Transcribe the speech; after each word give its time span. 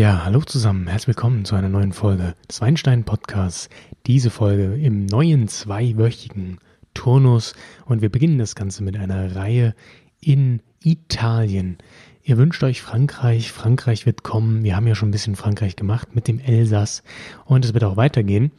Ja, 0.00 0.24
hallo 0.24 0.40
zusammen, 0.40 0.86
herzlich 0.86 1.08
willkommen 1.08 1.44
zu 1.44 1.56
einer 1.56 1.68
neuen 1.68 1.92
Folge 1.92 2.34
des 2.48 2.62
Weinstein 2.62 3.04
Podcasts. 3.04 3.68
Diese 4.06 4.30
Folge 4.30 4.76
im 4.76 5.04
neuen 5.04 5.46
zweiwöchigen 5.46 6.56
Turnus 6.94 7.52
und 7.84 8.00
wir 8.00 8.08
beginnen 8.08 8.38
das 8.38 8.54
Ganze 8.54 8.82
mit 8.82 8.96
einer 8.96 9.36
Reihe 9.36 9.74
in 10.18 10.62
Italien. 10.82 11.76
Ihr 12.22 12.38
wünscht 12.38 12.62
euch 12.62 12.80
Frankreich, 12.80 13.52
Frankreich 13.52 14.06
wird 14.06 14.22
kommen. 14.22 14.64
Wir 14.64 14.74
haben 14.74 14.86
ja 14.86 14.94
schon 14.94 15.10
ein 15.10 15.12
bisschen 15.12 15.36
Frankreich 15.36 15.76
gemacht 15.76 16.14
mit 16.14 16.28
dem 16.28 16.40
Elsass 16.40 17.02
und 17.44 17.66
es 17.66 17.74
wird 17.74 17.84
auch 17.84 17.98
weitergehen. 17.98 18.52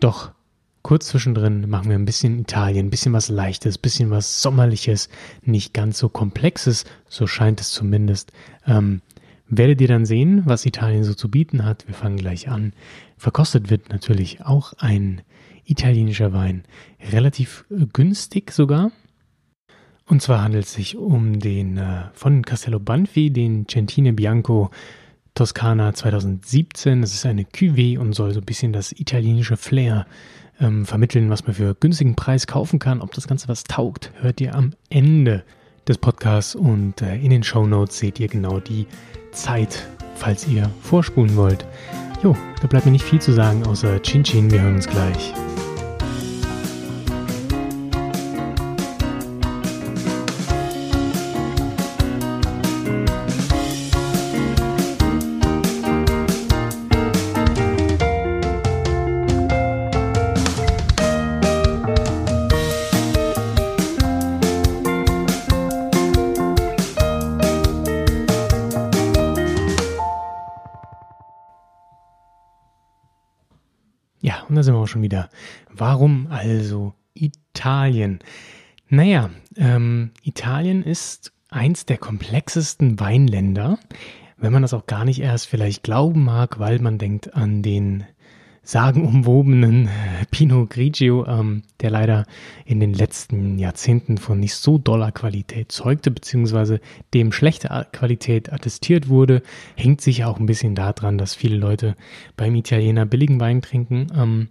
Doch 0.00 0.30
kurz 0.80 1.08
zwischendrin 1.08 1.68
machen 1.68 1.90
wir 1.90 1.96
ein 1.96 2.06
bisschen 2.06 2.38
Italien, 2.38 2.86
ein 2.86 2.90
bisschen 2.90 3.12
was 3.12 3.28
Leichtes, 3.28 3.76
ein 3.76 3.82
bisschen 3.82 4.10
was 4.10 4.40
Sommerliches, 4.40 5.10
nicht 5.42 5.74
ganz 5.74 5.98
so 5.98 6.08
Komplexes, 6.08 6.86
so 7.06 7.26
scheint 7.26 7.60
es 7.60 7.68
zumindest. 7.72 8.32
Ähm, 8.66 9.02
werdet 9.48 9.80
ihr 9.80 9.88
dann 9.88 10.06
sehen, 10.06 10.42
was 10.44 10.66
Italien 10.66 11.04
so 11.04 11.14
zu 11.14 11.30
bieten 11.30 11.64
hat. 11.64 11.86
Wir 11.86 11.94
fangen 11.94 12.16
gleich 12.16 12.48
an. 12.48 12.72
Verkostet 13.16 13.70
wird 13.70 13.90
natürlich 13.90 14.44
auch 14.44 14.72
ein 14.78 15.22
italienischer 15.64 16.32
Wein, 16.32 16.64
relativ 17.12 17.64
äh, 17.70 17.86
günstig 17.92 18.52
sogar. 18.52 18.92
Und 20.08 20.22
zwar 20.22 20.42
handelt 20.42 20.66
es 20.66 20.74
sich 20.74 20.96
um 20.96 21.40
den 21.40 21.78
äh, 21.78 22.04
von 22.12 22.42
Castello 22.42 22.78
Banfi, 22.78 23.30
den 23.30 23.66
Centine 23.68 24.12
Bianco 24.12 24.70
Toscana 25.34 25.92
2017. 25.92 27.00
Das 27.00 27.12
ist 27.12 27.26
eine 27.26 27.42
Cuvée 27.42 27.98
und 27.98 28.14
soll 28.14 28.32
so 28.32 28.40
ein 28.40 28.46
bisschen 28.46 28.72
das 28.72 28.92
italienische 28.92 29.56
Flair 29.56 30.06
ähm, 30.60 30.86
vermitteln, 30.86 31.28
was 31.28 31.44
man 31.44 31.54
für 31.54 31.74
günstigen 31.74 32.14
Preis 32.14 32.46
kaufen 32.46 32.78
kann. 32.78 33.00
Ob 33.00 33.12
das 33.12 33.26
Ganze 33.26 33.48
was 33.48 33.64
taugt, 33.64 34.12
hört 34.20 34.40
ihr 34.40 34.54
am 34.54 34.72
Ende 34.88 35.44
des 35.88 35.98
Podcasts 35.98 36.54
und 36.54 37.02
äh, 37.02 37.16
in 37.16 37.30
den 37.30 37.42
Show 37.42 37.66
Notes 37.66 37.98
seht 37.98 38.18
ihr 38.20 38.28
genau 38.28 38.60
die 38.60 38.86
Zeit, 39.36 39.86
falls 40.16 40.46
ihr 40.48 40.70
vorspulen 40.82 41.36
wollt. 41.36 41.66
Jo, 42.22 42.36
da 42.60 42.66
bleibt 42.66 42.86
mir 42.86 42.92
nicht 42.92 43.04
viel 43.04 43.20
zu 43.20 43.32
sagen, 43.32 43.64
außer 43.66 44.02
Chin 44.02 44.24
Chin, 44.24 44.50
wir 44.50 44.62
hören 44.62 44.76
uns 44.76 44.88
gleich. 44.88 45.32
Ja, 74.26 74.42
und 74.48 74.56
da 74.56 74.64
sind 74.64 74.74
wir 74.74 74.80
auch 74.80 74.88
schon 74.88 75.02
wieder. 75.02 75.30
Warum 75.70 76.26
also 76.26 76.94
Italien? 77.14 78.18
Naja, 78.88 79.30
ähm, 79.56 80.10
Italien 80.20 80.82
ist 80.82 81.32
eins 81.48 81.86
der 81.86 81.96
komplexesten 81.96 82.98
Weinländer, 82.98 83.78
wenn 84.36 84.52
man 84.52 84.62
das 84.62 84.74
auch 84.74 84.86
gar 84.86 85.04
nicht 85.04 85.20
erst 85.20 85.46
vielleicht 85.46 85.84
glauben 85.84 86.24
mag, 86.24 86.58
weil 86.58 86.80
man 86.80 86.98
denkt 86.98 87.34
an 87.34 87.62
den 87.62 88.02
sagenumwobenen 88.66 89.88
Pinot 90.30 90.70
Grigio, 90.70 91.24
ähm, 91.26 91.62
der 91.80 91.90
leider 91.90 92.26
in 92.64 92.80
den 92.80 92.92
letzten 92.92 93.58
Jahrzehnten 93.58 94.18
von 94.18 94.40
nicht 94.40 94.56
so 94.56 94.76
doller 94.76 95.12
Qualität 95.12 95.70
zeugte, 95.70 96.10
beziehungsweise 96.10 96.80
dem 97.14 97.32
schlechte 97.32 97.86
Qualität 97.92 98.52
attestiert 98.52 99.08
wurde, 99.08 99.42
hängt 99.76 100.00
sich 100.00 100.24
auch 100.24 100.38
ein 100.38 100.46
bisschen 100.46 100.74
daran, 100.74 101.16
dass 101.16 101.34
viele 101.34 101.56
Leute 101.56 101.96
beim 102.36 102.54
Italiener 102.56 103.06
billigen 103.06 103.40
Wein 103.40 103.62
trinken. 103.62 104.08
Ähm, 104.14 104.48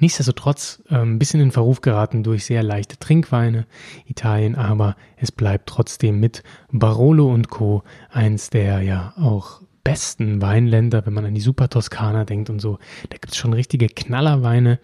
Nichtsdestotrotz 0.00 0.82
äh, 0.90 0.96
ein 0.96 1.18
bisschen 1.18 1.40
in 1.40 1.50
Verruf 1.50 1.80
geraten 1.80 2.22
durch 2.22 2.44
sehr 2.44 2.62
leichte 2.62 2.98
Trinkweine 2.98 3.66
Italien, 4.06 4.54
aber 4.54 4.96
es 5.16 5.32
bleibt 5.32 5.68
trotzdem 5.68 6.20
mit 6.20 6.42
Barolo 6.70 7.32
und 7.32 7.48
Co. 7.48 7.82
eins 8.10 8.50
der 8.50 8.82
ja 8.82 9.14
auch 9.16 9.62
besten 9.90 10.42
Weinländer, 10.42 11.06
wenn 11.06 11.14
man 11.14 11.24
an 11.24 11.34
die 11.34 11.40
Super 11.40 11.68
Toskana 11.68 12.24
denkt 12.24 12.50
und 12.50 12.60
so. 12.60 12.78
Da 13.10 13.16
gibt 13.16 13.32
es 13.32 13.36
schon 13.36 13.52
richtige 13.52 13.88
Knallerweine. 13.88 14.78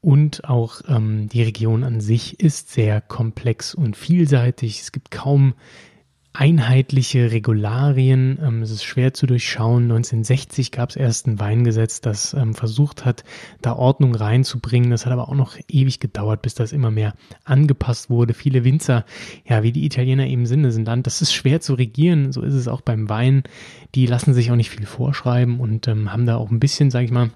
Und 0.00 0.44
auch 0.44 0.82
ähm, 0.86 1.28
die 1.30 1.42
Region 1.42 1.82
an 1.82 2.00
sich 2.00 2.38
ist 2.38 2.70
sehr 2.70 3.00
komplex 3.00 3.74
und 3.74 3.96
vielseitig. 3.96 4.80
Es 4.82 4.92
gibt 4.92 5.10
kaum 5.10 5.54
einheitliche 6.34 7.30
Regularien. 7.30 8.38
Ähm, 8.42 8.60
es 8.60 8.70
ist 8.70 8.84
schwer 8.84 9.14
zu 9.14 9.26
durchschauen. 9.26 9.84
1960 9.84 10.72
gab 10.72 10.90
es 10.90 10.96
erst 10.96 11.26
ein 11.26 11.38
Weingesetz, 11.38 12.00
das 12.00 12.34
ähm, 12.34 12.54
versucht 12.54 13.04
hat, 13.04 13.24
da 13.62 13.74
Ordnung 13.74 14.14
reinzubringen. 14.14 14.90
Das 14.90 15.06
hat 15.06 15.12
aber 15.12 15.28
auch 15.28 15.34
noch 15.34 15.56
ewig 15.68 16.00
gedauert, 16.00 16.42
bis 16.42 16.54
das 16.54 16.72
immer 16.72 16.90
mehr 16.90 17.14
angepasst 17.44 18.10
wurde. 18.10 18.34
Viele 18.34 18.64
Winzer, 18.64 19.04
ja, 19.48 19.62
wie 19.62 19.72
die 19.72 19.86
Italiener 19.86 20.26
eben 20.26 20.46
sind, 20.46 20.64
ist 20.64 20.76
ein 20.76 20.84
Land, 20.84 21.06
das 21.06 21.22
ist 21.22 21.32
schwer 21.32 21.60
zu 21.60 21.74
regieren. 21.74 22.32
So 22.32 22.42
ist 22.42 22.54
es 22.54 22.66
auch 22.66 22.80
beim 22.80 23.08
Wein. 23.08 23.44
Die 23.94 24.06
lassen 24.06 24.34
sich 24.34 24.50
auch 24.50 24.56
nicht 24.56 24.70
viel 24.70 24.86
vorschreiben 24.86 25.60
und 25.60 25.86
ähm, 25.86 26.12
haben 26.12 26.26
da 26.26 26.36
auch 26.36 26.50
ein 26.50 26.60
bisschen, 26.60 26.90
sage 26.90 27.04
ich 27.04 27.12
mal, 27.12 27.30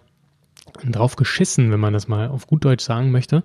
drauf 0.84 1.16
geschissen, 1.16 1.70
wenn 1.70 1.80
man 1.80 1.92
das 1.92 2.08
mal 2.08 2.28
auf 2.28 2.46
gut 2.46 2.64
Deutsch 2.64 2.84
sagen 2.84 3.10
möchte. 3.10 3.42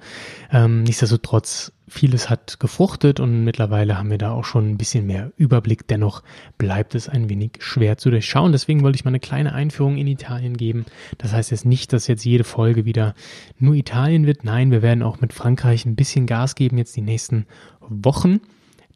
Ähm, 0.52 0.84
nichtsdestotrotz, 0.84 1.72
vieles 1.88 2.30
hat 2.30 2.60
gefruchtet 2.60 3.20
und 3.20 3.44
mittlerweile 3.44 3.98
haben 3.98 4.10
wir 4.10 4.18
da 4.18 4.32
auch 4.32 4.46
schon 4.46 4.72
ein 4.72 4.78
bisschen 4.78 5.06
mehr 5.06 5.32
Überblick. 5.38 5.88
Dennoch 5.88 6.24
bleibt 6.58 6.96
es 6.96 7.10
ein 7.10 7.30
wenig 7.30 7.60
schwer 7.60 7.98
zu 7.98 8.10
durchschauen. 8.10 8.52
Deswegen 8.52 8.84
wollte 8.84 8.96
ich 8.96 9.06
mal 9.06 9.10
eine 9.10 9.20
kleine 9.20 9.54
Einführung 9.54 9.98
in 9.98 10.08
Italien 10.08 10.58
geben. 10.58 10.86
Das 11.18 11.34
heißt 11.34 11.52
jetzt 11.52 11.66
nicht, 11.66 11.94
dass 11.94 12.08
jetzt 12.08 12.26
jede 12.26 12.44
Folge 12.44 12.86
wieder 12.86 13.14
nur 13.60 13.76
Italien 13.76 14.26
wird. 14.26 14.44
Nein, 14.44 14.72
wir 14.72 14.82
werden 14.82 15.04
auch 15.04 15.22
mit 15.22 15.34
Frankreich 15.34 15.86
ein 15.86 15.96
bisschen 15.96 16.26
Gas 16.26 16.56
geben 16.56 16.78
jetzt 16.78 16.96
die 16.96 17.02
nächsten 17.02 17.46
Wochen. 17.82 18.40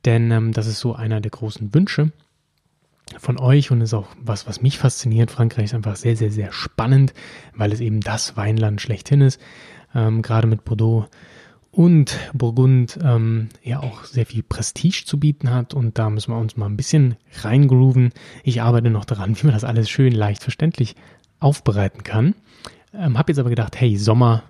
Denn 0.06 0.32
ähm, 0.32 0.52
das 0.54 0.68
ist 0.68 0.80
so 0.80 0.94
einer 0.94 1.22
der 1.22 1.32
großen 1.32 1.74
Wünsche 1.74 2.12
von 3.18 3.40
euch 3.40 3.72
und 3.72 3.82
ist 3.82 3.94
auch 3.94 4.08
was, 4.22 4.48
was 4.48 4.62
mich 4.62 4.78
fasziniert. 4.78 5.32
Frankreich 5.32 5.66
ist 5.66 5.74
einfach 5.74 5.96
sehr, 5.96 6.16
sehr, 6.16 6.32
sehr 6.32 6.52
spannend, 6.52 7.14
weil 7.56 7.72
es 7.72 7.80
eben 7.80 8.02
das 8.02 8.38
Weinland 8.38 8.82
schlechthin 8.82 9.22
ist. 9.22 9.40
Ähm, 9.96 10.22
gerade 10.22 10.48
mit 10.48 10.66
Bordeaux 10.66 11.08
und 11.72 12.18
Burgund 12.34 12.98
ähm, 13.04 13.50
ja 13.62 13.80
auch 13.82 14.04
sehr 14.04 14.26
viel 14.26 14.44
Prestige 14.44 15.04
zu 15.06 15.20
bieten 15.20 15.52
hat 15.52 15.74
und 15.74 16.00
da 16.00 16.10
müssen 16.10 16.32
wir 16.32 16.40
uns 16.40 16.58
mal 16.58 16.66
ein 16.66 16.78
bisschen 16.78 17.16
reingrooven. 17.42 18.12
Ich 18.44 18.62
arbeite 18.62 18.90
noch 18.90 19.06
daran, 19.06 19.38
wie 19.42 19.46
man 19.46 19.54
das 19.54 19.64
alles 19.64 19.90
schön 19.90 20.12
leicht 20.12 20.44
verständlich 20.44 20.96
aufbereiten 21.40 22.04
kann. 22.04 22.36
Ähm, 22.94 23.18
habe 23.18 23.32
jetzt 23.32 23.40
aber 23.40 23.50
gedacht, 23.50 23.80
hey, 23.80 23.96
Sommer 23.98 24.44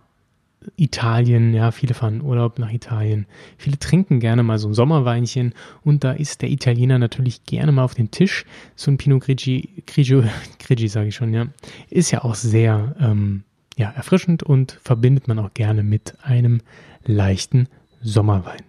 Italien, 0.76 1.54
ja, 1.54 1.72
viele 1.72 1.94
fahren 1.94 2.22
Urlaub 2.22 2.60
nach 2.60 2.72
Italien. 2.72 3.26
Viele 3.58 3.80
trinken 3.80 4.20
gerne 4.20 4.44
mal 4.44 4.58
so 4.58 4.68
ein 4.68 4.74
Sommerweinchen 4.74 5.54
und 5.84 6.04
da 6.04 6.12
ist 6.12 6.42
der 6.42 6.50
Italiener 6.50 7.00
natürlich 7.00 7.46
gerne 7.46 7.72
mal 7.72 7.84
auf 7.84 7.96
den 7.96 8.12
Tisch. 8.12 8.46
So 8.76 8.92
ein 8.92 8.98
Pinot 8.98 9.24
Grigio, 9.24 9.62
Grigio, 9.86 10.24
Grigi 10.60 10.88
sage 10.88 11.10
ich 11.10 11.16
schon, 11.16 11.34
ja, 11.34 11.48
ist 11.90 12.12
ja 12.12 12.24
auch 12.24 12.36
sehr 12.36 12.96
ähm, 13.00 13.44
ja, 13.78 13.92
erfrischend 13.92 14.44
und 14.44 14.80
verbindet 14.84 15.28
man 15.28 15.40
auch 15.40 15.54
gerne 15.54 15.84
mit 15.84 16.16
einem 16.24 16.62
leichten 17.06 17.68
Sommerwein. 18.02 18.62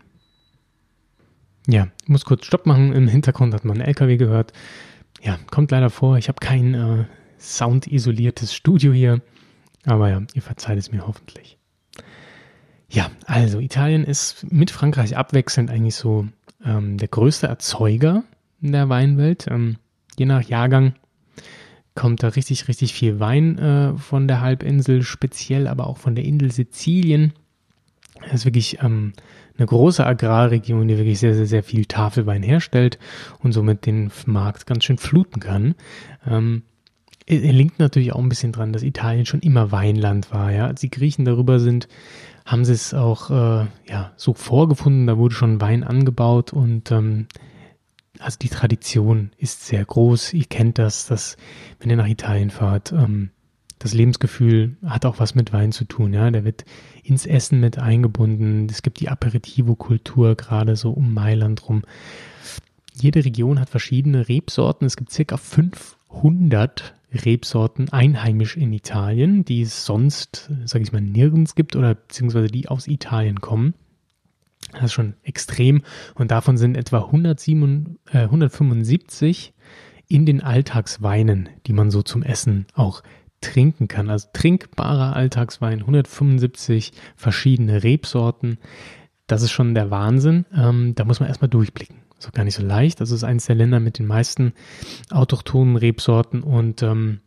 Ja, 1.66 1.88
ich 2.02 2.08
muss 2.08 2.24
kurz 2.24 2.46
Stopp 2.46 2.64
machen. 2.64 2.92
Im 2.92 3.08
Hintergrund 3.08 3.52
hat 3.52 3.64
man 3.64 3.78
einen 3.78 3.88
LKW 3.88 4.16
gehört. 4.16 4.52
Ja, 5.22 5.38
kommt 5.50 5.70
leider 5.70 5.90
vor. 5.90 6.16
Ich 6.16 6.28
habe 6.28 6.38
kein 6.40 6.74
äh, 6.74 7.04
soundisoliertes 7.38 8.54
Studio 8.54 8.92
hier. 8.92 9.20
Aber 9.84 10.08
ja, 10.08 10.22
ihr 10.32 10.42
verzeiht 10.42 10.78
es 10.78 10.92
mir 10.92 11.06
hoffentlich. 11.06 11.57
Ja, 12.90 13.10
also 13.26 13.60
Italien 13.60 14.04
ist 14.04 14.50
mit 14.50 14.70
Frankreich 14.70 15.16
abwechselnd 15.16 15.70
eigentlich 15.70 15.94
so 15.94 16.26
ähm, 16.64 16.96
der 16.96 17.08
größte 17.08 17.46
Erzeuger 17.46 18.24
in 18.62 18.72
der 18.72 18.88
Weinwelt. 18.88 19.46
Ähm, 19.48 19.76
je 20.18 20.24
nach 20.24 20.42
Jahrgang 20.42 20.94
kommt 21.94 22.22
da 22.22 22.28
richtig, 22.28 22.68
richtig 22.68 22.94
viel 22.94 23.20
Wein 23.20 23.58
äh, 23.58 23.98
von 23.98 24.26
der 24.28 24.40
Halbinsel, 24.40 25.02
speziell 25.02 25.66
aber 25.66 25.86
auch 25.86 25.98
von 25.98 26.14
der 26.14 26.24
Insel 26.24 26.50
Sizilien. 26.50 27.32
Das 28.22 28.34
ist 28.34 28.44
wirklich 28.46 28.78
ähm, 28.82 29.12
eine 29.56 29.66
große 29.66 30.04
Agrarregion, 30.04 30.88
die 30.88 30.96
wirklich 30.96 31.18
sehr, 31.18 31.34
sehr, 31.34 31.46
sehr 31.46 31.62
viel 31.62 31.84
Tafelwein 31.84 32.42
herstellt 32.42 32.98
und 33.40 33.52
somit 33.52 33.84
den 33.84 34.10
Markt 34.26 34.66
ganz 34.66 34.84
schön 34.84 34.98
fluten 34.98 35.40
kann. 35.40 35.74
Ähm, 37.28 37.44
er 37.44 37.52
liegt 37.52 37.78
natürlich 37.78 38.12
auch 38.12 38.18
ein 38.18 38.28
bisschen 38.28 38.52
dran, 38.52 38.72
dass 38.72 38.82
Italien 38.82 39.26
schon 39.26 39.40
immer 39.40 39.70
Weinland 39.70 40.32
war. 40.32 40.50
Ja? 40.50 40.66
Als 40.66 40.80
die 40.80 40.90
Griechen 40.90 41.24
darüber 41.24 41.60
sind, 41.60 41.88
haben 42.44 42.64
sie 42.64 42.72
es 42.72 42.94
auch 42.94 43.30
äh, 43.30 43.66
ja, 43.88 44.12
so 44.16 44.32
vorgefunden, 44.34 45.06
da 45.06 45.18
wurde 45.18 45.34
schon 45.34 45.60
Wein 45.60 45.84
angebaut 45.84 46.52
und 46.52 46.90
ähm, 46.90 47.26
also 48.20 48.38
die 48.40 48.48
Tradition 48.48 49.30
ist 49.36 49.66
sehr 49.66 49.84
groß. 49.84 50.32
Ihr 50.32 50.46
kennt 50.46 50.78
das, 50.78 51.06
dass 51.06 51.36
wenn 51.78 51.90
ihr 51.90 51.96
nach 51.96 52.08
Italien 52.08 52.50
fahrt, 52.50 52.92
ähm, 52.92 53.30
das 53.78 53.94
Lebensgefühl 53.94 54.76
hat 54.84 55.06
auch 55.06 55.20
was 55.20 55.34
mit 55.34 55.52
Wein 55.52 55.72
zu 55.72 55.84
tun. 55.84 56.12
Ja, 56.12 56.30
der 56.30 56.44
wird 56.44 56.64
ins 57.04 57.26
Essen 57.26 57.60
mit 57.60 57.78
eingebunden. 57.78 58.66
Es 58.68 58.82
gibt 58.82 58.98
die 58.98 59.08
Aperitivo-Kultur 59.08 60.34
gerade 60.34 60.74
so 60.74 60.90
um 60.90 61.14
Mailand 61.14 61.68
rum. 61.68 61.82
Jede 62.94 63.24
Region 63.24 63.60
hat 63.60 63.70
verschiedene 63.70 64.28
Rebsorten. 64.28 64.86
Es 64.86 64.96
gibt 64.96 65.12
circa 65.12 65.36
500 65.36 66.94
Rebsorten 67.12 67.88
einheimisch 67.90 68.56
in 68.56 68.72
Italien, 68.72 69.44
die 69.44 69.62
es 69.62 69.84
sonst, 69.84 70.50
sage 70.64 70.84
ich 70.84 70.92
mal, 70.92 71.00
nirgends 71.00 71.54
gibt 71.54 71.76
oder 71.76 71.94
beziehungsweise 71.94 72.48
die 72.48 72.68
aus 72.68 72.86
Italien 72.86 73.40
kommen. 73.40 73.74
Das 74.72 74.84
ist 74.84 74.92
schon 74.92 75.14
extrem 75.22 75.82
und 76.14 76.30
davon 76.30 76.58
sind 76.58 76.76
etwa 76.76 76.98
107, 76.98 77.98
äh, 78.12 78.24
175 78.24 79.54
in 80.08 80.26
den 80.26 80.42
Alltagsweinen, 80.42 81.48
die 81.66 81.72
man 81.72 81.90
so 81.90 82.02
zum 82.02 82.22
Essen 82.22 82.66
auch 82.74 83.02
trinken 83.40 83.88
kann. 83.88 84.10
Also 84.10 84.28
trinkbarer 84.32 85.14
Alltagswein, 85.14 85.80
175 85.80 86.92
verschiedene 87.16 87.82
Rebsorten. 87.82 88.58
Das 89.26 89.42
ist 89.42 89.52
schon 89.52 89.74
der 89.74 89.90
Wahnsinn. 89.90 90.46
Ähm, 90.54 90.94
da 90.94 91.04
muss 91.04 91.20
man 91.20 91.28
erstmal 91.28 91.50
durchblicken. 91.50 91.96
Ist 92.18 92.28
auch 92.28 92.32
gar 92.32 92.44
nicht 92.44 92.56
so 92.56 92.64
leicht. 92.64 93.00
Das 93.00 93.10
ist 93.10 93.24
eines 93.24 93.46
der 93.46 93.54
Länder 93.54 93.80
mit 93.80 93.98
den 93.98 94.06
meisten 94.06 94.52
autochthonen 95.10 95.76
Rebsorten 95.76 96.42
und 96.42 96.82
ähm, 96.82 97.20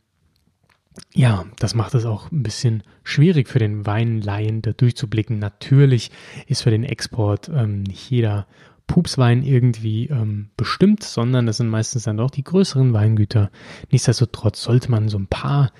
ja, 1.13 1.45
das 1.59 1.75
macht 1.75 1.95
es 1.95 2.05
auch 2.05 2.31
ein 2.31 2.43
bisschen 2.43 2.83
schwierig 3.03 3.47
für 3.47 3.59
den 3.59 3.85
Weinlaien 3.85 4.61
da 4.61 4.73
durchzublicken. 4.73 5.39
Natürlich 5.39 6.11
ist 6.47 6.63
für 6.63 6.71
den 6.71 6.83
Export 6.83 7.49
ähm, 7.53 7.83
nicht 7.83 8.09
jeder 8.09 8.47
Pupswein 8.88 9.43
irgendwie 9.43 10.07
ähm, 10.07 10.49
bestimmt, 10.57 11.03
sondern 11.03 11.45
das 11.45 11.57
sind 11.57 11.69
meistens 11.69 12.03
dann 12.03 12.17
doch 12.17 12.29
die 12.29 12.43
größeren 12.43 12.91
Weingüter. 12.91 13.49
Nichtsdestotrotz 13.89 14.61
sollte 14.61 14.91
man 14.91 15.07
so 15.07 15.17
ein 15.17 15.27
paar 15.27 15.71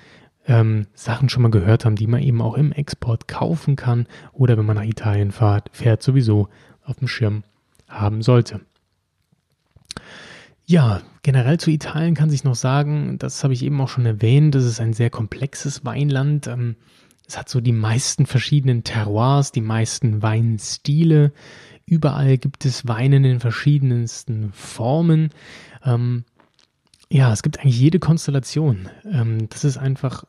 ähm, 0.46 0.86
Sachen 0.94 1.28
schon 1.28 1.42
mal 1.42 1.50
gehört 1.50 1.84
haben, 1.84 1.96
die 1.96 2.06
man 2.06 2.22
eben 2.22 2.40
auch 2.40 2.54
im 2.54 2.72
Export 2.72 3.28
kaufen 3.28 3.76
kann 3.76 4.06
oder 4.32 4.56
wenn 4.56 4.64
man 4.64 4.76
nach 4.76 4.84
Italien 4.84 5.30
fährt, 5.30 5.68
fährt 5.72 6.02
sowieso 6.02 6.48
auf 6.84 6.96
dem 6.96 7.08
Schirm 7.08 7.44
haben 7.86 8.22
sollte. 8.22 8.62
Ja, 10.64 11.02
generell 11.22 11.58
zu 11.58 11.70
Italien 11.70 12.14
kann 12.14 12.30
sich 12.30 12.44
noch 12.44 12.54
sagen, 12.54 13.18
das 13.18 13.42
habe 13.42 13.52
ich 13.52 13.64
eben 13.64 13.80
auch 13.80 13.88
schon 13.88 14.06
erwähnt, 14.06 14.54
das 14.54 14.64
ist 14.64 14.80
ein 14.80 14.92
sehr 14.92 15.10
komplexes 15.10 15.84
Weinland. 15.84 16.46
Ähm, 16.46 16.76
es 17.26 17.36
hat 17.36 17.48
so 17.48 17.60
die 17.60 17.72
meisten 17.72 18.26
verschiedenen 18.26 18.84
Terroirs, 18.84 19.52
die 19.52 19.60
meisten 19.60 20.22
Weinstile. 20.22 21.32
Überall 21.86 22.38
gibt 22.38 22.64
es 22.64 22.86
Weine 22.86 23.16
in 23.16 23.22
den 23.22 23.40
verschiedensten 23.40 24.52
Formen. 24.52 25.30
Ähm, 25.84 26.24
ja, 27.10 27.32
es 27.32 27.42
gibt 27.42 27.60
eigentlich 27.60 27.78
jede 27.78 27.98
Konstellation. 27.98 28.88
Ähm, 29.04 29.48
das 29.50 29.64
ist 29.64 29.76
einfach 29.76 30.24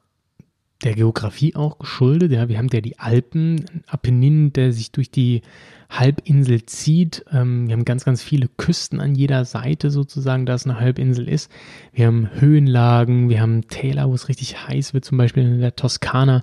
der 0.83 0.94
Geografie 0.94 1.56
auch 1.56 1.80
geschuldet. 1.80 2.31
Ja, 2.31 2.50
wir 2.50 2.57
haben 2.57 2.69
ja 2.71 2.81
die 2.81 3.00
Alpen, 3.00 3.65
Apennin, 3.88 4.53
der 4.53 4.74
sich 4.74 4.91
durch 4.91 5.09
die 5.09 5.41
Halbinsel 5.89 6.65
zieht. 6.65 7.25
Ähm, 7.31 7.68
wir 7.68 7.74
haben 7.74 7.85
ganz, 7.85 8.06
ganz 8.06 8.24
viele 8.24 8.47
Küsten 8.57 9.00
an 9.00 9.15
jeder 9.15 9.45
Seite 9.45 9.91
sozusagen, 9.91 10.45
da 10.45 10.56
es 10.56 10.65
eine 10.65 10.80
Halbinsel 10.80 11.27
ist. 11.27 11.51
Wir 11.94 12.07
haben 12.07 12.30
Höhenlagen, 12.39 13.30
wir 13.30 13.41
haben 13.41 13.68
Täler, 13.68 14.09
wo 14.09 14.13
es 14.13 14.27
richtig 14.30 14.68
heiß 14.68 14.94
wird, 14.94 15.06
zum 15.06 15.18
Beispiel 15.18 15.44
in 15.44 15.59
der 15.59 15.75
Toskana. 15.75 16.41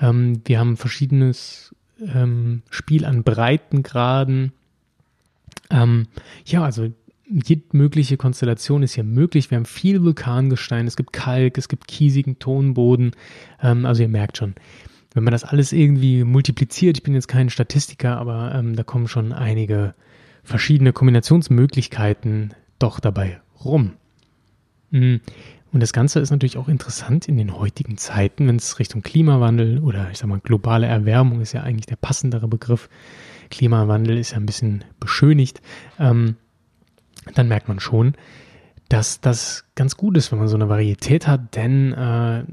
Ähm, 0.00 0.42
wir 0.44 0.58
haben 0.58 0.76
verschiedenes 0.76 1.74
ähm, 2.00 2.62
Spiel 2.70 3.04
an 3.04 3.22
Breitengraden. 3.22 4.52
Ähm, 5.70 6.06
ja, 6.44 6.64
also 6.64 6.88
jede 7.28 7.62
mögliche 7.72 8.16
Konstellation 8.16 8.82
ist 8.82 8.94
hier 8.94 9.04
möglich. 9.04 9.50
Wir 9.50 9.56
haben 9.56 9.64
viel 9.64 10.02
Vulkangestein, 10.02 10.86
es 10.86 10.96
gibt 10.96 11.12
Kalk, 11.12 11.58
es 11.58 11.68
gibt 11.68 11.88
kiesigen 11.88 12.38
Tonboden. 12.38 13.12
Ähm, 13.62 13.86
also 13.86 14.02
ihr 14.02 14.08
merkt 14.08 14.38
schon, 14.38 14.54
wenn 15.14 15.24
man 15.24 15.32
das 15.32 15.44
alles 15.44 15.72
irgendwie 15.72 16.24
multipliziert, 16.24 16.96
ich 16.96 17.02
bin 17.02 17.14
jetzt 17.14 17.28
kein 17.28 17.50
Statistiker, 17.50 18.18
aber 18.18 18.54
ähm, 18.54 18.76
da 18.76 18.82
kommen 18.82 19.08
schon 19.08 19.32
einige 19.32 19.94
verschiedene 20.42 20.92
Kombinationsmöglichkeiten 20.92 22.54
doch 22.78 23.00
dabei 23.00 23.40
rum. 23.64 23.92
Mhm. 24.90 25.20
Und 25.70 25.80
das 25.80 25.92
Ganze 25.92 26.20
ist 26.20 26.30
natürlich 26.30 26.56
auch 26.56 26.68
interessant 26.68 27.28
in 27.28 27.36
den 27.36 27.58
heutigen 27.58 27.98
Zeiten, 27.98 28.48
wenn 28.48 28.56
es 28.56 28.78
Richtung 28.78 29.02
Klimawandel 29.02 29.80
oder 29.80 30.10
ich 30.10 30.18
sag 30.18 30.28
mal 30.28 30.40
globale 30.40 30.86
Erwärmung 30.86 31.42
ist 31.42 31.52
ja 31.52 31.62
eigentlich 31.62 31.86
der 31.86 31.96
passendere 31.96 32.48
Begriff. 32.48 32.88
Klimawandel 33.50 34.16
ist 34.16 34.30
ja 34.30 34.38
ein 34.38 34.46
bisschen 34.46 34.84
beschönigt. 34.98 35.60
Ähm, 35.98 36.36
dann 37.34 37.48
merkt 37.48 37.68
man 37.68 37.80
schon, 37.80 38.14
dass 38.88 39.20
das 39.20 39.64
ganz 39.74 39.96
gut 39.96 40.16
ist, 40.16 40.32
wenn 40.32 40.38
man 40.38 40.48
so 40.48 40.56
eine 40.56 40.68
Varietät 40.68 41.26
hat, 41.26 41.56
denn 41.56 41.92
äh, 41.92 42.44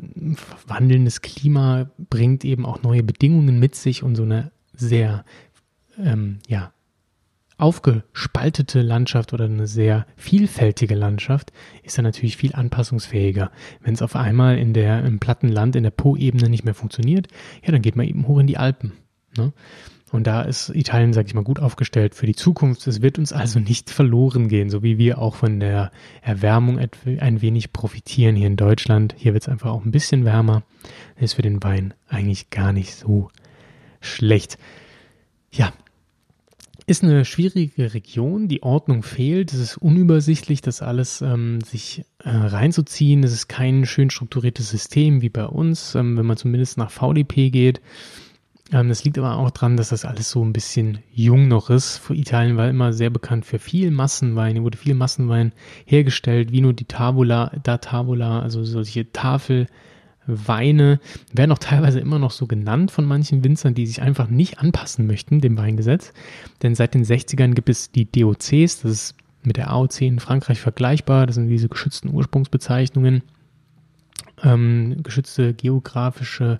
wandelndes 0.67 1.21
Klima 1.21 1.89
bringt 1.97 2.43
eben 2.43 2.65
auch 2.65 2.83
neue 2.83 3.03
Bedingungen 3.03 3.59
mit 3.59 3.75
sich 3.75 4.03
und 4.03 4.15
so 4.15 4.23
eine 4.23 4.51
sehr 4.73 5.23
ähm, 5.97 6.39
ja, 6.47 6.73
aufgespaltete 7.57 8.81
Landschaft 8.81 9.33
oder 9.33 9.45
eine 9.45 9.67
sehr 9.67 10.05
vielfältige 10.17 10.95
Landschaft 10.95 11.53
ist 11.83 11.97
dann 11.97 12.03
natürlich 12.03 12.35
viel 12.35 12.53
anpassungsfähiger. 12.53 13.51
Wenn 13.81 13.93
es 13.93 14.01
auf 14.01 14.15
einmal 14.15 14.57
in 14.57 14.73
der, 14.73 15.05
im 15.05 15.19
platten 15.19 15.47
Land, 15.47 15.75
in 15.75 15.83
der 15.83 15.91
Po-Ebene 15.91 16.49
nicht 16.49 16.65
mehr 16.65 16.73
funktioniert, 16.73 17.27
ja, 17.63 17.71
dann 17.71 17.81
geht 17.81 17.95
man 17.95 18.07
eben 18.07 18.27
hoch 18.27 18.39
in 18.39 18.47
die 18.47 18.57
Alpen. 18.57 18.91
Ne? 19.37 19.53
Und 20.11 20.27
da 20.27 20.43
ist 20.43 20.69
Italien, 20.69 21.13
sage 21.13 21.27
ich 21.27 21.33
mal, 21.33 21.43
gut 21.43 21.59
aufgestellt 21.59 22.15
für 22.15 22.27
die 22.27 22.35
Zukunft. 22.35 22.85
Es 22.87 23.01
wird 23.01 23.17
uns 23.17 23.33
also 23.33 23.59
nicht 23.59 23.89
verloren 23.89 24.47
gehen, 24.47 24.69
so 24.69 24.83
wie 24.83 24.97
wir 24.97 25.17
auch 25.19 25.35
von 25.35 25.59
der 25.59 25.91
Erwärmung 26.21 26.77
ein 26.79 27.41
wenig 27.41 27.73
profitieren 27.73 28.35
hier 28.35 28.47
in 28.47 28.55
Deutschland. 28.55 29.15
Hier 29.17 29.33
wird 29.33 29.43
es 29.43 29.49
einfach 29.49 29.71
auch 29.71 29.83
ein 29.83 29.91
bisschen 29.91 30.23
wärmer. 30.23 30.63
Ist 31.17 31.33
für 31.33 31.41
den 31.41 31.63
Wein 31.63 31.93
eigentlich 32.07 32.49
gar 32.49 32.71
nicht 32.71 32.93
so 32.93 33.29
schlecht. 33.99 34.57
Ja, 35.51 35.73
ist 36.87 37.03
eine 37.03 37.25
schwierige 37.25 37.95
Region, 37.95 38.47
die 38.47 38.61
Ordnung 38.61 39.01
fehlt, 39.01 39.51
es 39.53 39.59
ist 39.59 39.77
unübersichtlich, 39.77 40.61
das 40.61 40.83
alles 40.83 41.21
ähm, 41.21 41.61
sich 41.61 42.05
äh, 42.19 42.29
reinzuziehen. 42.29 43.23
Es 43.23 43.33
ist 43.33 43.47
kein 43.47 43.87
schön 43.87 44.11
strukturiertes 44.11 44.69
System 44.69 45.23
wie 45.23 45.29
bei 45.29 45.45
uns, 45.45 45.95
ähm, 45.95 46.15
wenn 46.15 46.27
man 46.27 46.37
zumindest 46.37 46.77
nach 46.77 46.91
VDP 46.91 47.49
geht. 47.49 47.81
Ähm, 48.71 48.89
das 48.89 49.03
liegt 49.03 49.17
aber 49.17 49.37
auch 49.37 49.51
daran, 49.51 49.77
dass 49.77 49.89
das 49.89 50.05
alles 50.05 50.29
so 50.31 50.43
ein 50.43 50.53
bisschen 50.53 50.99
jung 51.13 51.47
noch 51.47 51.69
ist. 51.69 52.01
Italien 52.09 52.57
war 52.57 52.69
immer 52.69 52.93
sehr 52.93 53.09
bekannt 53.09 53.45
für 53.45 53.59
viel 53.59 53.91
Massenwein. 53.91 54.53
Hier 54.53 54.63
wurde 54.63 54.77
viel 54.77 54.95
Massenwein 54.95 55.51
hergestellt, 55.85 56.51
wie 56.51 56.61
nur 56.61 56.73
die 56.73 56.85
Tavola, 56.85 57.51
da 57.63 57.77
Tavola, 57.77 58.41
also 58.41 58.63
solche 58.63 59.11
Tafelweine 59.11 60.99
werden 61.31 61.51
auch 61.51 61.59
teilweise 61.59 61.99
immer 61.99 62.19
noch 62.19 62.31
so 62.31 62.47
genannt 62.47 62.91
von 62.91 63.05
manchen 63.05 63.43
Winzern, 63.43 63.75
die 63.75 63.85
sich 63.85 64.01
einfach 64.01 64.29
nicht 64.29 64.59
anpassen 64.59 65.05
möchten, 65.05 65.41
dem 65.41 65.57
Weingesetz. 65.57 66.11
Denn 66.63 66.73
seit 66.73 66.95
den 66.95 67.05
60ern 67.05 67.53
gibt 67.53 67.69
es 67.69 67.91
die 67.91 68.11
DOCs, 68.11 68.81
das 68.81 68.85
ist 68.85 69.15
mit 69.45 69.57
der 69.57 69.69
AOC 69.69 70.01
in 70.01 70.19
Frankreich 70.19 70.59
vergleichbar. 70.59 71.27
Das 71.27 71.35
sind 71.35 71.49
diese 71.49 71.69
geschützten 71.69 72.09
Ursprungsbezeichnungen. 72.09 73.21
Ähm, 74.43 75.01
geschützte 75.03 75.53
geografische 75.53 76.59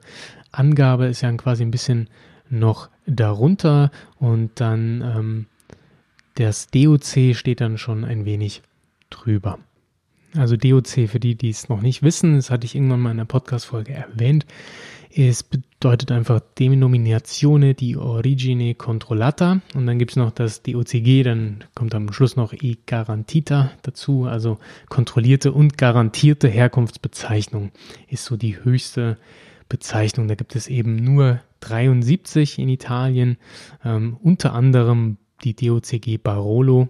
Angabe 0.52 1.08
ist 1.08 1.22
ja 1.22 1.32
quasi 1.34 1.64
ein 1.64 1.72
bisschen 1.72 2.10
noch 2.50 2.90
darunter 3.06 3.92
und 4.20 4.52
dann 4.60 5.02
ähm, 5.02 5.46
das 6.36 6.68
DOC 6.68 7.36
steht 7.36 7.62
dann 7.62 7.78
schon 7.78 8.04
ein 8.04 8.26
wenig 8.26 8.62
drüber. 9.10 9.60
Also 10.36 10.58
DOC, 10.58 11.10
für 11.10 11.20
die, 11.20 11.36
die 11.36 11.50
es 11.50 11.70
noch 11.70 11.82
nicht 11.82 12.04
wissen, 12.04 12.36
das 12.36 12.50
hatte 12.50 12.66
ich 12.66 12.76
irgendwann 12.76 13.00
mal 13.00 13.12
in 13.12 13.18
der 13.18 13.26
Podcast-Folge 13.26 13.94
erwähnt, 13.94 14.46
es 15.16 15.46
bedeutet 15.86 16.12
einfach 16.12 16.42
Denominazione 16.58 17.76
di 17.76 17.96
Origine 17.96 18.74
Controllata 18.74 19.62
und 19.76 19.86
dann 19.86 20.00
gibt 20.00 20.14
es 20.14 20.18
noch 20.18 20.32
das 20.32 20.64
DOCG, 20.64 21.22
dann 21.22 21.64
kommt 21.76 21.94
am 21.94 22.12
Schluss 22.12 22.36
noch 22.36 22.54
E 22.54 22.78
Garantita 22.88 23.70
dazu, 23.84 24.24
also 24.24 24.58
kontrollierte 24.90 25.52
und 25.52 25.78
garantierte 25.78 26.48
Herkunftsbezeichnung 26.48 27.72
ist 28.08 28.26
so 28.26 28.36
die 28.36 28.64
höchste 28.64 29.20
Bezeichnung. 29.70 30.28
Da 30.28 30.34
gibt 30.34 30.56
es 30.56 30.70
eben 30.70 30.96
nur 30.96 31.42
73 31.60 32.58
in 32.58 32.68
Italien, 32.70 33.38
ähm, 33.84 34.18
unter 34.24 34.54
anderem 34.54 35.18
die 35.44 35.56
DOCG 35.56 36.18
Barolo, 36.18 36.90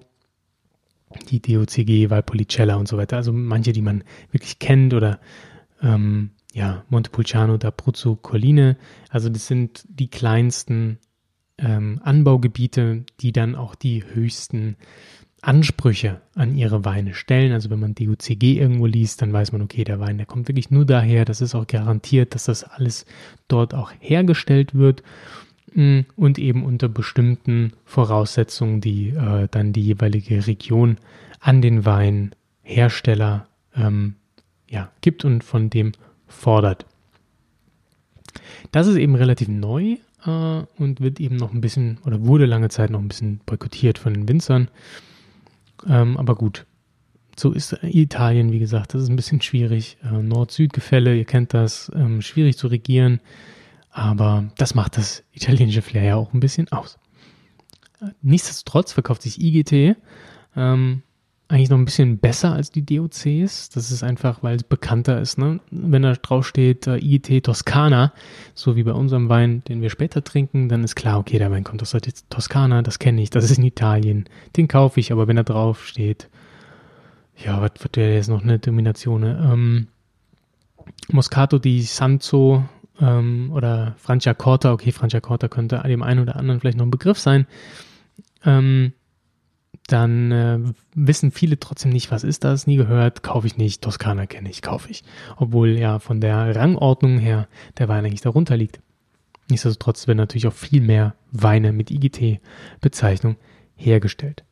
die 1.31 1.41
DOCG 1.41 2.09
Valpolicella 2.09 2.77
und 2.77 2.87
so 2.87 2.95
weiter. 2.95 3.17
Also 3.17 3.33
manche, 3.33 3.73
die 3.73 3.81
man 3.81 4.05
wirklich 4.31 4.57
kennt 4.59 4.93
oder 4.93 5.19
ähm, 5.83 6.29
ja, 6.55 6.85
Montepulciano 6.89 7.55
d'Abruzzo 7.57 8.15
Colline. 8.15 8.77
Also 9.09 9.27
das 9.27 9.45
sind 9.45 9.83
die 9.89 10.07
kleinsten 10.07 10.99
ähm, 11.57 11.99
Anbaugebiete, 12.01 13.03
die 13.19 13.33
dann 13.33 13.55
auch 13.55 13.75
die 13.75 14.05
höchsten 14.05 14.77
Ansprüche 15.41 16.21
an 16.33 16.55
ihre 16.55 16.85
Weine 16.85 17.13
stellen. 17.13 17.51
Also 17.51 17.69
wenn 17.69 17.81
man 17.81 17.93
DUCG 17.93 18.57
irgendwo 18.57 18.85
liest, 18.85 19.21
dann 19.21 19.33
weiß 19.33 19.51
man, 19.51 19.63
okay, 19.63 19.83
der 19.83 19.99
Wein, 19.99 20.15
der 20.15 20.25
kommt 20.25 20.47
wirklich 20.47 20.71
nur 20.71 20.85
daher. 20.85 21.25
Das 21.25 21.41
ist 21.41 21.55
auch 21.55 21.67
garantiert, 21.67 22.33
dass 22.33 22.45
das 22.45 22.63
alles 22.63 23.05
dort 23.49 23.73
auch 23.73 23.91
hergestellt 23.99 24.73
wird 24.73 25.03
mm, 25.73 25.99
und 26.15 26.39
eben 26.39 26.63
unter 26.63 26.87
bestimmten 26.87 27.73
Voraussetzungen, 27.83 28.79
die 28.79 29.09
äh, 29.09 29.49
dann 29.51 29.73
die 29.73 29.83
jeweilige 29.83 30.47
Region 30.47 30.99
an 31.41 31.61
den 31.61 31.83
Weinhersteller 31.83 33.49
ähm, 33.75 34.15
ja, 34.69 34.89
gibt 35.01 35.25
und 35.25 35.43
von 35.43 35.69
dem 35.69 35.91
fordert. 36.27 36.85
Das 38.71 38.87
ist 38.87 38.97
eben 38.97 39.15
relativ 39.15 39.47
neu 39.47 39.97
äh, 40.25 40.63
und 40.77 41.01
wird 41.01 41.19
eben 41.19 41.35
noch 41.35 41.53
ein 41.53 41.61
bisschen 41.61 41.99
oder 42.05 42.25
wurde 42.25 42.45
lange 42.45 42.69
Zeit 42.69 42.89
noch 42.89 42.99
ein 42.99 43.07
bisschen 43.07 43.39
boykottiert 43.45 43.97
von 43.97 44.13
den 44.13 44.27
Winzern. 44.27 44.69
Ähm, 45.87 46.17
aber 46.17 46.35
gut, 46.35 46.65
so 47.37 47.51
ist 47.51 47.77
Italien, 47.83 48.51
wie 48.51 48.59
gesagt, 48.59 48.93
das 48.93 49.03
ist 49.03 49.09
ein 49.09 49.15
bisschen 49.15 49.41
schwierig. 49.41 49.97
Äh, 50.03 50.21
Nord-Süd-Gefälle, 50.21 51.15
ihr 51.15 51.25
kennt 51.25 51.53
das, 51.53 51.91
ähm, 51.95 52.21
schwierig 52.21 52.57
zu 52.57 52.67
regieren. 52.67 53.19
Aber 53.91 54.49
das 54.57 54.75
macht 54.75 54.97
das 54.97 55.23
italienische 55.31 55.81
Flair 55.81 56.03
ja 56.03 56.15
auch 56.15 56.33
ein 56.33 56.39
bisschen 56.39 56.69
aus. 56.71 56.97
Nichtsdestotrotz 58.21 58.91
verkauft 58.91 59.21
sich 59.21 59.41
IGT 59.41 59.95
ähm, 60.55 61.01
eigentlich 61.47 61.69
noch 61.69 61.77
ein 61.77 61.85
bisschen 61.85 62.17
besser 62.17 62.53
als 62.53 62.71
die 62.71 62.85
DOCs. 62.85 63.69
Das 63.69 63.91
ist 63.91 64.03
einfach, 64.03 64.41
weil 64.41 64.55
es 64.55 64.63
bekannter 64.63 65.21
ist. 65.21 65.37
Ne? 65.37 65.59
Wenn 65.69 66.01
da 66.01 66.13
drauf 66.13 66.47
steht 66.47 66.87
äh, 66.87 66.97
IGT 66.97 67.43
Toskana, 67.43 68.13
so 68.55 68.75
wie 68.75 68.83
bei 68.83 68.93
unserem 68.93 69.29
Wein, 69.29 69.63
den 69.67 69.81
wir 69.81 69.91
später 69.91 70.23
trinken, 70.23 70.69
dann 70.69 70.83
ist 70.83 70.95
klar, 70.95 71.19
okay, 71.19 71.37
der 71.37 71.51
Wein 71.51 71.63
kommt 71.63 71.81
aus 71.83 71.91
der 71.91 72.01
Toskana, 72.29 72.81
das 72.81 72.97
kenne 72.97 73.21
ich, 73.21 73.29
das 73.29 73.49
ist 73.49 73.59
in 73.59 73.63
Italien. 73.63 74.25
Den 74.57 74.67
kaufe 74.67 74.99
ich, 74.99 75.11
aber 75.11 75.27
wenn 75.27 75.35
da 75.35 75.43
drauf 75.43 75.85
steht, 75.85 76.29
ja, 77.37 77.61
was 77.61 77.71
wäre 77.93 78.15
jetzt 78.15 78.29
noch 78.29 78.41
eine 78.41 78.57
Domination? 78.57 79.21
Ne? 79.21 79.49
Ähm, 79.51 79.87
Moscato 81.11 81.59
di 81.59 81.81
Sanzo 81.81 82.63
ähm, 82.99 83.51
oder 83.53 83.95
Franciacorta, 83.97 84.71
okay, 84.71 84.91
Franciacorta 84.91 85.47
könnte 85.47 85.83
dem 85.85 86.01
einen 86.01 86.21
oder 86.21 86.37
anderen 86.37 86.59
vielleicht 86.59 86.77
noch 86.77 86.85
ein 86.85 86.91
Begriff 86.91 87.19
sein. 87.19 87.45
Ähm, 88.45 88.93
dann 89.87 90.31
äh, 90.31 90.59
wissen 90.93 91.31
viele 91.31 91.59
trotzdem 91.59 91.91
nicht, 91.91 92.11
was 92.11 92.23
ist 92.23 92.43
das, 92.43 92.67
nie 92.67 92.75
gehört, 92.75 93.23
kaufe 93.23 93.47
ich 93.47 93.57
nicht, 93.57 93.81
Toskana 93.81 94.25
kenne 94.25 94.49
ich, 94.49 94.61
kaufe 94.61 94.89
ich. 94.89 95.03
Obwohl 95.37 95.69
ja 95.69 95.99
von 95.99 96.21
der 96.21 96.55
Rangordnung 96.55 97.17
her 97.17 97.47
der 97.77 97.87
Wein 97.87 98.05
eigentlich 98.05 98.21
darunter 98.21 98.57
liegt. 98.57 98.79
Nichtsdestotrotz 99.49 100.07
werden 100.07 100.17
natürlich 100.17 100.47
auch 100.47 100.53
viel 100.53 100.81
mehr 100.81 101.15
Weine 101.31 101.71
mit 101.71 101.91
IGT-Bezeichnung 101.91 103.35
hergestellt. 103.75 104.43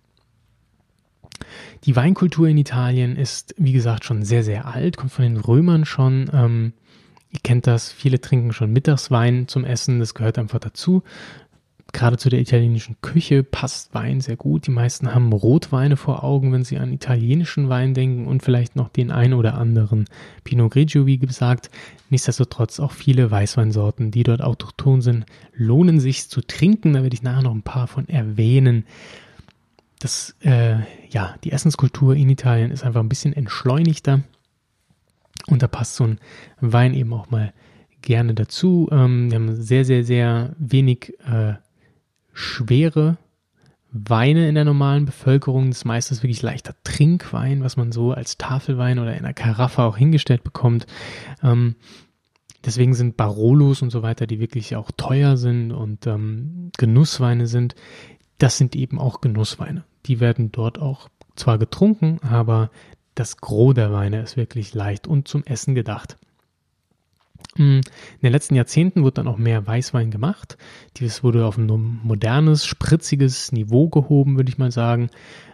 Die 1.86 1.96
Weinkultur 1.96 2.48
in 2.48 2.58
Italien 2.58 3.15
ist, 3.15 3.56
wie 3.58 3.74
gesagt, 3.74 4.06
schon 4.06 4.24
sehr, 4.24 4.44
sehr 4.44 4.68
alt, 4.68 4.98
kommt 4.98 5.12
von 5.12 5.24
den 5.24 5.38
Römern 5.38 5.86
schon. 5.86 6.30
Ähm, 6.34 6.74
ihr 7.32 7.39
kennt 7.44 7.68
das, 7.68 7.92
viele 7.92 8.22
trinken 8.22 8.53
schon 8.53 8.72
Mittagswein 8.72 9.48
zum 9.48 9.65
Essen, 9.65 10.00
das 10.00 10.13
gehört 10.13 10.38
einfach 10.38 10.60
dazu. 10.60 11.03
Gerade 11.94 12.18
zu 12.18 12.30
der 12.30 12.42
italienischen 12.42 12.98
Küche 13.02 13.44
passt 13.44 13.94
Wein 13.94 14.20
sehr 14.20 14.36
gut. 14.36 14.66
Die 14.66 14.72
meisten 14.72 15.14
haben 15.14 15.32
Rotweine 15.32 15.96
vor 15.96 16.24
Augen, 16.24 16.52
wenn 16.52 16.64
sie 16.64 16.80
an 16.80 16.92
italienischen 16.92 17.70
Wein 17.70 17.94
denken 17.94 18.26
und 18.26 18.42
vielleicht 18.42 18.76
noch 18.76 18.90
den 18.90 19.12
ein 19.12 19.32
oder 19.32 19.54
anderen 19.54 20.06
Pinot 20.44 20.72
Grigio, 20.72 21.06
wie 21.06 21.20
gesagt. 21.20 21.70
Nichtsdestotrotz 22.10 22.80
auch 22.80 22.92
viele 22.92 23.30
Weißweinsorten, 23.30 24.10
die 24.10 24.24
dort 24.24 24.42
autochthon 24.42 25.02
sind, 25.02 25.28
lohnen 25.54 26.00
sich 26.00 26.30
zu 26.30 26.42
trinken. 26.42 26.94
Da 26.94 27.04
werde 27.04 27.14
ich 27.14 27.22
nachher 27.22 27.44
noch 27.44 27.54
ein 27.54 27.62
paar 27.62 27.86
von 27.86 28.10
erwähnen. 28.10 28.86
Das, 30.00 30.36
äh, 30.42 30.78
ja, 31.12 31.36
die 31.44 31.52
Essenskultur 31.52 32.16
in 32.16 32.28
Italien 32.28 32.72
ist 32.72 32.84
einfach 32.84 33.02
ein 33.02 33.10
bisschen 33.10 33.34
entschleunigter. 33.34 34.24
Und 35.46 35.62
da 35.62 35.68
passt 35.68 35.96
so 35.96 36.06
ein 36.06 36.20
Wein 36.60 36.96
eben 36.96 37.14
auch 37.14 37.30
mal 37.30 37.54
gerne 38.02 38.34
dazu. 38.34 38.90
Ähm, 38.92 39.30
wir 39.30 39.36
haben 39.36 39.62
sehr, 39.62 39.86
sehr, 39.86 40.04
sehr 40.04 40.56
wenig 40.58 41.14
äh, 41.32 41.54
schwere 42.34 43.18
Weine 43.92 44.50
in 44.50 44.56
der 44.56 44.66
normalen 44.66 45.06
Bevölkerung. 45.06 45.70
Das 45.70 45.86
meiste 45.86 46.13
ist 46.13 46.24
wirklich 46.24 46.42
leichter 46.42 46.75
Trinkwein, 46.84 47.63
was 47.63 47.78
man 47.78 47.92
so 47.92 48.12
als 48.12 48.38
Tafelwein 48.38 48.98
oder 48.98 49.13
in 49.13 49.20
einer 49.20 49.34
Karaffe 49.34 49.84
auch 49.84 49.98
hingestellt 49.98 50.44
bekommt. 50.44 50.88
Ähm, 51.44 51.75
deswegen 52.66 52.96
sind 52.96 53.18
Barolos 53.18 53.84
und 53.84 53.92
so 53.92 54.02
weiter, 54.02 54.25
die 54.25 54.40
wirklich 54.40 54.75
auch 54.75 54.90
teuer 54.98 55.38
sind 55.38 55.72
und 55.72 56.08
ähm, 56.08 56.72
Genussweine 56.78 57.46
sind, 57.46 57.75
das 58.40 58.58
sind 58.58 58.75
eben 58.75 59.00
auch 59.00 59.22
Genussweine. 59.22 59.84
Die 60.08 60.20
werden 60.20 60.52
dort 60.52 60.80
auch 60.80 61.10
zwar 61.36 61.60
getrunken, 61.60 62.20
aber 62.24 62.72
das 63.16 63.38
Gros 63.38 63.75
der 63.75 63.94
Weine 63.94 64.22
ist 64.22 64.38
wirklich 64.38 64.74
leicht 64.74 65.08
und 65.08 65.28
zum 65.28 65.44
Essen 65.44 65.75
gedacht. 65.75 66.18
In 67.56 67.82
den 68.24 68.32
letzten 68.32 68.56
Jahrzehnten 68.56 69.04
wurde 69.04 69.16
dann 69.16 69.28
auch 69.28 69.38
mehr 69.38 69.66
Weißwein 69.66 70.10
gemacht. 70.10 70.58
Dies 70.98 71.24
wurde 71.24 71.46
auf 71.46 71.58
ein 71.58 71.68
modernes, 72.04 72.66
spritziges 72.66 73.52
Niveau 73.52 73.90
gehoben, 73.90 74.38
würde 74.38 74.50
ich 74.50 74.58
mal 74.58 74.72
sagen. 74.72 75.10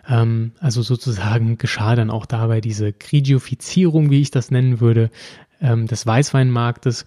Ähm, 0.07 0.53
also 0.59 0.81
sozusagen 0.81 1.57
geschah 1.59 1.95
dann 1.95 2.09
auch 2.09 2.25
dabei 2.25 2.61
diese 2.61 2.93
Grigiofizierung, 2.93 4.11
wie 4.11 4.21
ich 4.21 4.31
das 4.31 4.49
nennen 4.49 4.79
würde, 4.79 5.09
ähm, 5.61 5.87
des 5.87 6.05
Weißweinmarktes. 6.05 7.05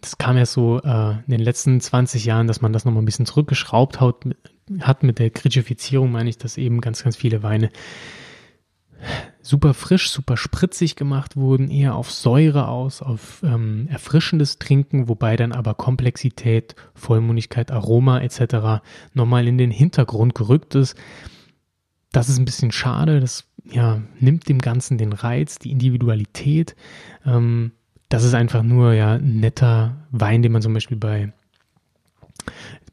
Das 0.00 0.18
kam 0.18 0.36
ja 0.36 0.46
so 0.46 0.80
äh, 0.80 1.10
in 1.26 1.30
den 1.30 1.40
letzten 1.40 1.80
20 1.80 2.24
Jahren, 2.24 2.46
dass 2.46 2.60
man 2.60 2.72
das 2.72 2.84
nochmal 2.84 3.02
ein 3.02 3.06
bisschen 3.06 3.26
zurückgeschraubt 3.26 4.00
hat. 4.00 4.24
Mit 5.02 5.18
der 5.18 5.30
Grigifizierung 5.30 6.10
meine 6.10 6.28
ich, 6.28 6.38
dass 6.38 6.56
eben 6.56 6.80
ganz, 6.80 7.04
ganz 7.04 7.16
viele 7.16 7.42
Weine 7.42 7.70
super 9.40 9.74
frisch, 9.74 10.10
super 10.10 10.36
spritzig 10.36 10.96
gemacht 10.96 11.36
wurden, 11.36 11.70
eher 11.70 11.94
auf 11.94 12.10
Säure 12.10 12.68
aus, 12.68 13.02
auf 13.02 13.42
ähm, 13.44 13.86
erfrischendes 13.90 14.58
Trinken, 14.58 15.08
wobei 15.08 15.36
dann 15.36 15.52
aber 15.52 15.74
Komplexität, 15.74 16.74
Vollmundigkeit, 16.94 17.70
Aroma 17.70 18.20
etc. 18.20 18.82
nochmal 19.14 19.46
in 19.46 19.58
den 19.58 19.70
Hintergrund 19.70 20.34
gerückt 20.34 20.74
ist. 20.74 20.96
Das 22.12 22.28
ist 22.28 22.38
ein 22.38 22.44
bisschen 22.44 22.72
schade, 22.72 23.20
das 23.20 23.44
ja, 23.64 24.00
nimmt 24.18 24.48
dem 24.48 24.60
Ganzen 24.60 24.98
den 24.98 25.12
Reiz, 25.12 25.58
die 25.58 25.70
Individualität. 25.70 26.74
Ähm, 27.24 27.72
das 28.08 28.24
ist 28.24 28.34
einfach 28.34 28.62
nur 28.62 28.94
ja, 28.94 29.14
ein 29.14 29.40
netter 29.40 30.06
Wein, 30.10 30.42
den 30.42 30.52
man 30.52 30.62
zum 30.62 30.74
Beispiel 30.74 30.96
bei, 30.96 31.32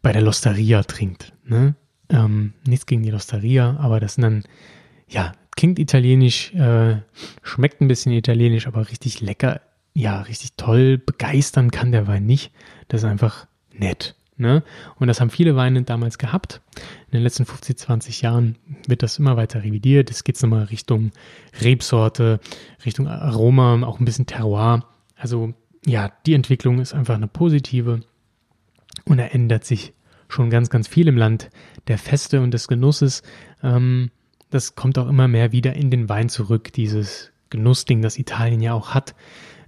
bei 0.02 0.12
der 0.12 0.22
Losteria 0.22 0.84
trinkt. 0.84 1.34
Ne? 1.46 1.76
Ähm, 2.10 2.54
nichts 2.66 2.86
gegen 2.86 3.04
die 3.04 3.12
Losteria, 3.12 3.78
aber 3.80 4.00
das 4.00 4.16
sind 4.16 4.24
dann 4.24 4.44
ja, 5.08 5.34
klingt 5.56 5.80
italienisch, 5.80 6.54
äh, 6.54 6.98
schmeckt 7.42 7.82
ein 7.82 7.88
bisschen 7.88 8.12
italienisch, 8.12 8.68
aber 8.68 8.90
richtig 8.90 9.22
lecker, 9.22 9.62
ja, 9.94 10.22
richtig 10.22 10.54
toll, 10.58 10.98
begeistern 10.98 11.72
kann 11.72 11.92
der 11.92 12.08
Wein 12.08 12.26
nicht. 12.26 12.52
Das 12.88 13.02
ist 13.02 13.10
einfach 13.10 13.48
nett. 13.72 14.16
Ne? 14.36 14.64
Und 14.96 15.08
das 15.08 15.22
haben 15.22 15.30
viele 15.30 15.56
Weine 15.56 15.84
damals 15.84 16.18
gehabt. 16.18 16.62
In 17.08 17.12
den 17.18 17.22
letzten 17.22 17.46
50, 17.46 17.78
20 17.78 18.22
Jahren 18.22 18.58
wird 18.88 19.04
das 19.04 19.20
immer 19.20 19.38
weiter 19.38 19.64
revidiert. 19.64 20.10
Es 20.10 20.24
geht 20.24 20.42
nochmal 20.42 20.64
Richtung 20.66 21.12
Rebsorte, 21.62 22.40
Richtung 22.84 23.08
Aroma, 23.08 23.84
auch 23.84 24.00
ein 24.00 24.06
bisschen 24.06 24.26
Terroir. 24.26 24.86
Also 25.16 25.54
ja, 25.86 26.12
die 26.26 26.34
Entwicklung 26.34 26.80
ist 26.80 26.94
einfach 26.94 27.16
eine 27.16 27.28
positive 27.28 28.02
und 29.06 29.18
da 29.18 29.26
ändert 29.26 29.66
sich 29.66 29.94
schon 30.30 30.50
ganz, 30.50 30.70
ganz 30.70 30.88
viel 30.88 31.08
im 31.08 31.18
Land 31.18 31.50
der 31.88 32.00
Feste 32.00 32.42
und 32.42 32.52
des 32.52 32.68
Genusses. 32.68 33.22
Ähm, 33.62 34.10
das 34.54 34.76
kommt 34.76 35.00
auch 35.00 35.08
immer 35.08 35.28
mehr 35.28 35.52
wieder 35.52 35.74
in 35.74 35.90
den 35.90 36.10
Wein 36.10 36.30
zurück, 36.30 36.72
dieses 36.74 37.32
Genussding, 37.50 38.02
das 38.02 38.20
Italien 38.20 38.62
ja 38.62 38.74
auch 38.74 38.94
hat. 38.94 39.16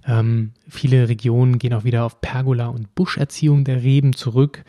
Ähm, 0.06 0.52
viele 0.68 1.08
Regionen 1.08 1.58
gehen 1.58 1.74
auch 1.74 1.82
wieder 1.82 2.04
auf 2.04 2.20
Pergola 2.20 2.68
und 2.68 2.94
Buscherziehung 2.94 3.64
der 3.64 3.82
Reben 3.82 4.12
zurück. 4.12 4.64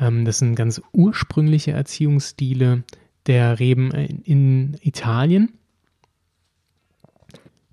Ähm, 0.00 0.24
das 0.24 0.38
sind 0.38 0.54
ganz 0.54 0.80
ursprüngliche 0.92 1.72
Erziehungsstile 1.72 2.84
der 3.26 3.58
Reben 3.58 3.90
in, 3.90 4.22
in 4.22 4.76
Italien, 4.80 5.52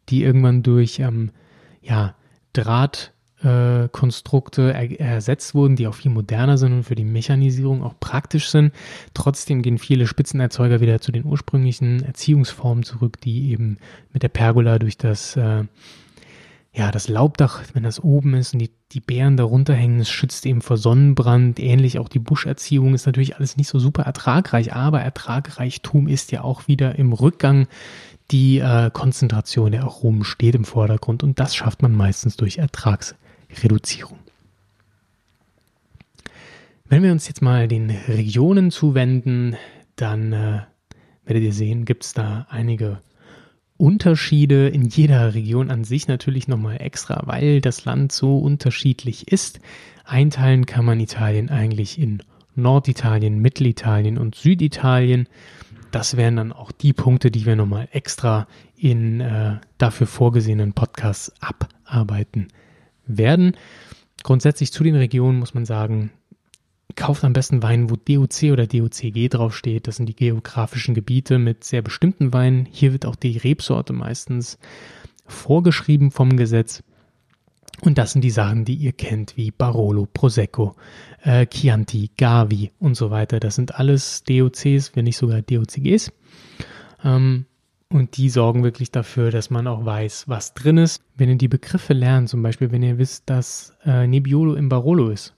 die 0.09 0.23
irgendwann 0.23 0.63
durch 0.63 0.99
ähm, 0.99 1.31
ja, 1.81 2.15
Draht 2.51 3.13
äh, 3.43 3.89
Konstrukte 3.91 4.73
er 4.73 4.99
ersetzt 4.99 5.53
wurden, 5.55 5.75
die 5.75 5.87
auch 5.87 5.95
viel 5.95 6.11
moderner 6.11 6.57
sind 6.57 6.73
und 6.73 6.83
für 6.83 6.95
die 6.95 7.03
Mechanisierung 7.03 7.83
auch 7.83 7.99
praktisch 7.99 8.49
sind. 8.49 8.73
Trotzdem 9.13 9.61
gehen 9.61 9.77
viele 9.77 10.07
Spitzenerzeuger 10.07 10.81
wieder 10.81 11.01
zu 11.01 11.11
den 11.11 11.25
ursprünglichen 11.25 12.03
Erziehungsformen 12.03 12.83
zurück, 12.83 13.19
die 13.21 13.51
eben 13.51 13.77
mit 14.13 14.23
der 14.23 14.29
Pergola 14.29 14.79
durch 14.79 14.97
das 14.97 15.35
äh, 15.35 15.65
ja, 16.77 16.91
das 16.91 17.07
Laubdach, 17.07 17.61
wenn 17.73 17.83
das 17.83 18.01
oben 18.03 18.33
ist 18.33 18.53
und 18.53 18.59
die, 18.59 18.69
die 18.91 18.99
Beeren 18.99 19.37
darunter 19.37 19.73
hängen, 19.73 20.01
es 20.01 20.09
schützt 20.09 20.45
eben 20.45 20.61
vor 20.61 20.75
Sonnenbrand. 20.75 21.57
Ähnlich 21.57 21.99
auch 21.99 22.09
die 22.09 22.19
Buscherziehung 22.19 22.93
ist 22.93 23.05
natürlich 23.05 23.37
alles 23.37 23.55
nicht 23.55 23.69
so 23.69 23.79
super 23.79 24.03
ertragreich, 24.03 24.73
aber 24.73 25.01
Ertragreichtum 25.01 26.09
ist 26.09 26.33
ja 26.33 26.41
auch 26.41 26.67
wieder 26.67 26.99
im 26.99 27.13
Rückgang. 27.13 27.67
Die 28.31 28.59
äh, 28.59 28.89
Konzentration 28.91 29.71
der 29.71 29.83
Aromen 29.83 30.25
steht 30.25 30.55
im 30.55 30.65
Vordergrund 30.65 31.23
und 31.23 31.39
das 31.39 31.55
schafft 31.55 31.81
man 31.81 31.95
meistens 31.95 32.35
durch 32.35 32.57
Ertrags 32.57 33.15
Reduzierung. 33.63 34.19
Wenn 36.87 37.01
wir 37.01 37.11
uns 37.11 37.27
jetzt 37.27 37.41
mal 37.41 37.67
den 37.67 37.89
Regionen 37.89 38.69
zuwenden, 38.69 39.55
dann 39.95 40.33
äh, 40.33 40.61
werdet 41.25 41.43
ihr 41.43 41.53
sehen, 41.53 41.85
gibt 41.85 42.05
es 42.05 42.13
da 42.13 42.45
einige 42.49 42.99
Unterschiede 43.77 44.67
in 44.69 44.85
jeder 44.85 45.33
Region 45.33 45.71
an 45.71 45.83
sich 45.83 46.07
natürlich 46.07 46.47
nochmal 46.47 46.77
extra, 46.79 47.23
weil 47.25 47.59
das 47.59 47.85
Land 47.85 48.11
so 48.11 48.37
unterschiedlich 48.37 49.31
ist. 49.31 49.59
Einteilen 50.05 50.65
kann 50.65 50.85
man 50.85 50.99
Italien 50.99 51.49
eigentlich 51.49 51.99
in 51.99 52.21
Norditalien, 52.53 53.39
Mittelitalien 53.39 54.17
und 54.17 54.35
Süditalien. 54.35 55.27
Das 55.91 56.15
wären 56.15 56.35
dann 56.35 56.53
auch 56.53 56.71
die 56.71 56.93
Punkte, 56.93 57.31
die 57.31 57.45
wir 57.45 57.55
nochmal 57.55 57.89
extra 57.91 58.47
in 58.77 59.21
äh, 59.21 59.55
dafür 59.77 60.07
vorgesehenen 60.07 60.73
Podcasts 60.73 61.33
abarbeiten 61.41 62.47
werden. 63.07 63.55
Grundsätzlich 64.23 64.71
zu 64.71 64.83
den 64.83 64.95
Regionen 64.95 65.39
muss 65.39 65.53
man 65.53 65.65
sagen, 65.65 66.11
kauft 66.95 67.23
am 67.23 67.33
besten 67.33 67.61
Wein, 67.61 67.89
wo 67.89 67.95
DOC 67.95 68.51
oder 68.51 68.67
DOCG 68.67 69.29
draufsteht. 69.29 69.87
Das 69.87 69.97
sind 69.97 70.07
die 70.07 70.15
geografischen 70.15 70.95
Gebiete 70.95 71.39
mit 71.39 71.63
sehr 71.63 71.81
bestimmten 71.81 72.33
Weinen. 72.33 72.65
Hier 72.71 72.93
wird 72.93 73.05
auch 73.05 73.15
die 73.15 73.37
Rebsorte 73.37 73.93
meistens 73.93 74.57
vorgeschrieben 75.27 76.11
vom 76.11 76.37
Gesetz. 76.37 76.83
Und 77.81 77.97
das 77.97 78.13
sind 78.13 78.21
die 78.21 78.31
Sachen, 78.31 78.63
die 78.63 78.75
ihr 78.75 78.93
kennt, 78.93 79.35
wie 79.35 79.51
Barolo, 79.51 80.07
Prosecco, 80.11 80.75
äh, 81.23 81.45
Chianti, 81.45 82.11
Gavi 82.15 82.71
und 82.79 82.95
so 82.95 83.11
weiter. 83.11 83.39
Das 83.39 83.55
sind 83.55 83.75
alles 83.75 84.23
DOCs, 84.23 84.95
wenn 84.95 85.03
nicht 85.03 85.17
sogar 85.17 85.41
DOCGs. 85.41 86.11
Ähm, 87.03 87.45
und 87.95 88.17
die 88.17 88.29
sorgen 88.29 88.61
wirklich 88.61 88.91
dafür, 88.91 89.31
dass 89.31 89.49
man 89.49 89.67
auch 89.67 89.85
weiß, 89.85 90.25
was 90.27 90.53
drin 90.53 90.77
ist. 90.77 91.01
Wenn 91.15 91.29
ihr 91.29 91.37
die 91.37 91.47
Begriffe 91.47 91.93
lernt, 91.93 92.27
zum 92.27 92.43
Beispiel, 92.43 92.69
wenn 92.73 92.83
ihr 92.83 92.97
wisst, 92.97 93.29
dass 93.29 93.73
äh, 93.85 94.05
Nebbiolo 94.05 94.55
im 94.55 94.67
Barolo 94.67 95.11
ist, 95.11 95.33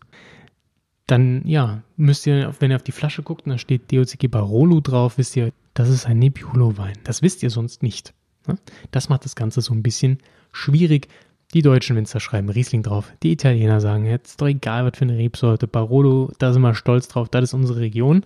dann 1.06 1.44
ja, 1.46 1.84
müsst 1.98 2.26
ihr, 2.26 2.52
wenn 2.60 2.72
ihr 2.72 2.78
auf 2.78 2.84
die 2.84 2.92
Flasche 2.92 3.22
guckt 3.22 3.46
und 3.46 3.52
da 3.52 3.60
steht 3.60 3.92
DOCG 3.92 4.28
Barolo 4.28 4.80
drauf, 4.80 5.20
wisst 5.20 5.36
ihr, 5.36 5.54
das 5.76 5.88
ist 5.88 6.08
ein 6.08 6.18
Nebbiolo-Wein. 6.18 6.98
Das 7.04 7.22
wisst 7.22 7.44
ihr 7.44 7.52
sonst 7.52 7.84
nicht. 7.84 8.16
Ne? 8.48 8.58
Das 8.90 9.08
macht 9.08 9.26
das 9.26 9.36
Ganze 9.36 9.62
so 9.62 9.76
ein 9.76 9.84
bisschen 9.84 10.18
schwierig. 10.52 11.10
Die 11.54 11.62
deutschen 11.62 11.96
Winzer 11.96 12.20
schreiben 12.20 12.50
Riesling 12.50 12.82
drauf. 12.82 13.14
Die 13.22 13.34
Italiener 13.34 13.82
sagen, 13.82 14.06
jetzt 14.06 14.32
ist 14.32 14.42
doch 14.42 14.48
egal, 14.48 14.84
was 14.84 14.98
für 14.98 15.06
eine 15.06 15.20
Rebsorte. 15.20 15.68
Barolo, 15.68 16.32
da 16.40 16.52
sind 16.54 16.64
wir 16.64 16.74
stolz 16.74 17.08
drauf, 17.08 17.30
das 17.30 17.44
ist 17.44 17.54
unsere 17.54 17.82
Region. 17.82 18.26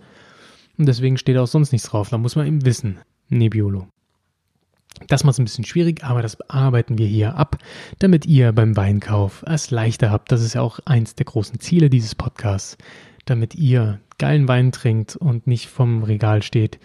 Und 0.78 0.86
deswegen 0.86 1.18
steht 1.18 1.36
auch 1.36 1.46
sonst 1.46 1.72
nichts 1.72 1.90
drauf. 1.90 2.08
Da 2.08 2.16
muss 2.16 2.34
man 2.34 2.46
eben 2.46 2.64
wissen. 2.64 2.98
Nebbiolo. 3.28 3.91
Das 5.08 5.24
macht 5.24 5.34
es 5.34 5.38
ein 5.38 5.44
bisschen 5.44 5.64
schwierig, 5.64 6.04
aber 6.04 6.22
das 6.22 6.40
arbeiten 6.48 6.98
wir 6.98 7.06
hier 7.06 7.36
ab, 7.36 7.58
damit 7.98 8.26
ihr 8.26 8.52
beim 8.52 8.76
Weinkauf 8.76 9.44
es 9.46 9.70
leichter 9.70 10.10
habt. 10.10 10.30
Das 10.32 10.42
ist 10.42 10.54
ja 10.54 10.62
auch 10.62 10.78
eins 10.84 11.14
der 11.14 11.26
großen 11.26 11.60
Ziele 11.60 11.90
dieses 11.90 12.14
Podcasts, 12.14 12.76
damit 13.24 13.54
ihr 13.54 14.00
geilen 14.18 14.48
Wein 14.48 14.72
trinkt 14.72 15.16
und 15.16 15.46
nicht 15.46 15.68
vom 15.68 16.02
Regal 16.02 16.42
steht, 16.42 16.78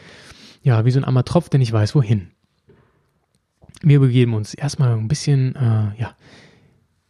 ja, 0.64 0.86
wie 0.86 0.92
so 0.92 1.00
ein 1.00 1.06
armer 1.06 1.24
Tropf, 1.24 1.50
der 1.50 1.60
nicht 1.60 1.72
weiß, 1.72 1.96
wohin. 1.96 2.30
Wir 3.82 4.00
begeben 4.00 4.34
uns 4.34 4.54
erstmal 4.54 4.94
ein 4.94 5.08
bisschen, 5.08 5.56
äh, 5.56 6.02
ja, 6.02 6.16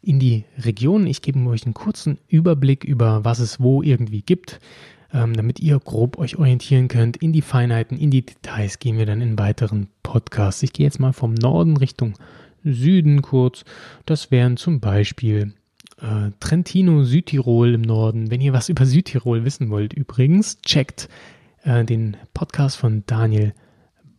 in 0.01 0.19
die 0.19 0.45
Region. 0.57 1.07
Ich 1.07 1.21
gebe 1.21 1.39
euch 1.47 1.65
einen 1.65 1.73
kurzen 1.73 2.19
Überblick 2.27 2.83
über, 2.83 3.25
was 3.25 3.39
es 3.39 3.59
wo 3.59 3.81
irgendwie 3.81 4.21
gibt 4.21 4.59
ähm, 5.13 5.33
damit 5.35 5.59
ihr 5.59 5.79
grob 5.79 6.17
euch 6.17 6.37
orientieren 6.37 6.87
könnt. 6.87 7.17
In 7.17 7.33
die 7.33 7.41
Feinheiten, 7.41 7.97
in 7.97 8.11
die 8.11 8.25
Details 8.25 8.79
gehen 8.79 8.97
wir 8.97 9.05
dann 9.05 9.21
in 9.21 9.37
weiteren 9.39 9.87
Podcasts. 10.03 10.63
Ich 10.63 10.73
gehe 10.73 10.85
jetzt 10.85 10.99
mal 10.99 11.13
vom 11.13 11.33
Norden 11.33 11.77
Richtung 11.77 12.13
Süden 12.63 13.21
kurz. 13.21 13.63
Das 14.05 14.31
wären 14.31 14.57
zum 14.57 14.79
Beispiel 14.79 15.53
äh, 16.01 16.31
Trentino, 16.39 17.03
Südtirol 17.03 17.73
im 17.73 17.81
Norden. 17.81 18.31
Wenn 18.31 18.41
ihr 18.41 18.53
was 18.53 18.69
über 18.69 18.85
Südtirol 18.85 19.45
wissen 19.45 19.69
wollt, 19.69 19.93
übrigens, 19.93 20.61
checkt 20.61 21.09
äh, 21.63 21.83
den 21.85 22.17
Podcast 22.33 22.77
von 22.77 23.03
Daniel 23.05 23.53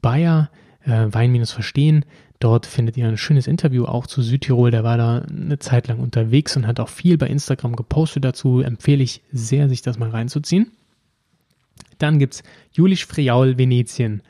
Bayer, 0.00 0.50
äh, 0.85 1.07
Wein 1.11 1.33
minus 1.33 1.52
Verstehen. 1.52 2.04
Dort 2.40 2.66
findet 2.66 2.97
ihr 2.97 3.09
ein 3.09 3.16
schönes 3.16 3.49
Interview 3.49 3.85
auch 3.85 4.07
zu 4.07 4.23
Südtirol. 4.23 4.71
Der 4.71 4.85
war 4.85 4.97
da 4.97 5.23
eine 5.23 5.59
Zeit 5.59 5.88
lang 5.88 5.99
unterwegs 5.99 6.57
und 6.57 6.66
hat 6.66 6.78
auch 6.78 6.88
viel 6.88 7.18
bei 7.18 7.26
Instagram 7.26 7.75
gepostet 7.75 8.25
dazu. 8.25 8.61
Empfehle 8.61 9.02
ich 9.02 9.23
sehr, 9.33 9.68
sich 9.68 9.83
das 9.83 9.99
mal 9.99 10.11
reinzuziehen. 10.11 10.71
Dann 11.99 12.18
gibt 12.18 12.35
es 12.35 12.42
Julisch 12.71 13.07
Friaul, 13.07 13.59
Venetien. 13.59 14.23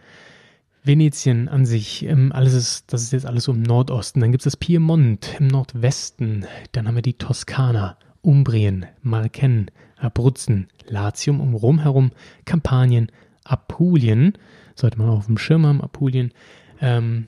Venetien 0.85 1.49
an 1.49 1.67
sich, 1.67 2.05
ähm, 2.07 2.33
alles 2.33 2.55
ist, 2.55 2.93
das 2.93 3.03
ist 3.03 3.13
jetzt 3.13 3.27
alles 3.27 3.47
um 3.49 3.61
Nordosten. 3.61 4.21
Dann 4.21 4.33
gibt 4.33 4.41
es 4.41 4.45
das 4.53 4.57
Piemont 4.57 5.37
im 5.39 5.49
Nordwesten. 5.49 6.47
Dann 6.73 6.89
haben 6.89 6.95
wir 6.95 7.03
die 7.03 7.19
Toskana, 7.19 7.99
Umbrien, 8.23 8.87
Marken, 9.03 9.71
Abruzzen, 9.99 10.69
Latium 10.87 11.41
um 11.41 11.55
Rom 11.55 11.81
herum, 11.81 12.13
Kampanien, 12.47 13.13
Apulien, 13.45 14.33
sollte 14.75 14.99
man 14.99 15.11
auf 15.11 15.27
dem 15.27 15.37
Schirm 15.37 15.67
haben, 15.67 15.83
Apulien, 15.83 16.33
ähm, 16.81 17.27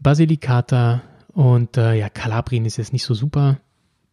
Basilicata 0.00 1.02
und 1.32 1.76
äh, 1.76 1.94
ja, 1.94 2.08
Kalabrien 2.08 2.64
ist 2.64 2.76
jetzt 2.76 2.92
nicht 2.92 3.04
so 3.04 3.14
super 3.14 3.60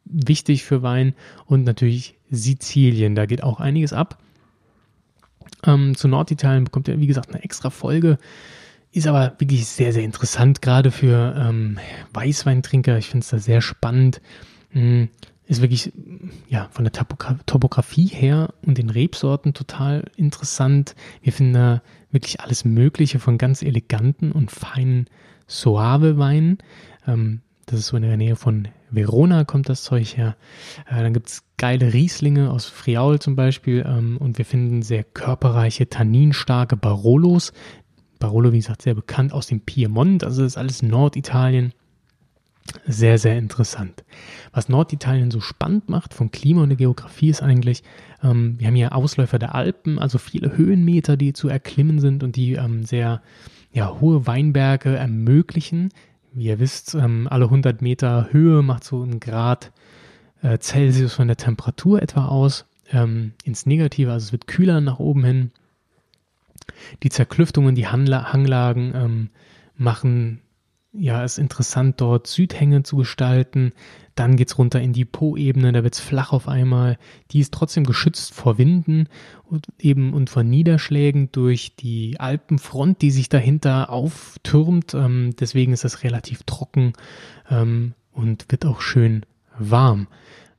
wichtig 0.05 0.63
für 0.63 0.83
Wein 0.83 1.13
und 1.45 1.63
natürlich 1.63 2.15
Sizilien, 2.29 3.15
da 3.15 3.25
geht 3.25 3.43
auch 3.43 3.59
einiges 3.59 3.93
ab. 3.93 4.19
Ähm, 5.65 5.95
zu 5.95 6.07
Norditalien 6.07 6.65
bekommt 6.65 6.87
er, 6.87 6.99
wie 6.99 7.07
gesagt, 7.07 7.33
eine 7.33 7.43
extra 7.43 7.69
Folge. 7.69 8.17
Ist 8.91 9.07
aber 9.07 9.35
wirklich 9.37 9.65
sehr, 9.67 9.93
sehr 9.93 10.03
interessant, 10.03 10.61
gerade 10.61 10.91
für 10.91 11.35
ähm, 11.37 11.77
Weißweintrinker. 12.13 12.97
Ich 12.97 13.09
finde 13.09 13.23
es 13.23 13.29
da 13.29 13.39
sehr 13.39 13.61
spannend. 13.61 14.21
Mhm. 14.71 15.09
Ist 15.45 15.61
wirklich, 15.61 15.93
ja, 16.49 16.67
von 16.71 16.83
der 16.83 16.91
Topogra 16.91 17.39
Topografie 17.45 18.07
her 18.07 18.53
und 18.65 18.77
den 18.77 18.89
Rebsorten 18.89 19.53
total 19.53 20.03
interessant. 20.17 20.93
Wir 21.21 21.31
finden 21.31 21.53
da 21.53 21.81
wirklich 22.11 22.41
alles 22.41 22.65
Mögliche 22.65 23.19
von 23.19 23.37
ganz 23.37 23.61
eleganten 23.61 24.33
und 24.33 24.51
feinen 24.51 25.09
Soave 25.47 26.17
Weinen. 26.17 26.59
Ähm, 27.07 27.41
das 27.65 27.79
ist 27.79 27.87
so 27.87 27.97
in 27.97 28.03
der 28.03 28.17
Nähe 28.17 28.35
von 28.35 28.67
Verona 28.89 29.43
kommt 29.43 29.69
das 29.69 29.83
Zeug 29.83 30.15
her. 30.15 30.35
Äh, 30.89 31.01
dann 31.01 31.13
gibt 31.13 31.27
es 31.27 31.43
geile 31.57 31.93
Rieslinge 31.93 32.51
aus 32.51 32.65
Friaul 32.65 33.19
zum 33.19 33.35
Beispiel 33.35 33.85
ähm, 33.87 34.17
und 34.17 34.37
wir 34.37 34.45
finden 34.45 34.81
sehr 34.81 35.03
körperreiche, 35.03 35.89
tanninstarke 35.89 36.77
Barolos. 36.77 37.51
Barolo, 38.19 38.51
wie 38.51 38.57
gesagt, 38.57 38.81
sehr 38.81 38.95
bekannt 38.95 39.33
aus 39.33 39.47
dem 39.47 39.61
Piemont, 39.61 40.23
also 40.23 40.41
das 40.41 40.53
ist 40.53 40.57
alles 40.57 40.81
Norditalien. 40.81 41.73
Sehr, 42.85 43.17
sehr 43.17 43.37
interessant. 43.37 44.03
Was 44.51 44.67
Norditalien 44.67 45.31
so 45.31 45.39
spannend 45.39 45.87
macht 45.87 46.13
vom 46.13 46.31
Klima 46.31 46.63
und 46.63 46.69
der 46.69 46.77
Geografie 46.77 47.29
ist 47.29 47.41
eigentlich, 47.41 47.83
ähm, 48.23 48.55
wir 48.59 48.67
haben 48.67 48.75
hier 48.75 48.95
Ausläufer 48.95 49.39
der 49.39 49.55
Alpen, 49.55 49.99
also 49.99 50.17
viele 50.17 50.57
Höhenmeter, 50.57 51.15
die 51.15 51.33
zu 51.33 51.47
erklimmen 51.47 51.99
sind 51.99 52.23
und 52.23 52.35
die 52.35 52.53
ähm, 52.53 52.83
sehr 52.83 53.21
ja, 53.77 54.01
hohe 54.01 54.25
Weinberge 54.25 54.95
ermöglichen. 54.95 55.89
Wie 56.33 56.45
ihr 56.45 56.57
wisst, 56.57 56.95
ähm, 56.95 57.27
alle 57.29 57.45
100 57.45 57.83
Meter 57.83 58.29
Höhe 58.31 58.63
macht 58.63 58.83
so 58.83 59.03
ein 59.03 59.19
Grad 59.19 59.71
äh, 60.41 60.57
Celsius 60.57 61.13
von 61.13 61.27
der 61.27 61.37
Temperatur 61.37 62.01
etwa 62.01 62.25
aus. 62.25 62.65
Ähm, 62.91 63.33
ins 63.43 63.67
Negative, 63.67 64.11
also 64.11 64.25
es 64.25 64.31
wird 64.31 64.47
kühler 64.47 64.81
nach 64.81 64.97
oben 64.97 65.23
hin. 65.23 65.51
Die 67.03 67.11
Zerklüftungen, 67.11 67.75
die 67.75 67.85
Hangla 67.85 68.33
Hanglagen 68.33 68.93
ähm, 68.95 69.29
machen 69.75 70.41
ja, 70.93 71.23
es 71.23 71.37
interessant, 71.37 72.01
dort 72.01 72.27
Südhänge 72.27 72.83
zu 72.83 72.97
gestalten. 72.97 73.73
Dann 74.15 74.35
geht 74.35 74.47
es 74.47 74.57
runter 74.57 74.81
in 74.81 74.93
die 74.93 75.05
Po-Ebene, 75.05 75.71
da 75.71 75.83
wird 75.83 75.93
es 75.93 75.99
flach 75.99 76.31
auf 76.31 76.47
einmal. 76.47 76.97
Die 77.31 77.39
ist 77.39 77.53
trotzdem 77.53 77.83
geschützt 77.83 78.33
vor 78.33 78.57
Winden 78.57 79.07
und 79.43 79.67
eben 79.79 80.13
und 80.13 80.29
vor 80.29 80.43
Niederschlägen 80.43 81.31
durch 81.31 81.75
die 81.75 82.19
Alpenfront, 82.19 83.01
die 83.01 83.11
sich 83.11 83.29
dahinter 83.29 83.91
auftürmt. 83.91 84.93
Ähm, 84.93 85.35
deswegen 85.39 85.73
ist 85.73 85.83
das 85.83 86.03
relativ 86.03 86.43
trocken 86.43 86.93
ähm, 87.49 87.93
und 88.11 88.45
wird 88.49 88.65
auch 88.65 88.81
schön 88.81 89.23
warm. 89.59 90.07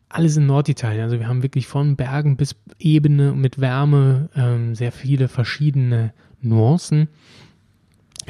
Alles 0.09 0.37
in 0.37 0.47
Norditalien. 0.47 1.03
Also 1.03 1.19
wir 1.19 1.29
haben 1.29 1.43
wirklich 1.43 1.67
von 1.67 1.97
Bergen 1.97 2.37
bis 2.37 2.55
Ebene 2.79 3.33
mit 3.33 3.61
Wärme 3.61 4.31
ähm, 4.37 4.75
sehr 4.75 4.93
viele 4.93 5.29
verschiedene 5.29 6.13
Nuancen. 6.41 7.09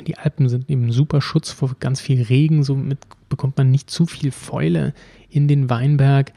Die 0.06 0.18
Alpen 0.18 0.48
sind 0.48 0.68
eben 0.70 0.92
super 0.92 1.20
Schutz 1.20 1.50
vor 1.50 1.76
ganz 1.80 2.00
viel 2.00 2.22
Regen, 2.22 2.62
somit 2.62 2.98
bekommt 3.28 3.56
man 3.56 3.70
nicht 3.70 3.90
zu 3.90 4.06
viel 4.06 4.30
Fäule 4.30 4.94
in 5.28 5.48
den 5.48 5.70
Weinberg. 5.70 6.32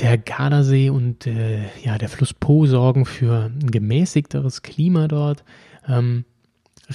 Der 0.00 0.18
Gardasee 0.18 0.90
und 0.90 1.26
äh, 1.26 1.60
ja, 1.82 1.98
der 1.98 2.08
Fluss 2.08 2.34
Po 2.34 2.66
sorgen 2.66 3.06
für 3.06 3.44
ein 3.44 3.70
gemäßigteres 3.70 4.62
Klima 4.62 5.06
dort. 5.06 5.44
Ähm, 5.86 6.24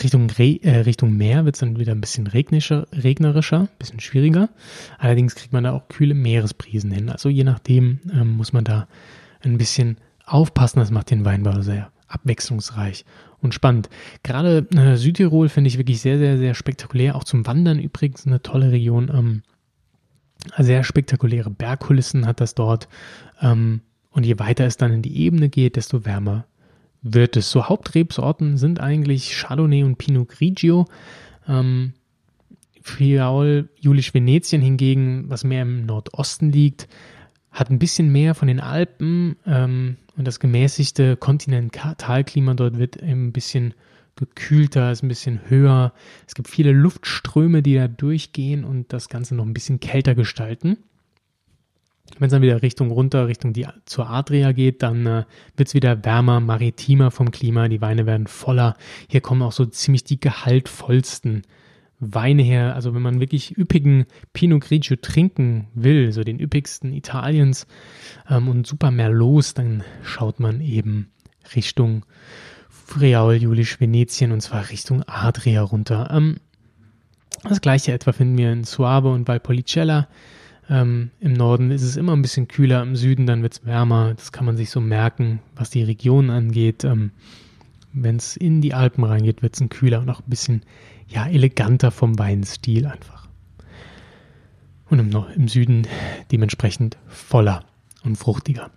Richtung, 0.03 0.29
Re 0.29 0.59
äh, 0.61 0.81
Richtung 0.81 1.15
Meer 1.15 1.45
wird 1.45 1.55
es 1.55 1.61
dann 1.61 1.79
wieder 1.79 1.93
ein 1.93 2.01
bisschen 2.01 2.27
regnerischer, 2.27 2.87
regnerischer, 2.91 3.61
ein 3.61 3.69
bisschen 3.79 3.99
schwieriger. 3.99 4.49
Allerdings 4.97 5.35
kriegt 5.35 5.53
man 5.53 5.63
da 5.63 5.71
auch 5.71 5.87
kühle 5.87 6.13
Meeresbrisen 6.13 6.91
hin. 6.91 7.09
Also 7.09 7.29
je 7.29 7.43
nachdem 7.43 7.99
ähm, 8.11 8.35
muss 8.35 8.53
man 8.53 8.65
da 8.65 8.87
ein 9.41 9.57
bisschen 9.57 9.97
aufpassen. 10.25 10.79
Das 10.79 10.91
macht 10.91 11.09
den 11.09 11.25
Weinbau 11.25 11.61
sehr 11.61 11.91
abwechslungsreich 12.07 13.05
und 13.41 13.53
spannend. 13.53 13.89
Gerade 14.23 14.67
äh, 14.75 14.95
Südtirol 14.97 15.49
finde 15.49 15.69
ich 15.69 15.77
wirklich 15.77 16.01
sehr, 16.01 16.17
sehr, 16.17 16.37
sehr 16.37 16.53
spektakulär. 16.53 17.15
Auch 17.15 17.23
zum 17.23 17.45
Wandern 17.45 17.79
übrigens 17.79 18.25
eine 18.27 18.41
tolle 18.41 18.71
Region. 18.71 19.11
Ähm, 19.13 19.41
sehr 20.57 20.83
spektakuläre 20.83 21.49
Bergkulissen 21.49 22.25
hat 22.25 22.41
das 22.41 22.55
dort. 22.55 22.87
Ähm, 23.41 23.81
und 24.11 24.25
je 24.25 24.39
weiter 24.39 24.65
es 24.65 24.77
dann 24.77 24.91
in 24.91 25.01
die 25.01 25.17
Ebene 25.21 25.49
geht, 25.49 25.75
desto 25.75 26.05
wärmer 26.05 26.45
wird 27.01 27.37
es. 27.37 27.51
So 27.51 27.65
Hauptrebsorten 27.65 28.57
sind 28.57 28.79
eigentlich 28.79 29.31
Chardonnay 29.31 29.83
und 29.83 29.97
Pinot 29.97 30.29
Grigio. 30.29 30.85
Ähm, 31.47 31.93
Friaul, 32.81 33.69
Julisch 33.79 34.13
Venetien 34.13 34.61
hingegen, 34.61 35.29
was 35.29 35.43
mehr 35.43 35.61
im 35.61 35.85
Nordosten 35.85 36.51
liegt, 36.51 36.87
hat 37.51 37.69
ein 37.69 37.79
bisschen 37.79 38.11
mehr 38.11 38.35
von 38.35 38.47
den 38.47 38.59
Alpen 38.59 39.35
ähm, 39.45 39.97
und 40.19 40.25
das 40.25 40.41
gemäßigte 40.41 41.15
Kontinentalklima 41.15 42.53
dort 42.53 42.77
wird 42.77 43.01
ein 43.01 43.31
bisschen 43.31 43.73
gekühlter, 44.17 44.91
ist 44.91 45.01
ein 45.01 45.07
bisschen 45.07 45.39
höher. 45.47 45.93
Es 46.27 46.35
gibt 46.35 46.49
viele 46.49 46.73
Luftströme, 46.73 47.63
die 47.63 47.75
da 47.75 47.87
durchgehen 47.87 48.65
und 48.65 48.91
das 48.91 49.07
Ganze 49.07 49.33
noch 49.33 49.45
ein 49.45 49.53
bisschen 49.53 49.79
kälter 49.79 50.15
gestalten. 50.15 50.77
Wenn 52.17 52.25
es 52.25 52.33
dann 52.33 52.41
wieder 52.41 52.61
Richtung 52.61 52.91
runter, 52.91 53.27
Richtung 53.29 53.53
die 53.53 53.65
zur 53.85 54.09
Adria 54.09 54.51
geht, 54.51 54.83
dann 54.83 55.05
äh, 55.05 55.23
wird 55.55 55.69
es 55.69 55.73
wieder 55.73 56.03
wärmer, 56.03 56.41
maritimer 56.41 57.11
vom 57.11 57.31
Klima. 57.31 57.69
Die 57.69 57.79
Weine 57.79 58.05
werden 58.05 58.27
voller. 58.27 58.75
Hier 59.07 59.21
kommen 59.21 59.41
auch 59.41 59.53
so 59.53 59.65
ziemlich 59.67 60.03
die 60.03 60.19
gehaltvollsten 60.19 61.43
Weine 61.99 62.43
her. 62.43 62.75
Also 62.75 62.93
wenn 62.93 63.01
man 63.01 63.19
wirklich 63.19 63.57
üppigen 63.57 64.05
Pinot 64.33 64.61
Grigio 64.61 64.95
trinken 64.95 65.67
will, 65.73 66.11
so 66.11 66.23
den 66.23 66.39
üppigsten 66.39 66.93
Italiens 66.93 67.67
ähm, 68.29 68.47
und 68.47 68.65
super 68.65 68.91
Merlots, 68.91 69.53
dann 69.53 69.83
schaut 70.03 70.39
man 70.39 70.61
eben 70.61 71.11
Richtung 71.55 72.05
Friaul, 72.69 73.35
Julisch, 73.35 73.79
Venetien 73.79 74.31
und 74.31 74.41
zwar 74.41 74.69
Richtung 74.69 75.03
Adria 75.07 75.61
runter. 75.61 76.09
Ähm, 76.11 76.37
das 77.43 77.61
gleiche 77.61 77.93
etwa 77.93 78.11
finden 78.11 78.37
wir 78.37 78.51
in 78.51 78.63
Suave 78.63 79.09
und 79.11 79.27
Valpolicella. 79.27 80.07
Ähm, 80.69 81.11
Im 81.19 81.33
Norden 81.33 81.71
ist 81.71 81.83
es 81.83 81.97
immer 81.97 82.15
ein 82.15 82.21
bisschen 82.21 82.47
kühler, 82.47 82.81
im 82.81 82.95
Süden 82.95 83.25
dann 83.25 83.41
wird 83.41 83.53
es 83.53 83.65
wärmer. 83.65 84.13
Das 84.15 84.31
kann 84.31 84.45
man 84.45 84.57
sich 84.57 84.69
so 84.69 84.79
merken, 84.79 85.39
was 85.55 85.69
die 85.69 85.83
Region 85.83 86.29
angeht. 86.29 86.83
Ähm, 86.83 87.11
Wenn 87.91 88.17
es 88.17 88.37
in 88.37 88.61
die 88.61 88.73
Alpen 88.73 89.03
reingeht, 89.03 89.41
wird 89.41 89.59
es 89.59 89.69
kühler 89.69 89.99
und 89.99 90.09
auch 90.09 90.19
ein 90.19 90.29
bisschen 90.29 90.63
ja, 91.09 91.27
eleganter 91.27 91.91
vom 91.91 92.17
Weinstil 92.17 92.85
einfach. 92.85 93.27
Und 94.89 94.99
im, 94.99 95.25
im 95.35 95.47
Süden 95.47 95.87
dementsprechend 96.31 96.97
voller 97.07 97.65
und 98.03 98.15
fruchtiger. 98.15 98.71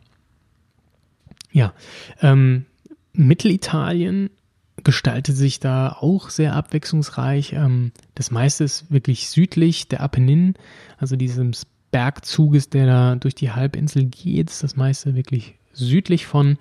Ja, 1.52 1.74
ähm, 2.20 2.66
Mittelitalien 3.12 4.30
gestaltet 4.84 5.36
sich 5.36 5.60
da 5.60 5.90
auch 5.92 6.30
sehr 6.30 6.54
abwechslungsreich. 6.54 7.52
Ähm, 7.52 7.92
das 8.14 8.30
meiste 8.30 8.64
ist 8.64 8.90
wirklich 8.90 9.28
südlich 9.28 9.88
der 9.88 10.00
Apennin, 10.00 10.54
also 10.98 11.16
dieses 11.16 11.66
Bergzuges, 11.90 12.70
der 12.70 12.86
da 12.86 13.14
durch 13.16 13.34
die 13.34 13.52
Halbinsel 13.52 14.06
geht, 14.06 14.62
das 14.62 14.76
meiste 14.76 15.14
wirklich 15.14 15.54
südlich 15.72 16.26
von. 16.26 16.58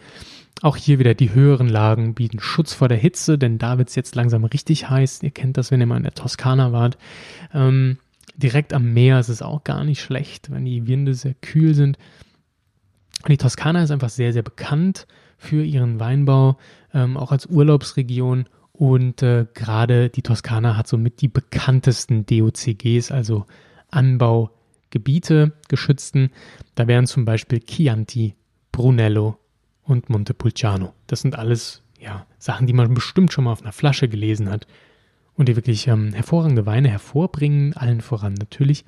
Auch 0.61 0.77
hier 0.77 0.99
wieder 0.99 1.15
die 1.15 1.33
höheren 1.33 1.67
Lagen 1.67 2.13
bieten 2.13 2.39
Schutz 2.39 2.73
vor 2.73 2.87
der 2.87 2.97
Hitze, 2.97 3.39
denn 3.39 3.57
da 3.57 3.79
wird 3.79 3.89
es 3.89 3.95
jetzt 3.95 4.15
langsam 4.15 4.43
richtig 4.43 4.89
heiß. 4.89 5.23
Ihr 5.23 5.31
kennt 5.31 5.57
das, 5.57 5.71
wenn 5.71 5.79
ihr 5.79 5.87
mal 5.87 5.97
in 5.97 6.03
der 6.03 6.13
Toskana 6.13 6.71
wart. 6.71 6.97
Ähm, 7.53 7.97
direkt 8.35 8.73
am 8.73 8.93
Meer 8.93 9.19
ist 9.19 9.29
es 9.29 9.41
auch 9.41 9.63
gar 9.63 9.83
nicht 9.83 10.01
schlecht, 10.01 10.51
wenn 10.51 10.65
die 10.65 10.87
Winde 10.87 11.15
sehr 11.15 11.33
kühl 11.33 11.73
sind. 11.73 11.97
Die 13.27 13.37
Toskana 13.37 13.83
ist 13.83 13.91
einfach 13.91 14.09
sehr, 14.09 14.33
sehr 14.33 14.43
bekannt 14.43 15.07
für 15.37 15.63
ihren 15.63 15.99
Weinbau, 15.99 16.57
ähm, 16.93 17.17
auch 17.17 17.31
als 17.31 17.47
Urlaubsregion. 17.47 18.45
Und 18.71 19.21
äh, 19.21 19.45
gerade 19.53 20.09
die 20.09 20.21
Toskana 20.23 20.77
hat 20.77 20.87
somit 20.87 21.21
die 21.21 21.27
bekanntesten 21.27 22.25
DOCGs, 22.25 23.11
also 23.11 23.45
Anbaugebiete, 23.89 25.53
geschützten. 25.67 26.31
Da 26.75 26.87
wären 26.87 27.05
zum 27.05 27.25
Beispiel 27.25 27.59
Chianti, 27.59 28.35
Brunello 28.71 29.37
und 29.83 30.09
Montepulciano. 30.09 30.93
Das 31.07 31.21
sind 31.21 31.37
alles 31.37 31.83
ja, 31.99 32.25
Sachen, 32.39 32.67
die 32.67 32.73
man 32.73 32.93
bestimmt 32.93 33.31
schon 33.31 33.43
mal 33.43 33.51
auf 33.51 33.61
einer 33.61 33.71
Flasche 33.71 34.07
gelesen 34.07 34.49
hat 34.49 34.67
und 35.35 35.49
die 35.49 35.55
wirklich 35.55 35.87
ähm, 35.87 36.13
hervorragende 36.13 36.65
Weine 36.65 36.89
hervorbringen. 36.89 37.73
Allen 37.73 38.01
voran 38.01 38.33
natürlich 38.33 38.85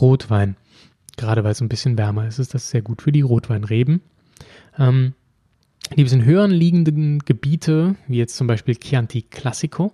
Rotwein. 0.00 0.56
Gerade 1.16 1.44
weil 1.44 1.52
es 1.52 1.60
ein 1.60 1.68
bisschen 1.68 1.98
wärmer 1.98 2.26
ist, 2.26 2.38
ist 2.38 2.54
das 2.54 2.70
sehr 2.70 2.82
gut 2.82 3.02
für 3.02 3.12
die 3.12 3.20
Rotweinreben. 3.20 4.00
Ähm, 4.78 5.14
die 5.96 6.02
bisschen 6.02 6.24
höheren 6.24 6.50
liegenden 6.50 7.20
Gebiete, 7.20 7.96
wie 8.08 8.16
jetzt 8.16 8.36
zum 8.36 8.46
Beispiel 8.46 8.76
Chianti 8.76 9.22
Classico, 9.22 9.92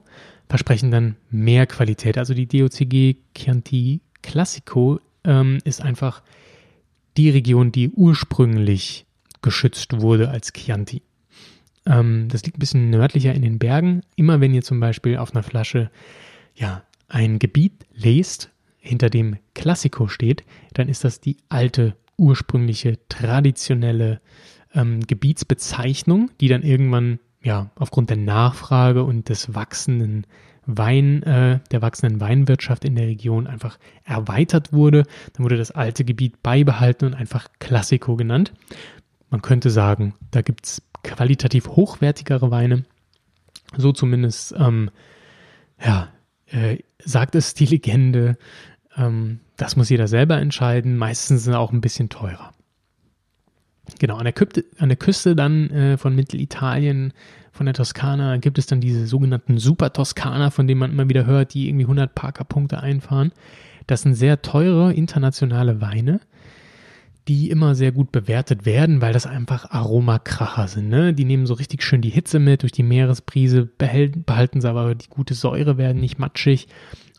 versprechen 0.49 0.91
dann 0.91 1.17
mehr 1.31 1.67
Qualität. 1.67 2.17
Also 2.17 2.33
die 2.33 2.47
DOCG 2.47 3.17
Chianti 3.35 4.01
Classico 4.23 5.01
ähm, 5.25 5.59
ist 5.65 5.83
einfach 5.83 6.23
die 7.17 7.31
Region, 7.31 7.73
die 7.73 7.91
ursprünglich 7.91 9.07
geschützt 9.43 10.01
wurde 10.01 10.31
als 10.31 10.53
Chianti. 10.53 11.03
Ähm, 11.87 12.29
das 12.29 12.45
liegt 12.45 12.57
ein 12.57 12.61
bisschen 12.61 12.91
nördlicher 12.91 13.35
in 13.35 13.43
den 13.43 13.59
Bergen. 13.59 14.03
Immer 14.17 14.41
wenn 14.41 14.55
ihr 14.55 14.63
zum 14.63 14.81
Beispiel 14.81 15.17
auf 15.17 15.35
einer 15.35 15.43
Flasche 15.43 15.91
ja, 16.55 16.83
ein 17.09 17.39
Gebiet 17.39 17.87
lest, 17.95 18.51
hinter 18.81 19.11
dem 19.11 19.37
Classico 19.55 20.09
steht, 20.09 20.45
dann 20.73 20.89
ist 20.89 21.05
das 21.05 21.21
die 21.21 21.37
alte, 21.49 21.97
ursprüngliche, 22.17 22.99
traditionelle 23.09 24.21
ähm, 24.75 25.01
Gebietsbezeichnung, 25.07 26.31
die 26.41 26.49
dann 26.49 26.63
irgendwann 26.63 27.19
ja 27.43 27.71
aufgrund 27.77 28.11
der 28.11 28.17
Nachfrage 28.17 29.05
und 29.05 29.29
des 29.29 29.55
wachsenden 29.55 30.27
Wein, 30.67 31.23
äh, 31.23 31.61
der 31.71 31.83
wachsenden 31.83 32.21
Weinwirtschaft 32.21 32.85
in 32.85 32.95
der 32.95 33.07
Region 33.07 33.47
einfach 33.47 33.79
erweitert 34.05 34.73
wurde. 34.73 35.05
Dann 35.33 35.45
wurde 35.45 35.57
das 35.57 35.71
alte 35.71 36.05
Gebiet 36.05 36.43
beibehalten 36.43 37.07
und 37.07 37.15
einfach 37.15 37.49
Classico 37.59 38.17
genannt. 38.17 38.53
Man 39.31 39.43
könnte 39.43 39.71
sagen, 39.71 40.15
da 40.31 40.43
gibt 40.43 40.67
es 40.67 40.83
qualitativ 41.03 41.69
hochwertigere 41.69 42.51
Weine. 42.51 42.85
So 43.77 43.93
zumindest, 43.93 44.55
ähm, 44.59 44.91
ja, 45.83 46.09
äh, 46.47 46.79
sagt 46.99 47.35
es 47.37 47.55
die 47.55 47.67
Legende. 47.67 48.37
Ähm, 48.97 49.41
das 49.57 49.77
muss 49.77 49.89
jeder 49.89 50.09
selber 50.09 50.39
entscheiden. 50.39 50.97
Meistens 50.97 51.45
sind 51.45 51.55
auch 51.55 51.73
ein 51.73 51.81
bisschen 51.81 52.09
teurer. 52.09 52.53
Genau, 53.99 54.17
an 54.17 54.25
der, 54.25 54.33
Küste, 54.33 54.65
an 54.79 54.89
der 54.89 54.97
Küste 54.97 55.35
dann 55.35 55.71
äh, 55.71 55.97
von 55.97 56.15
Mittelitalien, 56.15 57.13
von 57.53 57.67
der 57.67 57.75
Toskana, 57.75 58.37
gibt 58.37 58.59
es 58.59 58.67
dann 58.67 58.81
diese 58.81 59.07
sogenannten 59.07 59.59
Super 59.59 59.93
Toskana, 59.93 60.51
von 60.51 60.67
denen 60.67 60.79
man 60.79 60.93
immer 60.93 61.09
wieder 61.09 61.27
hört, 61.27 61.55
die 61.55 61.69
irgendwie 61.69 61.85
100 61.85 62.15
Parker-Punkte 62.15 62.81
einfahren. 62.81 63.33
Das 63.87 64.03
sind 64.03 64.15
sehr 64.15 64.43
teure 64.43 64.93
internationale 64.93 65.81
Weine, 65.81 66.21
die 67.29 67.51
immer 67.51 67.75
sehr 67.75 67.93
gut 67.93 68.13
bewertet 68.13 68.67
werden, 68.67 69.01
weil 69.01 69.13
das 69.13 69.27
einfach 69.27 69.71
Aromakracher 69.71 70.69
sind. 70.69 70.89
Ne? 70.89 71.15
Die 71.15 71.25
nehmen 71.25 71.47
so 71.47 71.55
richtig 71.55 71.83
schön 71.83 72.01
die 72.01 72.11
Hitze 72.11 72.39
mit, 72.39 72.63
durch 72.63 72.73
die 72.73 72.83
Meeresbrise 72.83 73.67
behalten 73.67 74.61
sie 74.61 74.69
aber 74.69 74.95
die 74.95 75.09
gute 75.09 75.35
Säure, 75.35 75.79
werden 75.79 76.01
nicht 76.01 76.19
matschig. 76.19 76.69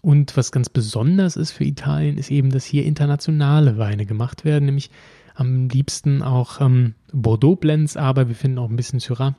Und 0.02 0.36
was 0.36 0.52
ganz 0.52 0.70
besonders 0.70 1.36
ist 1.36 1.52
für 1.52 1.64
Italien, 1.64 2.18
ist 2.18 2.32
eben, 2.32 2.50
dass 2.50 2.66
hier 2.66 2.86
internationale 2.86 3.78
Weine 3.78 4.06
gemacht 4.06 4.46
werden, 4.46 4.66
nämlich 4.66 4.90
am 5.36 5.70
liebsten 5.70 6.24
auch 6.24 6.60
ähm, 6.60 6.96
Bordeaux-Blends, 7.14 7.98
aber 7.98 8.28
wir 8.28 8.36
finden 8.36 8.58
auch 8.58 8.70
ein 8.70 8.76
bisschen 8.76 9.00
Syrah. 9.00 9.36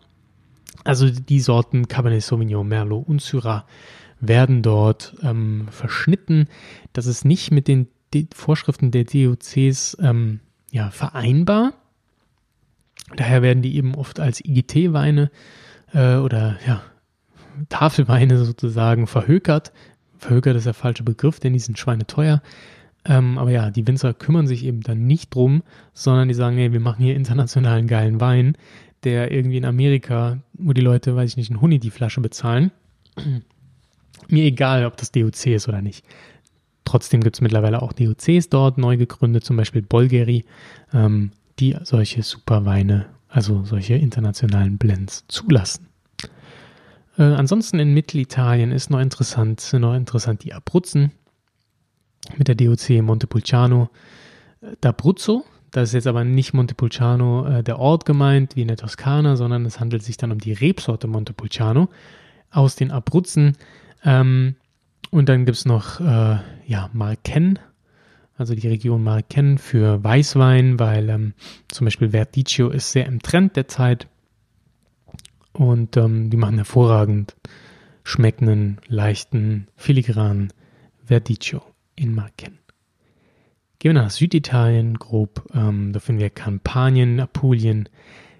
Also 0.84 1.10
die 1.10 1.40
Sorten 1.40 1.88
Cabernet 1.88 2.22
Sauvignon, 2.22 2.66
Merlot 2.66 3.06
und 3.08 3.20
Syrah 3.20 3.66
werden 4.20 4.62
dort 4.62 5.16
ähm, 5.22 5.66
verschnitten. 5.70 6.48
Das 6.92 7.06
ist 7.06 7.24
nicht 7.24 7.50
mit 7.50 7.68
den 7.68 7.88
Vorschriften 8.32 8.90
der 8.90 9.04
DOCs 9.04 9.96
ähm, 10.00 10.40
ja, 10.72 10.90
vereinbar. 10.90 11.74
Daher 13.14 13.42
werden 13.42 13.62
die 13.62 13.76
eben 13.76 13.94
oft 13.94 14.18
als 14.18 14.44
IGT-Weine 14.44 15.30
äh, 15.92 16.16
oder 16.16 16.58
ja, 16.66 16.82
Tafelweine 17.68 18.38
sozusagen 18.38 19.06
verhökert. 19.06 19.72
Verhökert 20.18 20.56
ist 20.56 20.66
der 20.66 20.74
falsche 20.74 21.02
Begriff, 21.02 21.38
denn 21.38 21.52
die 21.52 21.58
sind 21.58 21.78
schweineteuer. 21.78 22.42
Ähm, 23.04 23.36
aber 23.36 23.50
ja, 23.50 23.70
die 23.70 23.86
Winzer 23.86 24.14
kümmern 24.14 24.46
sich 24.46 24.64
eben 24.64 24.80
dann 24.80 25.06
nicht 25.06 25.34
drum, 25.34 25.62
sondern 25.92 26.28
die 26.28 26.34
sagen, 26.34 26.56
hey, 26.56 26.72
wir 26.72 26.80
machen 26.80 27.04
hier 27.04 27.16
internationalen 27.16 27.86
geilen 27.86 28.20
Wein, 28.20 28.56
der 29.04 29.30
irgendwie 29.30 29.58
in 29.58 29.64
Amerika, 29.64 30.38
wo 30.54 30.72
die 30.72 30.80
Leute, 30.80 31.14
weiß 31.14 31.30
ich 31.30 31.36
nicht, 31.36 31.50
einen 31.50 31.60
Huni 31.60 31.80
die 31.80 31.90
Flasche 31.90 32.20
bezahlen. 32.20 32.70
Mir 34.28 34.44
egal, 34.44 34.86
ob 34.86 34.96
das 34.96 35.12
DOC 35.12 35.46
ist 35.46 35.68
oder 35.68 35.82
nicht. 35.82 36.04
Trotzdem 36.84 37.22
gibt 37.22 37.36
es 37.36 37.40
mittlerweile 37.40 37.82
auch 37.82 37.92
DOCs 37.92 38.48
dort, 38.48 38.78
neu 38.78 38.96
gegründet, 38.96 39.44
zum 39.44 39.56
Beispiel 39.56 39.82
Bolgeri, 39.82 40.44
ähm, 40.92 41.30
die 41.58 41.76
solche 41.82 42.22
Superweine, 42.22 43.06
also 43.28 43.64
solche 43.64 43.94
internationalen 43.94 44.78
Blends 44.78 45.24
zulassen. 45.28 45.86
Äh, 47.18 47.22
ansonsten 47.22 47.78
in 47.78 47.94
Mittelitalien 47.94 48.72
ist 48.72 48.90
noch 48.90 49.00
interessant, 49.00 49.72
noch 49.74 49.94
interessant 49.94 50.44
die 50.44 50.54
Abruzzen 50.54 51.12
mit 52.36 52.48
der 52.48 52.54
DOC 52.54 53.02
Montepulciano 53.02 53.90
d'Abruzzo. 54.82 55.44
Da 55.70 55.82
ist 55.82 55.94
jetzt 55.94 56.06
aber 56.06 56.24
nicht 56.24 56.52
Montepulciano 56.52 57.46
äh, 57.46 57.62
der 57.62 57.78
Ort 57.78 58.04
gemeint, 58.04 58.56
wie 58.56 58.62
in 58.62 58.68
der 58.68 58.76
Toskana, 58.76 59.36
sondern 59.36 59.64
es 59.64 59.80
handelt 59.80 60.02
sich 60.02 60.16
dann 60.16 60.32
um 60.32 60.38
die 60.38 60.52
Rebsorte 60.52 61.06
Montepulciano 61.06 61.88
aus 62.50 62.76
den 62.76 62.90
Abruzzen. 62.90 63.56
Ähm, 64.04 64.56
und 65.10 65.28
dann 65.28 65.44
gibt 65.44 65.58
es 65.58 65.64
noch 65.64 66.00
äh, 66.00 66.38
ja, 66.66 66.90
Marken, 66.92 67.58
also 68.36 68.54
die 68.54 68.68
Region 68.68 69.02
Marken 69.02 69.58
für 69.58 70.02
Weißwein, 70.02 70.78
weil 70.78 71.08
ähm, 71.08 71.34
zum 71.68 71.84
Beispiel 71.84 72.10
Verdicchio 72.10 72.70
ist 72.70 72.92
sehr 72.92 73.06
im 73.06 73.20
Trend 73.20 73.56
der 73.56 73.68
Zeit. 73.68 74.08
Und 75.52 75.96
ähm, 75.96 76.30
die 76.30 76.36
machen 76.36 76.56
hervorragend 76.56 77.36
schmeckenden, 78.04 78.80
leichten, 78.88 79.68
filigranen 79.76 80.52
Verdicchio 81.04 81.62
in 81.94 82.14
Marken. 82.14 82.58
Gehen 83.78 83.94
wir 83.94 84.02
nach 84.02 84.10
Süditalien 84.10 84.98
grob. 84.98 85.48
Ähm, 85.54 85.92
da 85.92 86.00
finden 86.00 86.20
wir 86.20 86.30
Kampanien, 86.30 87.20
Apulien, 87.20 87.88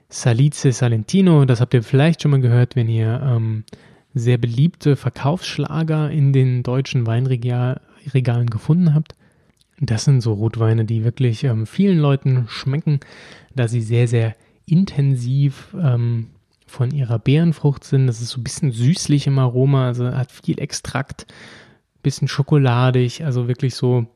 Salice, 0.08 0.72
Salentino. 0.72 1.44
Das 1.44 1.60
habt 1.60 1.74
ihr 1.74 1.82
vielleicht 1.82 2.22
schon 2.22 2.30
mal 2.30 2.40
gehört, 2.40 2.76
wenn 2.76 2.88
ihr 2.88 3.20
ähm, 3.24 3.64
sehr 4.14 4.38
beliebte 4.38 4.96
Verkaufsschlager 4.96 6.10
in 6.10 6.32
den 6.32 6.62
deutschen 6.62 7.06
Weinregalen 7.06 8.50
gefunden 8.50 8.94
habt. 8.94 9.14
Das 9.80 10.04
sind 10.04 10.20
so 10.20 10.34
Rotweine, 10.34 10.84
die 10.84 11.04
wirklich 11.04 11.44
ähm, 11.44 11.66
vielen 11.66 11.98
Leuten 11.98 12.44
schmecken, 12.48 13.00
da 13.54 13.68
sie 13.68 13.80
sehr, 13.80 14.06
sehr 14.06 14.36
intensiv 14.66 15.74
ähm, 15.80 16.28
von 16.66 16.90
ihrer 16.90 17.18
Beerenfrucht 17.18 17.84
sind. 17.84 18.06
Das 18.06 18.20
ist 18.20 18.30
so 18.30 18.40
ein 18.40 18.44
bisschen 18.44 18.70
süßlich 18.70 19.26
im 19.26 19.38
Aroma, 19.38 19.86
also 19.86 20.06
hat 20.06 20.30
viel 20.30 20.60
Extrakt, 20.60 21.26
bisschen 22.02 22.28
schokoladig, 22.28 23.24
also 23.24 23.48
wirklich 23.48 23.74
so 23.74 24.06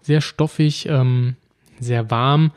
sehr 0.00 0.20
stoffig, 0.20 0.86
ähm, 0.86 1.36
sehr 1.78 2.10
warm. 2.10 2.52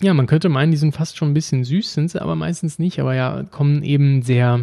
Ja, 0.00 0.14
man 0.14 0.26
könnte 0.26 0.48
meinen, 0.48 0.70
die 0.70 0.76
sind 0.76 0.94
fast 0.94 1.16
schon 1.16 1.30
ein 1.30 1.34
bisschen 1.34 1.64
süß, 1.64 1.94
sind 1.94 2.10
sie 2.10 2.20
aber 2.20 2.36
meistens 2.36 2.78
nicht, 2.78 3.00
aber 3.00 3.14
ja, 3.14 3.42
kommen 3.44 3.82
eben 3.82 4.22
sehr 4.22 4.60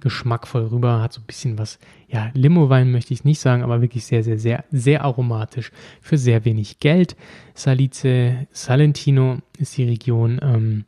geschmackvoll 0.00 0.66
rüber, 0.66 1.00
hat 1.02 1.12
so 1.12 1.20
ein 1.20 1.26
bisschen 1.26 1.58
was, 1.58 1.78
ja, 2.08 2.30
Limowein 2.34 2.90
möchte 2.90 3.14
ich 3.14 3.24
nicht 3.24 3.40
sagen, 3.40 3.62
aber 3.62 3.80
wirklich 3.80 4.04
sehr, 4.04 4.22
sehr, 4.22 4.38
sehr, 4.38 4.64
sehr 4.70 5.04
aromatisch 5.04 5.70
für 6.00 6.18
sehr 6.18 6.44
wenig 6.44 6.78
Geld. 6.78 7.16
Salice 7.54 8.46
Salentino 8.50 9.38
ist 9.58 9.76
die 9.76 9.84
Region, 9.84 10.38
ähm, 10.42 10.84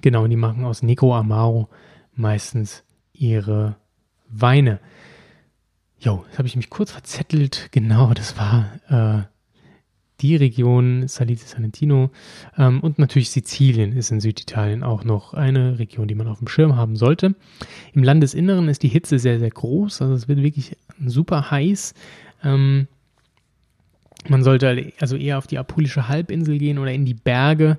genau, 0.00 0.26
die 0.26 0.36
machen 0.36 0.64
aus 0.64 0.82
Negro 0.82 1.14
Amaro 1.14 1.68
meistens 2.14 2.84
ihre 3.12 3.76
Weine. 4.28 4.80
Jo, 5.98 6.24
jetzt 6.26 6.38
habe 6.38 6.48
ich 6.48 6.56
mich 6.56 6.70
kurz 6.70 6.90
verzettelt. 6.90 7.68
Genau, 7.70 8.12
das 8.12 8.36
war 8.36 8.70
äh, 8.88 9.31
die 10.22 10.36
Region 10.36 11.08
Salite 11.08 11.44
Salentino 11.44 12.10
ähm, 12.56 12.80
und 12.80 12.98
natürlich 12.98 13.30
Sizilien 13.30 13.92
ist 13.92 14.10
in 14.10 14.20
Süditalien 14.20 14.82
auch 14.82 15.04
noch 15.04 15.34
eine 15.34 15.78
Region, 15.78 16.08
die 16.08 16.14
man 16.14 16.28
auf 16.28 16.38
dem 16.38 16.48
Schirm 16.48 16.76
haben 16.76 16.96
sollte. 16.96 17.34
Im 17.92 18.02
Landesinneren 18.02 18.68
ist 18.68 18.82
die 18.82 18.88
Hitze 18.88 19.18
sehr, 19.18 19.38
sehr 19.38 19.50
groß, 19.50 20.00
also 20.02 20.14
es 20.14 20.28
wird 20.28 20.42
wirklich 20.42 20.76
super 21.04 21.50
heiß. 21.50 21.94
Ähm, 22.44 22.86
man 24.28 24.44
sollte 24.44 24.92
also 25.00 25.16
eher 25.16 25.38
auf 25.38 25.48
die 25.48 25.58
Apulische 25.58 26.08
Halbinsel 26.08 26.58
gehen 26.58 26.78
oder 26.78 26.92
in 26.92 27.04
die 27.04 27.14
Berge 27.14 27.78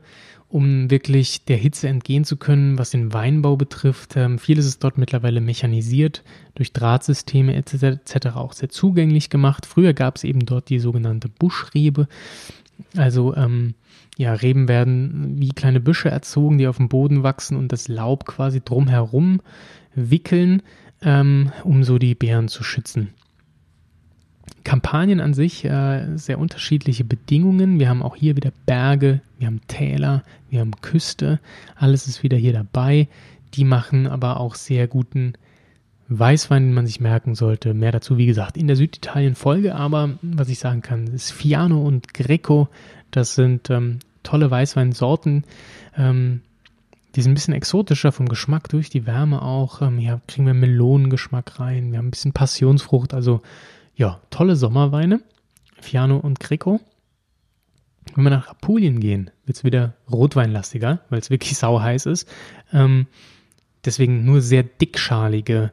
um 0.54 0.92
wirklich 0.92 1.46
der 1.46 1.58
Hitze 1.58 1.88
entgehen 1.88 2.26
zu 2.26 2.38
können, 2.38 2.78
was 2.78 2.92
den 2.92 3.12
Weinbau 3.12 3.58
betrifft. 3.58 4.16
Ähm, 4.16 4.38
vieles 4.38 4.68
ist 4.68 4.84
dort 4.84 5.00
mittlerweile 5.00 5.42
mechanisiert, 5.42 6.24
durch 6.54 6.74
Drahtsysteme 6.74 7.56
etc. 7.56 8.36
auch 8.36 8.54
sehr 8.54 8.70
zugänglich 8.70 9.32
gemacht. 9.32 9.66
Früher 9.66 9.94
gab 9.94 10.18
es 10.18 10.24
eben 10.24 10.46
dort 10.46 10.70
die 10.70 10.78
sogenannte 10.78 11.28
Buschrebe. 11.28 12.08
Also 12.96 13.36
ähm, 13.36 13.74
ja, 14.16 14.32
Reben 14.36 14.68
werden 14.68 15.38
wie 15.40 15.50
kleine 15.50 15.80
Büsche 15.80 16.12
erzogen, 16.12 16.60
die 16.60 16.68
auf 16.68 16.78
dem 16.78 16.88
Boden 16.88 17.24
wachsen 17.24 17.58
und 17.58 17.72
das 17.72 17.88
Laub 17.88 18.28
quasi 18.28 18.62
drumherum 18.64 19.42
wickeln, 19.96 20.62
ähm, 21.02 21.52
um 21.64 21.84
so 21.84 21.98
die 21.98 22.14
Beeren 22.14 22.48
zu 22.48 22.64
schützen. 22.64 23.10
Kampagnen 24.64 25.20
an 25.20 25.34
sich 25.34 25.66
äh, 25.66 26.18
sehr 26.18 26.40
unterschiedliche 26.40 27.04
Bedingungen. 27.04 27.80
Wir 27.80 27.90
haben 27.90 28.04
auch 28.04 28.16
hier 28.16 28.36
wieder 28.36 28.52
Berge, 28.66 29.22
wir 29.38 29.48
haben 29.48 29.62
Täler, 29.68 30.24
wir 30.50 30.62
haben 30.62 30.80
Küste. 30.82 31.40
Alles 31.76 32.08
ist 32.08 32.24
wieder 32.24 32.38
hier 32.38 32.54
dabei. 32.54 33.08
Die 33.54 33.66
machen 33.66 34.08
aber 34.08 34.40
auch 34.40 34.56
sehr 34.56 34.88
guten 34.88 35.34
Weißwein, 36.10 36.64
den 36.64 36.74
man 36.74 36.88
sich 36.88 37.00
merken 37.00 37.36
sollte. 37.36 37.74
Mehr 37.74 37.92
dazu, 37.92 38.18
wie 38.18 38.26
gesagt, 38.26 38.58
in 38.58 38.68
der 38.68 38.76
Süditalien-Folge. 38.76 39.76
Aber 39.76 40.12
was 40.22 40.50
ich 40.50 40.60
sagen 40.60 40.82
kann, 40.82 41.08
ist 41.08 41.32
Fiano 41.32 41.82
und 41.82 42.14
Greco. 42.14 42.68
Das 43.12 43.36
sind 43.36 43.70
ähm, 43.70 44.00
tolle 44.24 44.50
Weißweinsorten. 44.50 45.44
Ähm, 45.98 46.42
die 47.16 47.22
sind 47.22 47.32
ein 47.32 47.36
bisschen 47.36 47.54
exotischer 47.54 48.12
vom 48.12 48.28
Geschmack 48.28 48.70
durch 48.70 48.90
die 48.90 49.06
Wärme 49.06 49.42
auch. 49.42 49.82
Ähm, 49.82 49.98
hier 49.98 50.22
kriegen 50.28 50.48
wir 50.48 50.54
Melonengeschmack 50.54 51.60
rein. 51.60 51.92
Wir 51.92 52.00
haben 52.00 52.08
ein 52.08 52.12
bisschen 52.12 52.34
Passionsfrucht. 52.34 53.14
Also 53.14 53.42
ja, 53.96 54.22
tolle 54.30 54.56
Sommerweine, 54.56 55.22
Fiano 55.80 56.18
und 56.18 56.40
Greco. 56.40 56.80
Wenn 58.16 58.24
wir 58.26 58.32
nach 58.32 58.48
Apulien 58.48 59.00
gehen, 59.00 59.32
wird 59.46 59.58
es 59.58 59.64
wieder 59.64 59.94
rotweinlastiger, 60.12 61.02
weil 61.10 61.20
es 61.20 61.30
wirklich 61.30 61.58
sau 61.58 61.82
heiß 61.82 62.06
ist. 62.08 62.28
Ähm, 62.72 63.08
deswegen 63.86 64.26
nur 64.26 64.42
sehr 64.42 64.64
dickschalige 64.64 65.72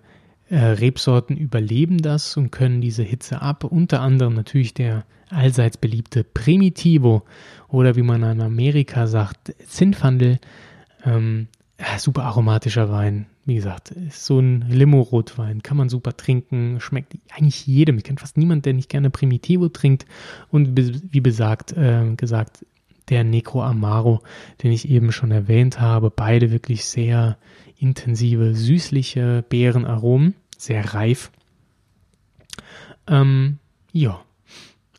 äh, 0.48 0.59
Rebsorten 0.59 1.37
überleben 1.37 1.98
das 1.98 2.37
und 2.37 2.50
können 2.50 2.80
diese 2.80 3.02
Hitze 3.02 3.40
ab. 3.40 3.64
Unter 3.64 4.00
anderem 4.00 4.35
natürlich 4.35 4.74
der 4.74 5.04
allseits 5.30 5.76
beliebte 5.76 6.24
Primitivo 6.24 7.22
oder 7.68 7.94
wie 7.96 8.02
man 8.02 8.22
in 8.22 8.40
Amerika 8.40 9.06
sagt, 9.06 9.54
Zinfandel. 9.66 10.38
Ähm, 11.04 11.48
super 11.98 12.24
aromatischer 12.24 12.90
Wein, 12.90 13.26
wie 13.51 13.57
gesagt, 13.57 13.91
ist 13.91 14.27
so 14.27 14.39
ein 14.39 14.61
Limo-Rotwein, 14.69 15.65
kann 15.65 15.77
man 15.77 15.89
super 15.89 16.17
trinken, 16.17 16.79
schmeckt 16.79 17.19
eigentlich 17.35 17.67
jedem. 17.67 17.99
Ich 17.99 18.05
kenne 18.05 18.21
fast 18.21 18.37
niemanden, 18.37 18.63
der 18.63 18.75
nicht 18.75 18.89
gerne 18.89 19.11
Primitivo 19.11 19.69
trinkt. 19.69 20.07
Und 20.53 20.77
wie 20.77 21.21
besagt, 21.21 21.73
äh, 21.73 22.15
gesagt, 22.17 22.65
der 23.09 23.25
Necro 23.25 23.65
Amaro, 23.65 24.23
den 24.63 24.71
ich 24.71 24.89
eben 24.89 25.11
schon 25.11 25.33
erwähnt 25.33 25.81
habe, 25.81 26.11
beide 26.11 26.53
wirklich 26.53 26.85
sehr 26.85 27.39
intensive, 27.77 28.55
süßliche 28.55 29.45
Beerenaromen, 29.49 30.35
sehr 30.57 30.95
reif. 30.95 31.33
Ähm, 33.09 33.59
ja, 33.91 34.21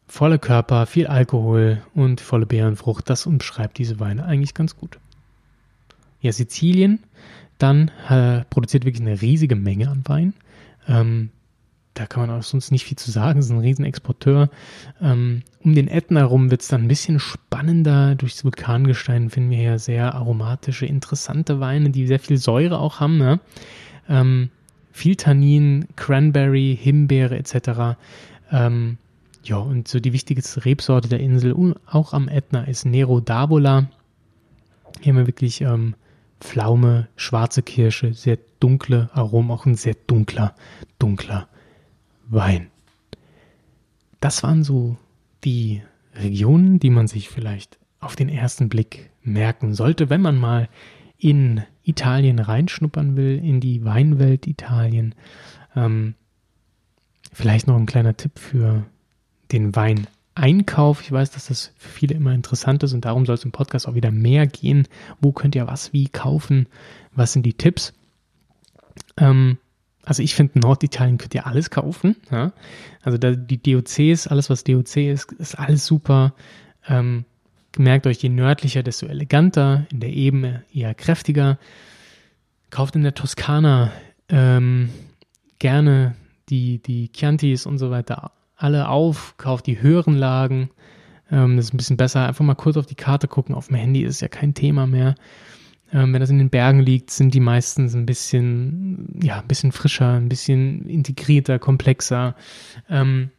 volle 0.07 0.39
Körper, 0.39 0.87
viel 0.87 1.07
Alkohol 1.07 1.81
und 1.93 2.19
volle 2.19 2.45
Beerenfrucht, 2.45 3.09
das 3.09 3.25
umschreibt 3.25 3.77
diese 3.77 4.01
Weine 4.01 4.25
eigentlich 4.25 4.53
ganz 4.53 4.75
gut. 4.75 4.99
Ja, 6.19 6.33
Sizilien 6.33 6.99
dann 7.61 7.91
äh, 8.09 8.43
produziert 8.49 8.85
wirklich 8.85 9.01
eine 9.01 9.21
riesige 9.21 9.55
Menge 9.55 9.89
an 9.89 10.03
Wein. 10.05 10.33
Ähm, 10.87 11.29
da 11.93 12.05
kann 12.05 12.25
man 12.25 12.37
auch 12.37 12.43
sonst 12.43 12.71
nicht 12.71 12.85
viel 12.85 12.97
zu 12.97 13.11
sagen. 13.11 13.39
Es 13.39 13.45
ist 13.45 13.51
ein 13.51 13.59
Riesenexporteur. 13.59 14.49
Ähm, 15.01 15.43
um 15.59 15.75
den 15.75 15.87
Ätna 15.87 16.21
herum 16.21 16.49
wird 16.49 16.61
es 16.61 16.69
dann 16.69 16.83
ein 16.83 16.87
bisschen 16.87 17.19
spannender. 17.19 18.15
Durchs 18.15 18.43
Vulkangestein 18.43 19.29
finden 19.29 19.49
wir 19.49 19.57
hier 19.57 19.79
sehr 19.79 20.15
aromatische, 20.15 20.85
interessante 20.85 21.59
Weine, 21.59 21.89
die 21.89 22.07
sehr 22.07 22.19
viel 22.19 22.37
Säure 22.37 22.79
auch 22.79 23.01
haben. 23.01 23.17
Ne? 23.17 23.39
Ähm, 24.07 24.49
viel 24.91 25.15
Tannin, 25.15 25.87
Cranberry, 25.97 26.77
Himbeere 26.79 27.37
etc. 27.37 27.97
Ähm, 28.51 28.97
ja, 29.43 29.57
und 29.57 29.87
so 29.87 29.99
die 29.99 30.13
wichtigste 30.13 30.63
Rebsorte 30.63 31.09
der 31.09 31.19
Insel, 31.19 31.75
auch 31.85 32.13
am 32.13 32.29
Ätna, 32.29 32.63
ist 32.63 32.85
Nero 32.85 33.17
d'Avola. 33.17 33.87
Hier 35.01 35.13
haben 35.13 35.19
wir 35.19 35.27
wirklich 35.27 35.61
ähm, 35.61 35.95
Pflaume, 36.41 37.07
schwarze 37.15 37.61
Kirsche, 37.61 38.13
sehr 38.13 38.39
dunkle 38.59 39.09
Aromen, 39.13 39.51
auch 39.51 39.65
ein 39.65 39.75
sehr 39.75 39.95
dunkler, 40.07 40.55
dunkler 40.99 41.47
Wein. 42.27 42.67
Das 44.19 44.43
waren 44.43 44.63
so 44.63 44.97
die 45.43 45.81
Regionen, 46.15 46.79
die 46.79 46.89
man 46.89 47.07
sich 47.07 47.29
vielleicht 47.29 47.79
auf 47.99 48.15
den 48.15 48.27
ersten 48.27 48.69
Blick 48.69 49.11
merken 49.23 49.73
sollte, 49.75 50.09
wenn 50.09 50.21
man 50.21 50.37
mal 50.37 50.67
in 51.17 51.63
Italien 51.83 52.39
reinschnuppern 52.39 53.15
will, 53.15 53.37
in 53.37 53.59
die 53.59 53.85
Weinwelt 53.85 54.47
Italien. 54.47 55.13
Ähm, 55.75 56.15
vielleicht 57.31 57.67
noch 57.67 57.77
ein 57.77 57.85
kleiner 57.85 58.17
Tipp 58.17 58.39
für 58.39 58.83
den 59.51 59.75
Wein 59.75 60.07
Einkauf. 60.35 61.01
Ich 61.01 61.11
weiß, 61.11 61.31
dass 61.31 61.47
das 61.47 61.71
für 61.77 61.89
viele 61.89 62.15
immer 62.15 62.33
interessant 62.33 62.83
ist 62.83 62.93
und 62.93 63.05
darum 63.05 63.25
soll 63.25 63.35
es 63.35 63.45
im 63.45 63.51
Podcast 63.51 63.87
auch 63.87 63.95
wieder 63.95 64.11
mehr 64.11 64.47
gehen. 64.47 64.87
Wo 65.19 65.31
könnt 65.31 65.55
ihr 65.55 65.67
was 65.67 65.93
wie 65.93 66.07
kaufen? 66.07 66.67
Was 67.13 67.33
sind 67.33 67.45
die 67.45 67.53
Tipps? 67.53 67.93
Ähm, 69.17 69.57
also 70.03 70.23
ich 70.23 70.33
finde, 70.33 70.59
Norditalien 70.59 71.17
könnt 71.17 71.35
ihr 71.35 71.45
alles 71.45 71.69
kaufen. 71.69 72.15
Ja? 72.31 72.53
Also 73.01 73.17
da, 73.17 73.31
die 73.31 73.61
DOCs, 73.61 74.27
alles 74.27 74.49
was 74.49 74.63
DOC 74.63 74.97
ist, 74.97 75.31
ist 75.33 75.59
alles 75.59 75.85
super. 75.85 76.33
Ähm, 76.87 77.25
merkt 77.77 78.07
euch, 78.07 78.17
je 78.17 78.29
nördlicher, 78.29 78.83
desto 78.83 79.05
eleganter, 79.07 79.85
in 79.91 79.99
der 79.99 80.11
Ebene 80.11 80.63
eher 80.73 80.93
kräftiger. 80.93 81.59
Kauft 82.69 82.95
in 82.95 83.03
der 83.03 83.13
Toskana 83.13 83.91
ähm, 84.29 84.89
gerne 85.59 86.15
die, 86.49 86.79
die 86.79 87.11
Chiantis 87.13 87.65
und 87.65 87.77
so 87.77 87.91
weiter 87.91 88.31
alle 88.61 88.89
auf, 88.89 89.35
kauft 89.37 89.67
die 89.67 89.81
höheren 89.81 90.15
Lagen. 90.15 90.69
Ähm, 91.31 91.57
das 91.57 91.65
ist 91.65 91.73
ein 91.73 91.77
bisschen 91.77 91.97
besser. 91.97 92.27
Einfach 92.27 92.45
mal 92.45 92.55
kurz 92.55 92.77
auf 92.77 92.85
die 92.85 92.95
Karte 92.95 93.27
gucken. 93.27 93.55
Auf 93.55 93.67
dem 93.67 93.77
Handy 93.77 94.03
ist 94.03 94.21
ja 94.21 94.27
kein 94.27 94.53
Thema 94.53 94.87
mehr. 94.87 95.15
Ähm, 95.93 96.13
wenn 96.13 96.21
das 96.21 96.29
in 96.29 96.37
den 96.37 96.49
Bergen 96.49 96.79
liegt, 96.79 97.11
sind 97.11 97.33
die 97.33 97.39
meistens 97.39 97.95
ein 97.95 98.05
bisschen, 98.05 99.19
ja, 99.21 99.39
ein 99.39 99.47
bisschen 99.47 99.71
frischer, 99.71 100.13
ein 100.13 100.29
bisschen 100.29 100.87
integrierter, 100.87 101.59
komplexer. 101.59 102.35
Ähm, 102.89 103.31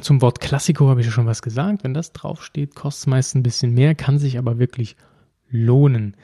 zum 0.00 0.22
Wort 0.22 0.40
Klassiko 0.40 0.88
habe 0.88 1.00
ich 1.00 1.06
ja 1.06 1.12
schon 1.12 1.26
was 1.26 1.42
gesagt. 1.42 1.84
Wenn 1.84 1.92
das 1.92 2.12
draufsteht, 2.12 2.74
kostet 2.74 3.02
es 3.02 3.06
meist 3.08 3.34
ein 3.34 3.42
bisschen 3.42 3.74
mehr, 3.74 3.94
kann 3.94 4.18
sich 4.18 4.38
aber 4.38 4.58
wirklich 4.58 4.96
lohnen. 5.50 6.16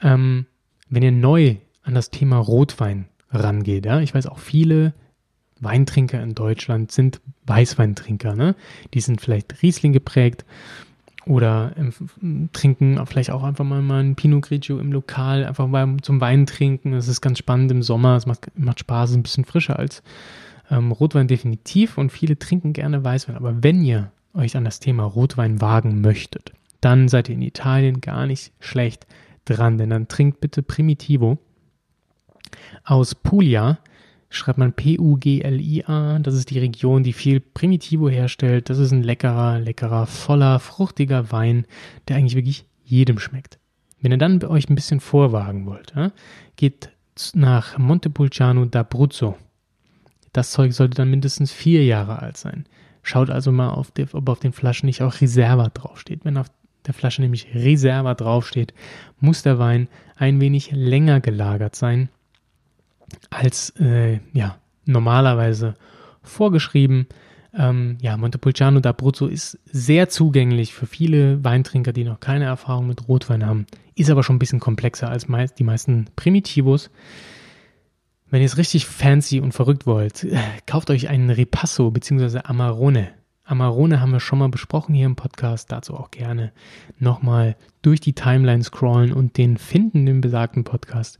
Ähm, 0.00 0.46
wenn 0.88 1.02
ihr 1.02 1.12
neu 1.12 1.56
an 1.82 1.94
das 1.94 2.10
Thema 2.10 2.38
Rotwein 2.38 3.08
rangeht, 3.30 3.86
ja, 3.86 4.00
ich 4.00 4.14
weiß 4.14 4.26
auch 4.26 4.38
viele 4.38 4.94
Weintrinker 5.60 6.22
in 6.22 6.34
Deutschland 6.34 6.92
sind 6.92 7.20
Weißweintrinker. 7.46 8.34
Ne? 8.34 8.54
Die 8.94 9.00
sind 9.00 9.20
vielleicht 9.20 9.62
Riesling 9.62 9.92
geprägt 9.92 10.44
oder 11.26 11.72
ähm, 11.76 12.48
trinken 12.52 13.04
vielleicht 13.06 13.30
auch 13.30 13.42
einfach 13.42 13.64
mal, 13.64 13.82
mal 13.82 14.02
ein 14.02 14.16
Pinot 14.16 14.42
Grigio 14.42 14.78
im 14.78 14.92
Lokal, 14.92 15.44
einfach 15.44 15.66
mal 15.66 15.96
zum 16.02 16.20
Wein 16.20 16.46
trinken. 16.46 16.92
Das 16.92 17.08
ist 17.08 17.20
ganz 17.20 17.38
spannend 17.38 17.70
im 17.70 17.82
Sommer. 17.82 18.16
Es 18.16 18.26
macht, 18.26 18.50
macht 18.56 18.80
Spaß, 18.80 19.10
ist 19.10 19.16
ein 19.16 19.22
bisschen 19.22 19.44
frischer 19.44 19.78
als 19.78 20.02
Ähm, 20.70 20.92
Rotwein 20.92 21.28
definitiv 21.28 21.96
und 21.96 22.12
viele 22.12 22.38
trinken 22.38 22.74
gerne 22.74 23.02
Weißwein. 23.02 23.36
Aber 23.36 23.62
wenn 23.62 23.82
ihr 23.82 24.12
euch 24.34 24.54
an 24.54 24.64
das 24.64 24.80
Thema 24.80 25.04
Rotwein 25.04 25.62
wagen 25.62 26.02
möchtet, 26.02 26.52
dann 26.82 27.08
seid 27.08 27.28
ihr 27.28 27.34
in 27.34 27.42
Italien 27.42 28.00
gar 28.00 28.26
nicht 28.26 28.52
schlecht 28.60 29.06
dran, 29.46 29.78
denn 29.78 29.90
dann 29.90 30.08
trinkt 30.08 30.40
bitte 30.40 30.62
Primitivo 30.62 31.38
aus 32.84 33.14
Puglia. 33.14 33.78
Schreibt 34.30 34.58
man 34.58 34.74
P-U-G-L-I-A. 34.74 36.18
Das 36.18 36.34
ist 36.34 36.50
die 36.50 36.58
Region, 36.58 37.02
die 37.02 37.14
viel 37.14 37.40
Primitivo 37.40 38.10
herstellt. 38.10 38.68
Das 38.68 38.78
ist 38.78 38.92
ein 38.92 39.02
leckerer, 39.02 39.58
leckerer, 39.58 40.06
voller, 40.06 40.58
fruchtiger 40.58 41.32
Wein, 41.32 41.66
der 42.06 42.16
eigentlich 42.16 42.36
wirklich 42.36 42.66
jedem 42.84 43.18
schmeckt. 43.18 43.58
Wenn 44.00 44.12
ihr 44.12 44.18
dann 44.18 44.42
euch 44.44 44.68
ein 44.68 44.74
bisschen 44.74 45.00
vorwagen 45.00 45.66
wollt, 45.66 45.92
geht 46.56 46.90
nach 47.34 47.78
Montepulciano 47.78 48.62
d'Abruzzo. 48.62 49.34
Das 50.32 50.52
Zeug 50.52 50.72
sollte 50.72 50.96
dann 50.96 51.10
mindestens 51.10 51.50
vier 51.50 51.84
Jahre 51.84 52.20
alt 52.20 52.36
sein. 52.36 52.66
Schaut 53.02 53.30
also 53.30 53.50
mal, 53.50 53.70
auf 53.70 53.90
die, 53.90 54.06
ob 54.12 54.28
auf 54.28 54.40
den 54.40 54.52
Flaschen 54.52 54.86
nicht 54.86 55.02
auch 55.02 55.20
Reserva 55.20 55.68
draufsteht. 55.68 56.24
Wenn 56.24 56.36
auf 56.36 56.48
der 56.86 56.94
Flasche 56.94 57.22
nämlich 57.22 57.54
Reserva 57.54 58.14
draufsteht, 58.14 58.74
muss 59.20 59.42
der 59.42 59.58
Wein 59.58 59.88
ein 60.16 60.40
wenig 60.40 60.70
länger 60.70 61.20
gelagert 61.20 61.74
sein 61.74 62.10
als 63.30 63.70
äh, 63.80 64.20
ja, 64.32 64.58
normalerweise 64.84 65.74
vorgeschrieben. 66.22 67.06
Ähm, 67.54 67.98
ja, 68.00 68.16
Montepulciano 68.16 68.80
d'Abruzzo 68.80 69.26
ist 69.26 69.58
sehr 69.64 70.08
zugänglich 70.08 70.74
für 70.74 70.86
viele 70.86 71.42
Weintrinker, 71.42 71.92
die 71.92 72.04
noch 72.04 72.20
keine 72.20 72.44
Erfahrung 72.44 72.86
mit 72.86 73.08
Rotwein 73.08 73.46
haben, 73.46 73.66
ist 73.94 74.10
aber 74.10 74.22
schon 74.22 74.36
ein 74.36 74.38
bisschen 74.38 74.60
komplexer 74.60 75.08
als 75.08 75.28
meist, 75.28 75.58
die 75.58 75.64
meisten 75.64 76.06
Primitivos. 76.14 76.90
Wenn 78.30 78.42
ihr 78.42 78.46
es 78.46 78.58
richtig 78.58 78.84
fancy 78.86 79.40
und 79.40 79.52
verrückt 79.52 79.86
wollt, 79.86 80.24
äh, 80.24 80.38
kauft 80.66 80.90
euch 80.90 81.08
einen 81.08 81.30
Ripasso 81.30 81.90
bzw. 81.90 82.40
Amarone. 82.44 83.08
Amarone 83.44 84.02
haben 84.02 84.12
wir 84.12 84.20
schon 84.20 84.38
mal 84.38 84.50
besprochen 84.50 84.94
hier 84.94 85.06
im 85.06 85.16
Podcast, 85.16 85.72
dazu 85.72 85.94
auch 85.94 86.10
gerne 86.10 86.52
nochmal 86.98 87.56
durch 87.80 87.98
die 88.00 88.12
Timeline 88.12 88.62
scrollen 88.62 89.14
und 89.14 89.38
den 89.38 89.56
finden, 89.56 90.04
den 90.04 90.20
besagten 90.20 90.64
Podcast. 90.64 91.18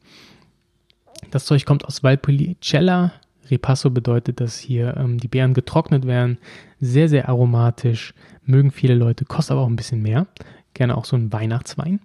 Das 1.31 1.45
Zeug 1.45 1.65
kommt 1.65 1.85
aus 1.85 2.03
Valpolicella. 2.03 3.13
Ripasso 3.51 3.91
bedeutet, 3.91 4.41
dass 4.41 4.59
hier 4.59 4.97
ähm, 4.97 5.19
die 5.19 5.29
Beeren 5.29 5.55
getrocknet 5.55 6.07
werden. 6.07 6.39
Sehr, 6.81 7.09
sehr 7.09 7.29
aromatisch. 7.29 8.15
Mögen 8.45 8.71
viele 8.71 8.95
Leute, 8.95 9.25
kostet 9.25 9.53
aber 9.53 9.63
auch 9.63 9.69
ein 9.69 9.77
bisschen 9.77 10.03
mehr. 10.03 10.27
Gerne 10.75 10.97
auch 10.97 11.05
so 11.05 11.17
ein 11.17 11.33
Weihnachtswein. 11.33 12.01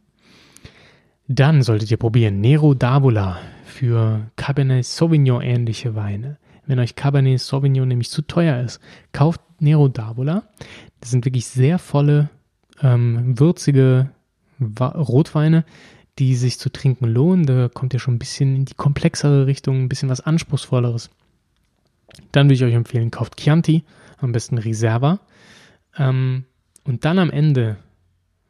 Dann 1.27 1.61
solltet 1.61 1.89
ihr 1.91 1.97
probieren 1.97 2.41
Nero 2.41 2.71
d'Avola 2.71 3.35
für 3.65 4.29
Cabernet 4.35 4.85
Sauvignon 4.85 5.41
ähnliche 5.41 5.95
Weine. 5.95 6.37
Wenn 6.65 6.79
euch 6.79 6.95
Cabernet 6.95 7.39
Sauvignon 7.39 7.87
nämlich 7.87 8.09
zu 8.09 8.21
teuer 8.21 8.61
ist, 8.61 8.79
kauft 9.11 9.41
Nero 9.59 9.85
d'Avola. 9.85 10.43
Das 10.99 11.11
sind 11.11 11.25
wirklich 11.25 11.47
sehr 11.47 11.79
volle, 11.79 12.29
ähm, 12.81 13.39
würzige 13.39 14.09
Rotweine, 14.79 15.65
die 16.19 16.35
sich 16.35 16.59
zu 16.59 16.71
trinken 16.71 17.07
lohnen. 17.07 17.45
Da 17.45 17.69
kommt 17.69 17.93
ihr 17.93 17.99
schon 17.99 18.15
ein 18.15 18.19
bisschen 18.19 18.55
in 18.55 18.65
die 18.65 18.75
komplexere 18.75 19.47
Richtung, 19.47 19.83
ein 19.83 19.89
bisschen 19.89 20.09
was 20.09 20.21
Anspruchsvolleres. 20.21 21.09
Dann 22.31 22.47
würde 22.47 22.55
ich 22.55 22.63
euch 22.63 22.73
empfehlen, 22.73 23.11
kauft 23.11 23.37
Chianti, 23.37 23.83
am 24.17 24.31
besten 24.31 24.57
Reserva. 24.57 25.19
Ähm, 25.97 26.45
und 26.83 27.05
dann 27.05 27.19
am 27.19 27.31
Ende, 27.31 27.77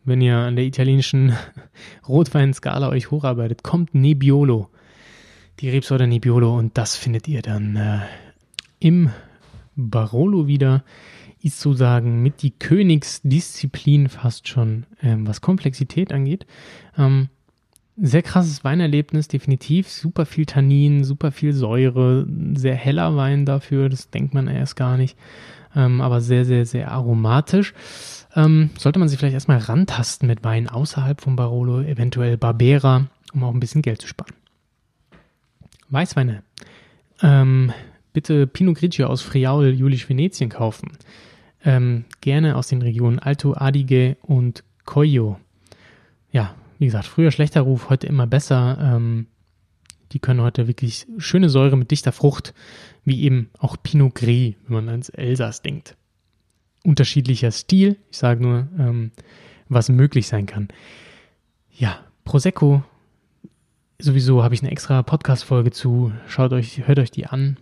wenn 0.04 0.22
ihr 0.22 0.38
an 0.38 0.56
der 0.56 0.66
italienischen 0.66 1.34
Rotweinskala 2.08 2.90
euch 2.90 3.12
hocharbeitet, 3.12 3.64
kommt 3.64 3.96
Nebbiolo, 3.96 4.70
die 5.60 5.70
Rebsorte 5.70 6.08
Nebbiolo. 6.08 6.58
Und 6.58 6.78
das 6.78 6.96
findet 6.96 7.28
ihr 7.28 7.42
dann 7.42 7.76
äh, 7.76 8.00
im 8.80 9.10
Barolo 9.76 10.48
wieder. 10.48 10.84
Ist 11.42 11.60
sozusagen 11.60 12.22
mit 12.24 12.42
die 12.42 12.52
Königsdisziplin 12.52 14.08
fast 14.08 14.48
schon, 14.48 14.86
ähm, 15.02 15.28
was 15.28 15.42
Komplexität 15.42 16.14
angeht. 16.14 16.46
Ähm, 16.98 17.28
sehr 17.96 18.24
krasses 18.24 18.64
Weinerlebnis, 18.64 19.28
definitiv. 19.28 19.90
Super 19.90 20.26
viel 20.26 20.46
Tannin, 20.46 21.04
super 21.04 21.32
viel 21.32 21.54
Säure, 21.54 22.26
sehr 22.56 22.76
heller 22.76 23.16
Wein 23.16 23.46
dafür, 23.46 23.90
das 23.90 24.10
denkt 24.10 24.34
man 24.34 24.48
erst 24.48 24.76
gar 24.76 24.98
nicht. 24.98 25.18
Ähm, 25.76 26.02
aber 26.02 26.22
sehr, 26.22 26.46
sehr, 26.46 26.66
sehr 26.66 26.92
aromatisch. 26.92 27.74
Ähm, 28.36 28.72
sollte 28.78 29.00
man 29.00 29.10
sich 29.10 29.20
vielleicht 29.20 29.34
erstmal 29.34 29.58
rantasten 29.58 30.28
mit 30.28 30.44
Wein 30.44 30.68
außerhalb 30.68 31.22
von 31.22 31.36
Barolo, 31.36 31.82
eventuell 31.82 32.38
Barbera, 32.38 33.08
um 33.34 33.44
auch 33.44 33.54
ein 33.54 33.60
bisschen 33.60 33.82
Geld 33.82 34.02
zu 34.02 34.08
sparen. 34.08 34.34
Weißweine. 35.90 36.44
Ähm, 37.22 37.74
bitte 38.12 38.48
Pinot 38.48 38.78
Grigio 38.78 39.08
aus 39.08 39.22
Friaul, 39.22 39.70
Julisch 39.70 40.10
Venetien 40.10 40.50
kaufen. 40.50 40.92
Ähm, 41.64 42.06
gerne 42.22 42.56
aus 42.56 42.68
den 42.68 42.82
Regionen 42.82 43.20
Alto 43.20 43.54
Adige 43.54 44.18
und 44.22 44.64
Coyo. 44.86 45.40
Ja, 46.32 46.56
wie 46.80 46.86
gesagt, 46.86 47.06
früher 47.06 47.32
schlechter 47.32 47.62
Ruf, 47.62 47.90
heute 47.90 48.08
immer 48.08 48.28
besser. 48.28 48.78
Ähm, 48.80 49.28
die 50.12 50.20
können 50.20 50.42
heute 50.42 50.68
wirklich 50.68 51.08
schöne 51.18 51.50
Säure 51.50 51.76
mit 51.76 51.92
dichter 51.92 52.12
Frucht, 52.12 52.54
wie 53.04 53.24
eben 53.24 53.50
auch 53.58 53.78
Pinot 53.82 54.16
Gris, 54.16 54.56
wenn 54.68 54.76
man 54.76 54.90
ans 54.90 55.10
Elsass 55.10 55.62
denkt. 55.62 55.96
Unterschiedlicher 56.84 57.52
Stil, 57.52 57.98
ich 58.12 58.18
sage 58.18 58.44
nur, 58.44 58.68
ähm, 58.78 59.12
was 59.70 59.90
möglich 59.90 60.28
sein 60.28 60.46
kann. 60.46 60.68
Ja, 61.72 62.00
Prosecco, 62.26 62.84
sowieso 63.98 64.44
habe 64.44 64.54
ich 64.54 64.62
eine 64.62 64.72
extra 64.72 65.02
Podcast-Folge 65.02 65.72
zu. 65.72 66.12
Schaut 66.28 66.54
euch, 66.54 66.88
hört 66.88 67.00
euch 67.00 67.10
die 67.10 67.26
an, 67.26 67.58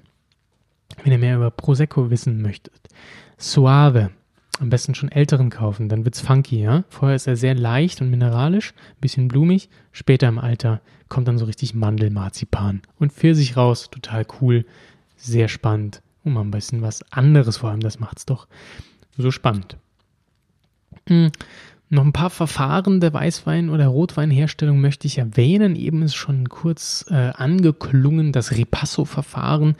wenn 1.04 1.13
ihr 1.13 1.19
mehr 1.19 1.38
über 1.38 1.52
Prosecco 1.52 2.10
wissen 2.10 2.41
möchtet. 2.41 2.89
Suave, 3.38 4.12
am 4.62 4.69
besten 4.69 4.93
schon 4.93 5.12
älteren 5.12 5.50
kaufen, 5.50 5.89
dann 5.89 6.06
wird's 6.06 6.21
funky, 6.21 6.62
ja. 6.62 6.84
Vorher 6.88 7.15
ist 7.15 7.28
er 7.28 7.36
sehr 7.36 7.56
leicht 7.56 8.00
und 8.00 8.12
mineralisch, 8.12 8.74
bisschen 9.02 9.28
blumig. 9.28 9.69
Später 9.91 10.28
im 10.28 10.38
Alter 10.38 10.82
kommt 11.10 11.28
dann 11.28 11.39
so 11.39 11.45
richtig 11.45 11.74
Mandelmarzipan 11.74 12.84
und 13.00 13.12
Pfirsich 13.12 13.58
raus, 13.58 13.89
total 13.89 14.26
cool, 14.39 14.65
sehr 15.17 15.47
spannend. 15.47 16.04
Und 16.24 16.34
mal 16.34 16.41
ein 16.41 16.52
bisschen 16.52 16.84
was 16.84 17.02
anderes 17.12 17.58
vor 17.58 17.71
allem, 17.71 17.80
das 17.80 18.00
macht's 18.00 18.28
doch 18.28 18.47
so 19.17 19.32
spannend. 19.32 19.78
Hm. 21.08 21.32
Noch 21.89 22.06
ein 22.06 22.13
paar 22.13 22.30
Verfahren 22.30 23.02
der 23.02 23.13
Weißwein- 23.13 23.69
oder 23.71 23.88
Rotweinherstellung 23.88 24.80
möchte 24.80 25.08
ich 25.08 25.17
erwähnen. 25.17 25.76
Eben 25.76 26.04
ist 26.04 26.15
schon 26.15 26.47
kurz 26.47 27.04
äh, 27.10 27.32
angeklungen 27.34 28.32
das 28.32 28.52
Ripasso-Verfahren. 28.52 29.76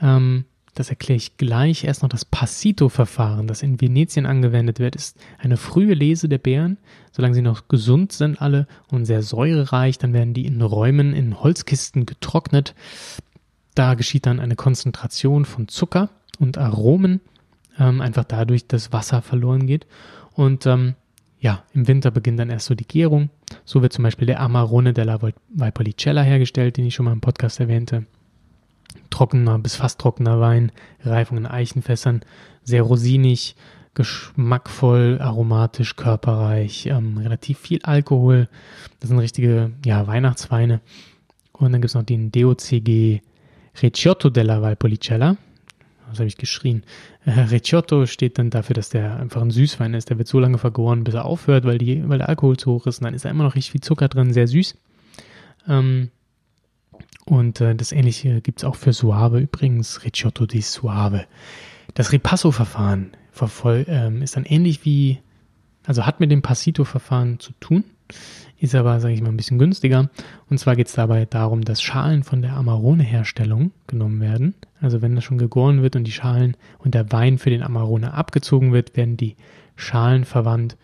Ähm, 0.00 0.44
das 0.74 0.90
erkläre 0.90 1.16
ich 1.16 1.36
gleich. 1.36 1.84
Erst 1.84 2.02
noch 2.02 2.08
das 2.08 2.24
Passito-Verfahren, 2.24 3.46
das 3.46 3.62
in 3.62 3.80
Venetien 3.80 4.26
angewendet 4.26 4.78
wird, 4.78 4.96
ist 4.96 5.18
eine 5.38 5.56
frühe 5.56 5.94
Lese 5.94 6.28
der 6.28 6.38
Beeren, 6.38 6.78
solange 7.12 7.34
sie 7.34 7.42
noch 7.42 7.68
gesund 7.68 8.12
sind 8.12 8.40
alle 8.40 8.66
und 8.88 9.04
sehr 9.04 9.22
säurereich. 9.22 9.98
Dann 9.98 10.12
werden 10.12 10.34
die 10.34 10.46
in 10.46 10.62
Räumen 10.62 11.12
in 11.12 11.40
Holzkisten 11.40 12.06
getrocknet. 12.06 12.74
Da 13.74 13.94
geschieht 13.94 14.26
dann 14.26 14.40
eine 14.40 14.56
Konzentration 14.56 15.44
von 15.44 15.68
Zucker 15.68 16.10
und 16.38 16.58
Aromen, 16.58 17.20
ähm, 17.78 18.00
einfach 18.00 18.24
dadurch, 18.24 18.66
dass 18.66 18.92
Wasser 18.92 19.22
verloren 19.22 19.66
geht. 19.66 19.86
Und 20.32 20.66
ähm, 20.66 20.94
ja, 21.40 21.64
im 21.72 21.88
Winter 21.88 22.10
beginnt 22.10 22.38
dann 22.38 22.50
erst 22.50 22.66
so 22.66 22.74
die 22.74 22.86
Gärung. 22.86 23.30
So 23.64 23.82
wird 23.82 23.92
zum 23.92 24.04
Beispiel 24.04 24.26
der 24.26 24.40
Amarone 24.40 24.92
della 24.92 25.18
Valpolicella 25.54 26.22
hergestellt, 26.22 26.76
den 26.76 26.86
ich 26.86 26.94
schon 26.94 27.06
mal 27.06 27.12
im 27.12 27.20
Podcast 27.20 27.60
erwähnte 27.60 28.06
trockener 29.10 29.58
bis 29.58 29.76
fast 29.76 30.00
trockener 30.00 30.40
Wein, 30.40 30.72
Reifung 31.02 31.38
in 31.38 31.46
Eichenfässern, 31.46 32.20
sehr 32.62 32.82
rosinig, 32.82 33.56
geschmackvoll, 33.94 35.18
aromatisch, 35.20 35.96
körperreich, 35.96 36.86
ähm, 36.86 37.18
relativ 37.18 37.58
viel 37.58 37.80
Alkohol. 37.82 38.48
Das 39.00 39.08
sind 39.08 39.18
richtige 39.18 39.72
ja, 39.84 40.06
Weihnachtsweine. 40.06 40.80
Und 41.52 41.72
dann 41.72 41.80
gibt 41.80 41.90
es 41.90 41.94
noch 41.94 42.04
den 42.04 42.30
DOCG 42.30 43.20
Recciotto 43.82 44.30
della 44.30 44.62
Valpolicella. 44.62 45.36
Was 46.08 46.18
habe 46.18 46.26
ich 46.26 46.36
geschrien? 46.36 46.82
Äh, 47.24 47.30
Recciotto 47.30 48.06
steht 48.06 48.38
dann 48.38 48.50
dafür, 48.50 48.74
dass 48.74 48.90
der 48.90 49.16
einfach 49.16 49.42
ein 49.42 49.50
Süßwein 49.50 49.94
ist. 49.94 50.10
Der 50.10 50.18
wird 50.18 50.28
so 50.28 50.40
lange 50.40 50.58
vergoren, 50.58 51.04
bis 51.04 51.14
er 51.14 51.24
aufhört, 51.24 51.64
weil, 51.64 51.78
die, 51.78 52.08
weil 52.08 52.18
der 52.18 52.28
Alkohol 52.28 52.56
zu 52.56 52.72
hoch 52.72 52.86
ist. 52.86 52.98
Und 52.98 53.04
dann 53.04 53.14
ist 53.14 53.24
da 53.24 53.30
immer 53.30 53.44
noch 53.44 53.54
richtig 53.54 53.72
viel 53.72 53.80
Zucker 53.80 54.08
drin, 54.08 54.32
sehr 54.32 54.48
süß. 54.48 54.76
Ähm, 55.68 56.10
und 57.30 57.60
äh, 57.60 57.74
das 57.74 57.92
ähnliche 57.92 58.40
gibt 58.40 58.58
es 58.58 58.64
auch 58.64 58.74
für 58.74 58.92
Suave 58.92 59.38
übrigens, 59.38 60.04
Ricciotto 60.04 60.46
di 60.46 60.60
Suave. 60.60 61.26
Das 61.94 62.12
Ripasso-Verfahren 62.12 63.12
ähm, 63.86 64.22
ist 64.22 64.36
dann 64.36 64.44
ähnlich 64.44 64.84
wie, 64.84 65.18
also 65.86 66.06
hat 66.06 66.20
mit 66.20 66.30
dem 66.30 66.42
Passito-Verfahren 66.42 67.38
zu 67.38 67.52
tun, 67.60 67.84
ist 68.58 68.74
aber, 68.74 69.00
sage 69.00 69.14
ich 69.14 69.22
mal, 69.22 69.28
ein 69.28 69.36
bisschen 69.36 69.58
günstiger. 69.58 70.10
Und 70.48 70.58
zwar 70.58 70.76
geht 70.76 70.88
es 70.88 70.94
dabei 70.94 71.24
darum, 71.24 71.62
dass 71.62 71.80
Schalen 71.80 72.24
von 72.24 72.42
der 72.42 72.54
Amarone-Herstellung 72.54 73.70
genommen 73.86 74.20
werden. 74.20 74.54
Also 74.80 75.00
wenn 75.00 75.14
das 75.14 75.24
schon 75.24 75.38
gegoren 75.38 75.82
wird 75.82 75.96
und 75.96 76.04
die 76.04 76.12
Schalen 76.12 76.56
und 76.78 76.94
der 76.94 77.12
Wein 77.12 77.38
für 77.38 77.50
den 77.50 77.62
Amarone 77.62 78.12
abgezogen 78.12 78.72
wird, 78.72 78.96
werden 78.96 79.16
die 79.16 79.36
Schalen 79.76 80.24
verwandt 80.24 80.76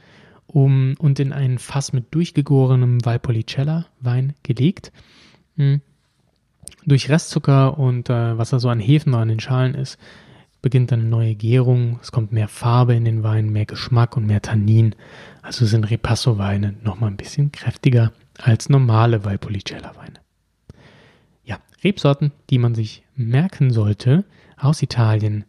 um, 0.46 0.94
und 0.98 1.18
in 1.18 1.32
ein 1.32 1.58
Fass 1.58 1.92
mit 1.92 2.14
durchgegorenem 2.14 3.04
Valpolicella-Wein 3.04 4.34
gelegt. 4.42 4.92
Hm 5.56 5.80
Durch 6.84 7.08
Restzucker 7.08 7.78
und 7.78 8.10
äh, 8.10 8.38
was 8.38 8.50
da 8.50 8.58
so 8.58 8.68
an 8.68 8.80
Hefen 8.80 9.14
an 9.14 9.28
den 9.28 9.40
Schalen 9.40 9.74
ist, 9.74 9.98
beginnt 10.62 10.90
dann 10.90 11.00
eine 11.00 11.08
neue 11.08 11.34
Gärung. 11.34 11.98
Es 12.02 12.12
kommt 12.12 12.32
mehr 12.32 12.48
Farbe 12.48 12.94
in 12.94 13.04
den 13.04 13.22
Wein, 13.22 13.50
mehr 13.50 13.66
Geschmack 13.66 14.16
und 14.16 14.26
mehr 14.26 14.42
Tannin. 14.42 14.94
Also 15.42 15.64
sind 15.66 15.84
Ripasso-Weine 15.84 16.74
nochmal 16.82 17.10
ein 17.10 17.16
bisschen 17.16 17.52
kräftiger 17.52 18.12
als 18.38 18.68
normale 18.68 19.24
Valpolicella-Weine. 19.24 20.20
Ja, 21.44 21.58
Rebsorten, 21.84 22.32
die 22.50 22.58
man 22.58 22.74
sich 22.74 23.04
merken 23.14 23.70
sollte 23.72 24.24
aus 24.56 24.82
Italien, 24.82 25.44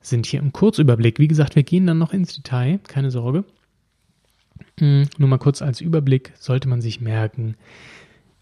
sind 0.00 0.26
hier 0.26 0.40
im 0.40 0.52
Kurzüberblick. 0.52 1.18
Wie 1.18 1.28
gesagt, 1.28 1.56
wir 1.56 1.62
gehen 1.62 1.86
dann 1.86 1.98
noch 1.98 2.12
ins 2.12 2.34
Detail, 2.34 2.78
keine 2.86 3.10
Sorge. 3.10 3.44
Hm, 4.78 5.08
nur 5.18 5.28
mal 5.28 5.38
kurz 5.38 5.62
als 5.62 5.80
Überblick 5.80 6.32
sollte 6.38 6.68
man 6.68 6.80
sich 6.80 7.00
merken. 7.00 7.56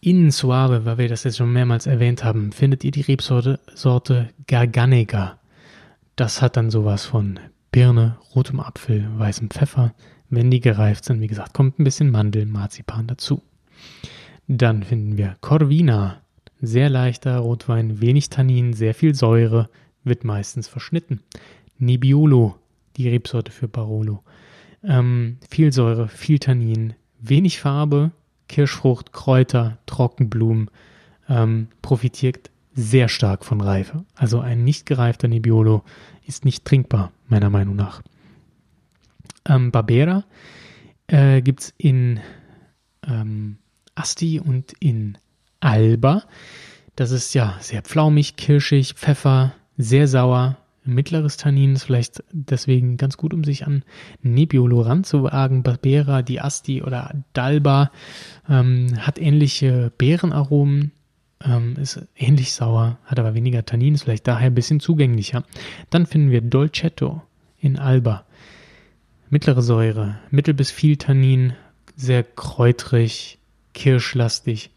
In 0.01 0.31
Suave, 0.31 0.85
weil 0.85 0.99
wir 0.99 1.09
das 1.09 1.25
jetzt 1.25 1.39
schon 1.39 1.53
mehrmals 1.53 1.87
erwähnt 1.89 2.23
haben, 2.23 2.53
findet 2.53 2.85
ihr 2.85 2.93
die 2.93 3.01
Rebsorte 3.01 3.59
Sorte 3.75 4.29
Garganega. 4.47 5.41
Das 6.15 6.41
hat 6.41 6.57
dann 6.57 6.71
sowas 6.71 7.05
von 7.05 7.41
Birne, 7.73 8.17
rotem 8.33 8.61
Apfel, 8.61 9.09
weißem 9.19 9.51
Pfeffer. 9.51 9.95
Wenn 10.31 10.53
die 10.53 10.61
gereift 10.61 11.05
sind, 11.05 11.21
wie 11.21 11.27
gesagt, 11.27 11.53
kommt 11.53 11.81
ein 11.81 11.85
bisschen 11.85 12.13
Mandel, 12.13 12.47
Marzipan 12.47 13.09
dazu. 13.09 13.43
Dann 14.47 14.85
finden 14.85 15.19
wir 15.19 15.37
Corvina. 15.41 16.23
Sehr 16.61 16.91
leichter 16.91 17.39
Rotwein, 17.39 18.01
wenig 18.01 18.31
Tannin, 18.31 18.75
sehr 18.75 18.95
viel 18.95 19.17
Säure, 19.17 19.69
wird 20.05 20.23
meistens 20.23 20.69
verschnitten. 20.69 21.23
Nebbiolo, 21.79 22.57
die 22.97 23.09
Rebsorte 23.09 23.51
für 23.51 23.69
Barolo. 23.69 24.23
Ähm, 24.85 25.39
viel 25.51 25.73
Säure, 25.73 26.07
viel 26.07 26.39
Tannin, 26.39 26.95
wenig 27.21 27.59
Farbe, 27.59 28.13
Kirschfrucht, 28.49 29.13
Kräuter, 29.13 29.79
Trockenblumen, 29.87 30.71
ähm, 31.29 31.69
profitiert 31.83 32.51
sehr 32.75 33.09
stark 33.09 33.45
von 33.45 33.61
Reife. 33.61 34.05
Also 34.15 34.41
ein 34.41 34.65
nicht 34.65 34.87
gereifter 34.87 35.29
Nebbiolo 35.29 35.83
ist 36.27 36.45
nicht 36.45 36.65
trinkbar, 36.65 37.13
meiner 37.29 37.51
Meinung 37.51 37.77
nach. 37.77 38.03
Ähm, 39.47 39.71
Barbera 39.71 40.25
äh, 41.09 41.43
gibt 41.43 41.61
es 41.61 41.75
in 41.77 42.21
ähm, 43.07 43.59
Asti 43.95 44.41
und 44.41 44.73
in 44.81 45.19
Alba. 45.61 46.25
Das 46.97 47.11
ist 47.11 47.35
ja 47.35 47.57
sehr 47.61 47.83
pflaumig, 47.83 48.37
kirschig, 48.37 48.95
Pfeffer, 48.95 49.55
sehr 49.77 50.07
sauer, 50.09 50.57
mittleres 50.89 51.37
Tannin 51.37 51.75
ist 51.75 51.85
vielleicht 51.85 52.25
deswegen 52.33 52.97
ganz 52.97 53.17
gut, 53.17 53.35
um 53.35 53.45
sich 53.45 53.67
an 53.67 53.85
Nebbiolo 54.23 54.81
ranzuwagen. 54.81 55.63
Barbera, 55.63 56.23
die 56.23 56.41
Asti 56.41 56.83
oder 56.83 57.15
Dalba 57.33 57.91
ähm, 58.49 58.95
hat 58.99 59.19
ähnliche 59.19 59.93
Beerenaromen, 59.99 60.93
ähm, 61.45 61.77
ist 61.77 62.07
ähnlich 62.17 62.53
sauer, 62.53 62.99
hat 63.05 63.19
aber 63.19 63.35
weniger 63.35 63.65
Tannin, 63.65 63.95
ist 63.95 64.03
vielleicht 64.03 64.27
daher 64.27 64.47
ein 64.47 64.55
bisschen 64.55 64.81
zugänglicher. 64.81 65.45
Dann 65.91 66.07
finden 66.07 66.31
wir 66.31 66.41
Dolcetto 66.41 67.23
in 67.61 67.79
Alba. 67.79 68.25
Mittlere 69.31 69.63
Säure, 69.63 70.19
mittel 70.31 70.55
bis 70.55 70.71
viel 70.71 70.97
Tannin, 70.97 71.53
sehr 71.97 72.23
kräutrig, 72.23 73.39
kirschlastig 73.75 74.71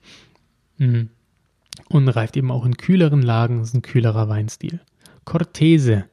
mm. 0.78 1.04
und 1.88 2.08
reift 2.10 2.36
eben 2.36 2.52
auch 2.52 2.66
in 2.66 2.76
kühleren 2.76 3.22
Lagen, 3.22 3.62
ist 3.62 3.74
ein 3.74 3.82
kühlerer 3.82 4.28
Weinstil. 4.28 4.82
Cortese 5.26 6.06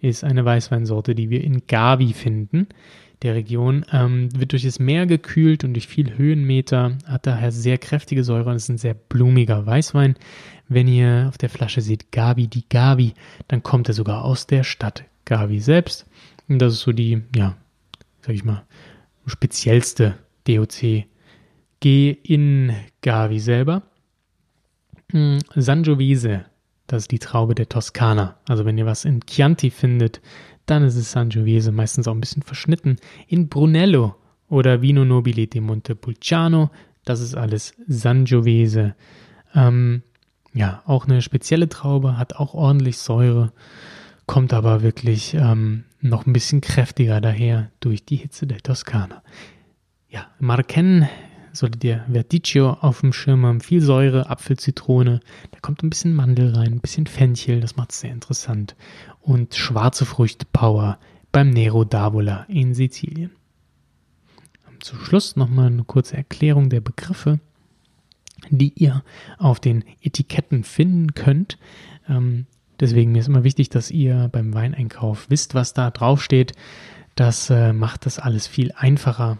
ist 0.00 0.24
eine 0.24 0.44
Weißweinsorte, 0.44 1.14
die 1.14 1.30
wir 1.30 1.44
in 1.44 1.66
Gavi 1.66 2.12
finden. 2.12 2.68
Der 3.22 3.34
Region 3.34 3.84
ähm, 3.92 4.28
wird 4.34 4.52
durch 4.52 4.62
das 4.62 4.78
Meer 4.78 5.04
gekühlt 5.04 5.62
und 5.62 5.74
durch 5.74 5.86
viel 5.86 6.16
Höhenmeter, 6.16 6.96
hat 7.04 7.26
daher 7.26 7.52
sehr 7.52 7.76
kräftige 7.76 8.24
Säure 8.24 8.48
und 8.48 8.56
ist 8.56 8.70
ein 8.70 8.78
sehr 8.78 8.94
blumiger 8.94 9.66
Weißwein. 9.66 10.16
Wenn 10.68 10.88
ihr 10.88 11.26
auf 11.28 11.36
der 11.36 11.50
Flasche 11.50 11.82
seht 11.82 12.12
Gavi, 12.12 12.48
die 12.48 12.66
Gavi, 12.68 13.12
dann 13.48 13.62
kommt 13.62 13.88
er 13.88 13.94
sogar 13.94 14.24
aus 14.24 14.46
der 14.46 14.64
Stadt 14.64 15.04
Gavi 15.26 15.60
selbst. 15.60 16.06
Und 16.48 16.60
das 16.60 16.72
ist 16.72 16.80
so 16.80 16.92
die, 16.92 17.22
ja, 17.36 17.56
sag 18.22 18.34
ich 18.34 18.44
mal, 18.44 18.64
speziellste 19.26 20.16
DOC 20.44 21.04
G 21.80 22.10
in 22.22 22.74
Gavi 23.02 23.38
selber. 23.38 23.82
Hm, 25.12 25.40
Sangiovese 25.54 26.46
das 26.90 27.04
ist 27.04 27.12
die 27.12 27.20
Traube 27.20 27.54
der 27.54 27.68
Toskana. 27.68 28.36
Also 28.48 28.64
wenn 28.64 28.76
ihr 28.76 28.86
was 28.86 29.04
in 29.04 29.20
Chianti 29.20 29.70
findet, 29.70 30.20
dann 30.66 30.82
ist 30.82 30.96
es 30.96 31.12
Sangiovese, 31.12 31.70
meistens 31.70 32.08
auch 32.08 32.14
ein 32.14 32.20
bisschen 32.20 32.42
verschnitten. 32.42 32.96
In 33.28 33.48
Brunello 33.48 34.16
oder 34.48 34.82
Vino 34.82 35.04
Nobile 35.04 35.46
di 35.46 35.60
Montepulciano, 35.60 36.70
das 37.04 37.20
ist 37.20 37.36
alles 37.36 37.74
Sangiovese. 37.86 38.96
Ähm, 39.54 40.02
ja, 40.52 40.82
auch 40.84 41.06
eine 41.06 41.22
spezielle 41.22 41.68
Traube, 41.68 42.18
hat 42.18 42.34
auch 42.34 42.54
ordentlich 42.54 42.98
Säure, 42.98 43.52
kommt 44.26 44.52
aber 44.52 44.82
wirklich 44.82 45.34
ähm, 45.34 45.84
noch 46.00 46.26
ein 46.26 46.32
bisschen 46.32 46.60
kräftiger 46.60 47.20
daher 47.20 47.70
durch 47.78 48.04
die 48.04 48.16
Hitze 48.16 48.48
der 48.48 48.58
Toskana. 48.58 49.22
Ja, 50.08 50.26
Marken 50.40 51.08
solltet 51.52 51.84
ihr 51.84 52.04
Verdicchio 52.10 52.70
auf 52.80 53.00
dem 53.00 53.12
Schirm 53.12 53.44
haben. 53.44 53.60
Viel 53.60 53.80
Säure, 53.80 54.28
Apfel, 54.30 54.58
Zitrone. 54.58 55.20
Da 55.50 55.58
kommt 55.60 55.82
ein 55.82 55.90
bisschen 55.90 56.14
Mandel 56.14 56.54
rein, 56.54 56.74
ein 56.74 56.80
bisschen 56.80 57.06
Fenchel. 57.06 57.60
Das 57.60 57.76
macht 57.76 57.92
es 57.92 58.00
sehr 58.00 58.12
interessant. 58.12 58.76
Und 59.20 59.54
schwarze 59.54 60.06
Früchte 60.06 60.46
Power 60.52 60.98
beim 61.32 61.50
Nero 61.50 61.82
d'Avola 61.82 62.46
in 62.48 62.74
Sizilien. 62.74 63.30
Zum 64.80 64.98
Schluss 65.00 65.36
nochmal 65.36 65.66
eine 65.66 65.84
kurze 65.84 66.16
Erklärung 66.16 66.70
der 66.70 66.80
Begriffe, 66.80 67.38
die 68.48 68.72
ihr 68.74 69.04
auf 69.38 69.60
den 69.60 69.84
Etiketten 70.00 70.64
finden 70.64 71.14
könnt. 71.14 71.58
Ähm, 72.08 72.46
deswegen 72.80 73.12
mir 73.12 73.18
ist 73.18 73.28
immer 73.28 73.44
wichtig, 73.44 73.68
dass 73.68 73.90
ihr 73.90 74.28
beim 74.32 74.54
Weineinkauf 74.54 75.28
wisst, 75.28 75.54
was 75.54 75.74
da 75.74 75.90
draufsteht. 75.90 76.52
Das 77.14 77.50
äh, 77.50 77.74
macht 77.74 78.06
das 78.06 78.18
alles 78.18 78.46
viel 78.46 78.72
einfacher 78.72 79.38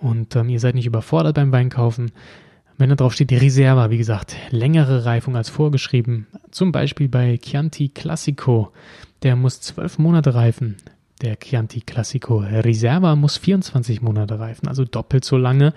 und 0.00 0.36
ähm, 0.36 0.48
ihr 0.48 0.60
seid 0.60 0.74
nicht 0.74 0.86
überfordert 0.86 1.36
beim 1.36 1.52
Weinkaufen. 1.52 2.12
Wenn 2.76 2.90
da 2.90 2.94
drauf 2.94 3.12
steht, 3.12 3.30
die 3.30 3.36
Reserva, 3.36 3.90
wie 3.90 3.98
gesagt, 3.98 4.36
längere 4.50 5.04
Reifung 5.04 5.36
als 5.36 5.48
vorgeschrieben. 5.48 6.28
Zum 6.52 6.70
Beispiel 6.70 7.08
bei 7.08 7.36
Chianti 7.36 7.88
Classico, 7.88 8.72
der 9.24 9.34
muss 9.34 9.60
zwölf 9.60 9.98
Monate 9.98 10.34
reifen. 10.34 10.76
Der 11.20 11.36
Chianti 11.36 11.80
Classico 11.80 12.38
Reserva 12.38 13.16
muss 13.16 13.36
24 13.36 14.00
Monate 14.00 14.38
reifen, 14.38 14.68
also 14.68 14.84
doppelt 14.84 15.24
so 15.24 15.36
lange. 15.36 15.74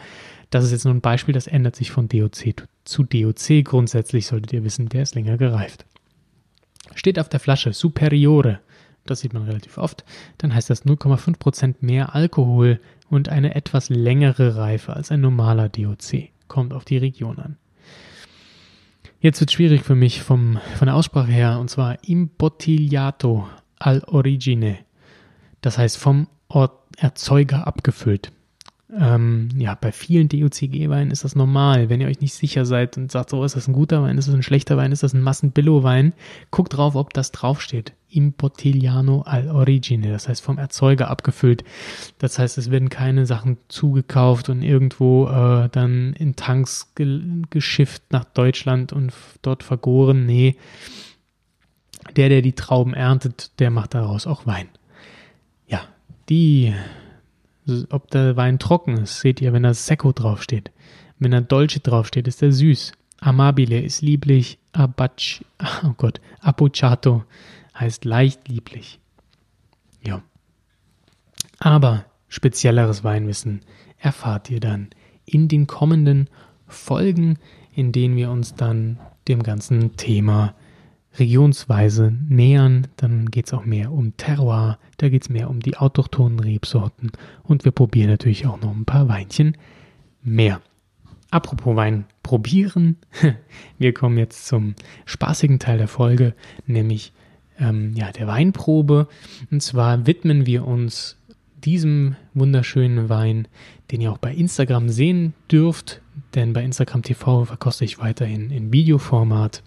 Das 0.52 0.64
ist 0.64 0.72
jetzt 0.72 0.86
nur 0.86 0.94
ein 0.94 1.02
Beispiel, 1.02 1.34
das 1.34 1.48
ändert 1.48 1.76
sich 1.76 1.90
von 1.90 2.08
DOC 2.08 2.54
zu 2.84 3.04
DOC. 3.04 3.64
Grundsätzlich 3.64 4.28
solltet 4.28 4.54
ihr 4.54 4.64
wissen, 4.64 4.88
der 4.90 5.02
ist 5.02 5.16
länger 5.16 5.38
gereift. 5.38 5.86
Steht 6.94 7.18
auf 7.18 7.30
der 7.30 7.40
Flasche 7.40 7.74
Superiore, 7.74 8.60
das 9.06 9.22
sieht 9.22 9.34
man 9.34 9.44
relativ 9.44 9.80
oft, 9.80 10.04
dann 10.38 10.54
heißt 10.54 10.70
das 10.70 10.86
0,5% 10.86 11.76
mehr 11.80 12.14
Alkohol 12.14 12.80
und 13.12 13.30
eine 13.30 13.56
etwas 13.56 13.90
längere 13.90 14.56
Reife 14.56 14.96
als 14.96 15.12
ein 15.12 15.22
normaler 15.22 15.70
DOC. 15.70 16.30
Kommt 16.48 16.74
auf 16.74 16.86
die 16.86 16.98
Region 16.98 17.38
an. 17.38 17.58
Jetzt 19.20 19.40
wird 19.40 19.52
schwierig 19.52 19.84
für 19.84 19.96
mich 19.96 20.24
vom, 20.24 20.60
von 20.78 20.88
der 20.88 20.96
Aussprache 20.96 21.32
her, 21.32 21.60
und 21.60 21.70
zwar 21.70 22.04
imbottigliato 22.04 23.48
al 23.78 24.04
origine. 24.08 24.80
Das 25.60 25.78
heißt 25.78 25.98
vom 25.98 26.28
Erzeuger 26.98 27.68
abgefüllt. 27.68 28.32
Ähm, 29.00 29.50
ja, 29.56 29.76
bei 29.80 29.94
vielen 29.94 30.28
DOCG-Weinen 30.28 31.12
ist 31.12 31.24
das 31.24 31.36
normal. 31.36 31.90
Wenn 31.90 32.02
ihr 32.02 32.08
euch 32.08 32.20
nicht 32.20 32.34
sicher 32.34 32.66
seid 32.66 32.98
und 32.98 33.12
sagt, 33.12 33.30
so, 33.30 33.44
ist 33.44 33.56
das 33.56 33.68
ein 33.68 33.74
guter 33.74 34.04
Wein, 34.04 34.18
ist 34.18 34.28
das 34.28 34.36
ein 34.36 34.44
schlechter 34.44 34.76
Wein, 34.76 34.92
ist 34.92 35.04
das 35.04 35.14
ein 35.14 35.22
Massenbillo-Wein, 35.22 36.14
guckt 36.50 36.76
drauf, 36.76 36.96
ob 36.96 37.14
das 37.14 37.32
draufsteht. 37.32 37.94
Im 38.10 38.34
Bottigliano 38.34 39.22
al 39.22 39.50
origine, 39.50 40.12
das 40.12 40.28
heißt 40.28 40.44
vom 40.44 40.58
Erzeuger 40.58 41.10
abgefüllt. 41.10 41.64
Das 42.18 42.38
heißt, 42.38 42.58
es 42.58 42.70
werden 42.70 42.90
keine 42.90 43.26
Sachen 43.26 43.58
zugekauft 43.70 44.50
und 44.50 44.62
irgendwo 44.62 45.28
äh, 45.28 45.70
dann 45.72 46.12
in 46.14 46.36
Tanks 46.36 46.94
ge 46.96 47.22
geschifft 47.50 48.04
nach 48.10 48.26
Deutschland 48.26 48.92
und 48.92 49.14
dort 49.42 49.64
vergoren. 49.64 50.26
Nee, 50.26 50.58
der, 52.18 52.28
der 52.28 52.42
die 52.42 52.54
Trauben 52.54 52.94
erntet, 52.94 53.60
der 53.60 53.70
macht 53.70 53.94
daraus 53.94 54.28
auch 54.28 54.46
Wein. 54.46 54.68
Ja, 55.68 55.82
die 56.28 56.74
ob 57.90 58.10
der 58.12 58.36
Wein 58.36 58.60
trocken 58.60 58.98
ist, 58.98 59.22
seht 59.22 59.42
ihr, 59.42 59.54
wenn 59.54 59.64
da 59.64 59.74
Secco 59.74 60.12
draufsteht. 60.12 60.72
Wenn 61.20 61.32
da 61.32 61.42
Dolce 61.42 61.80
draufsteht, 61.80 62.28
ist 62.28 62.42
er 62.42 62.52
süß. 62.52 62.94
Amabile 63.20 63.80
ist 63.80 64.02
lieblich. 64.02 64.58
Abac, 64.74 65.46
oh 65.84 65.94
Gott, 65.98 66.22
Apocciato 66.40 67.24
heißt 67.78 68.06
leicht 68.06 68.48
lieblich. 68.48 69.00
Ja. 70.06 70.22
Aber 71.60 72.06
spezielleres 72.28 73.04
Weinwissen 73.04 73.62
erfahrt 74.00 74.50
ihr 74.50 74.60
dann 74.60 74.90
in 75.26 75.48
den 75.48 75.68
kommenden 75.68 76.30
Folgen, 76.68 77.38
in 77.74 77.92
denen 77.92 78.16
wir 78.16 78.32
uns 78.32 78.56
dann 78.56 79.00
dem 79.28 79.44
ganzen 79.44 79.96
Thema 79.96 80.56
regionsweise 81.20 82.14
nähern, 82.30 82.88
dann 82.98 83.30
geht 83.30 83.48
es 83.48 83.54
auch 83.54 83.66
mehr 83.66 83.92
um 83.92 84.16
Terroir, 84.18 84.80
da 84.98 85.10
geht 85.10 85.24
es 85.24 85.30
mehr 85.30 85.50
um 85.50 85.60
die 85.60 85.78
autochthonen 85.78 86.40
Rebsorten 86.40 87.12
und 87.44 87.66
wir 87.66 87.72
probieren 87.72 88.10
natürlich 88.10 88.48
auch 88.48 88.62
noch 88.62 88.74
ein 88.74 88.86
paar 88.86 89.10
Weinchen 89.10 89.58
mehr. 90.24 90.62
apropos 91.32 91.76
Wein 91.76 92.06
probieren. 92.24 92.98
Wir 93.78 93.94
kommen 93.94 94.18
jetzt 94.18 94.48
zum 94.48 94.76
spaßigen 95.06 95.60
Teil 95.60 95.78
der 95.78 95.88
Folge, 95.88 96.34
nämlich 96.68 97.14
ähm, 97.58 97.94
ja, 97.96 98.12
der 98.12 98.28
Weinprobe. 98.28 99.08
Und 99.50 99.64
zwar 99.64 100.06
widmen 100.06 100.46
wir 100.46 100.68
uns 100.68 101.18
diesem 101.64 102.16
wunderschönen 102.34 103.10
Wein, 103.10 103.48
den 103.92 104.02
ihr 104.02 104.12
auch 104.12 104.18
bei 104.18 104.34
Instagram 104.34 104.90
sehen 104.90 105.34
dürft, 105.52 106.02
denn 106.36 106.54
bei 106.54 106.64
Instagram 106.64 107.04
TV 107.04 107.46
verkoste 107.46 107.86
ich 107.86 108.00
weiterhin 108.00 108.52
in 108.52 108.74
Videoformat. 108.74 109.64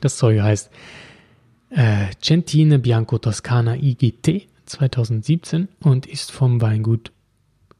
Das 0.00 0.16
Zeug 0.16 0.40
heißt 0.40 0.70
äh, 1.70 2.06
Centine 2.20 2.78
Bianco 2.78 3.18
Toscana 3.18 3.76
IGT 3.76 4.48
2017 4.66 5.68
und 5.80 6.06
ist 6.06 6.30
vom 6.30 6.60
Weingut 6.60 7.12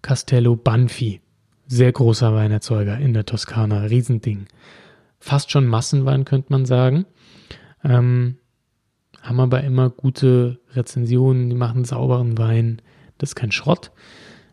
Castello 0.02 0.56
Banfi. 0.56 1.20
Sehr 1.66 1.92
großer 1.92 2.34
Weinerzeuger 2.34 2.98
in 2.98 3.14
der 3.14 3.24
Toskana, 3.24 3.84
Riesending. 3.84 4.46
Fast 5.18 5.50
schon 5.50 5.66
Massenwein, 5.66 6.26
könnte 6.26 6.52
man 6.52 6.66
sagen. 6.66 7.06
Ähm, 7.82 8.36
haben 9.22 9.40
aber 9.40 9.64
immer 9.64 9.88
gute 9.88 10.60
Rezensionen, 10.72 11.48
die 11.48 11.56
machen 11.56 11.84
sauberen 11.84 12.36
Wein. 12.36 12.82
Das 13.16 13.30
ist 13.30 13.34
kein 13.34 13.52
Schrott. 13.52 13.90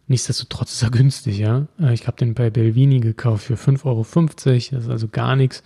Nichtsdestotrotz 0.07 0.73
ist 0.73 0.83
er 0.83 0.91
günstig, 0.91 1.37
ja. 1.39 1.67
Äh, 1.79 1.93
ich 1.93 2.07
habe 2.07 2.17
den 2.17 2.33
bei 2.33 2.49
Belvini 2.49 3.01
gekauft 3.01 3.43
für 3.43 3.55
5,50 3.55 3.85
Euro. 3.85 4.05
Das 4.05 4.83
ist 4.85 4.89
also 4.89 5.07
gar 5.09 5.35
nichts. 5.35 5.63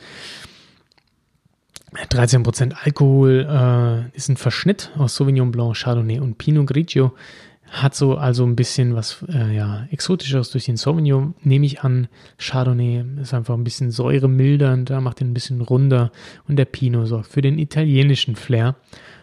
13% 1.96 2.74
Alkohol 2.84 3.48
äh, 3.50 4.16
ist 4.16 4.30
ein 4.30 4.38
Verschnitt 4.38 4.92
aus 4.98 5.16
Sauvignon 5.16 5.52
Blanc, 5.52 5.76
Chardonnay 5.76 6.20
und 6.20 6.38
Pinot 6.38 6.68
Grigio. 6.68 7.14
Hat 7.70 7.96
so 7.96 8.16
also 8.16 8.46
ein 8.46 8.56
bisschen 8.56 8.96
was 8.96 9.26
äh, 9.28 9.56
ja, 9.56 9.88
Exotischeres 9.90 10.52
durch 10.52 10.66
den 10.66 10.78
Sauvignon, 10.78 11.34
nehme 11.42 11.66
ich 11.66 11.82
an. 11.82 12.08
Chardonnay 12.38 13.04
ist 13.22 13.34
einfach 13.34 13.56
ein 13.56 13.64
bisschen 13.64 13.92
säuremildernd, 13.92 14.90
da 14.90 15.02
macht 15.02 15.22
ihn 15.22 15.32
ein 15.32 15.34
bisschen 15.34 15.62
runder. 15.62 16.12
Und 16.48 16.58
der 16.58 16.66
Pinot 16.66 17.08
sorgt 17.08 17.28
für 17.28 17.42
den 17.42 17.58
italienischen 17.58 18.36
Flair. 18.36 18.76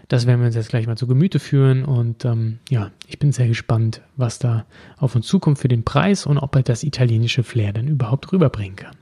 Das 0.09 0.27
werden 0.27 0.41
wir 0.41 0.47
uns 0.47 0.57
jetzt 0.57 0.69
gleich 0.69 0.87
mal 0.87 0.97
zu 0.97 1.07
Gemüte 1.07 1.39
führen. 1.39 1.85
Und 1.85 2.25
ähm, 2.25 2.59
ja, 2.69 2.91
ich 3.07 3.19
bin 3.19 3.33
sehr 3.33 3.49
gespannt, 3.49 4.03
was 4.17 4.39
da 4.39 4.67
auf 4.99 5.15
uns 5.15 5.27
zukommt 5.27 5.59
für 5.59 5.69
den 5.69 5.85
Preis 5.85 6.27
und 6.27 6.39
ob 6.39 6.55
er 6.57 6.63
das 6.63 6.83
italienische 6.83 7.45
Flair 7.45 7.73
dann 7.73 7.89
überhaupt 7.89 8.33
rüberbringen 8.33 8.77
kann. 8.77 8.97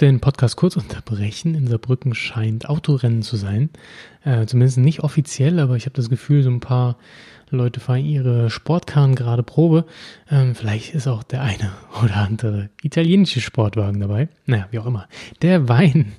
Den 0.00 0.20
Podcast 0.20 0.56
kurz 0.56 0.76
unterbrechen. 0.76 1.54
In 1.54 1.66
Saarbrücken 1.66 2.14
scheint 2.14 2.68
Autorennen 2.68 3.22
zu 3.22 3.36
sein. 3.36 3.70
Äh, 4.24 4.46
zumindest 4.46 4.78
nicht 4.78 5.00
offiziell, 5.00 5.60
aber 5.60 5.76
ich 5.76 5.84
habe 5.84 5.94
das 5.94 6.08
Gefühl, 6.08 6.42
so 6.42 6.50
ein 6.50 6.60
paar 6.60 6.96
Leute 7.50 7.80
fahren 7.80 8.04
ihre 8.04 8.48
Sportkarren 8.48 9.14
gerade 9.14 9.42
Probe. 9.42 9.84
Ähm, 10.30 10.54
vielleicht 10.54 10.94
ist 10.94 11.06
auch 11.06 11.22
der 11.22 11.42
eine 11.42 11.72
oder 12.02 12.16
andere 12.16 12.70
italienische 12.82 13.40
Sportwagen 13.40 14.00
dabei. 14.00 14.28
Naja, 14.46 14.68
wie 14.70 14.78
auch 14.78 14.86
immer. 14.86 15.06
Der 15.42 15.68
Wein 15.68 16.12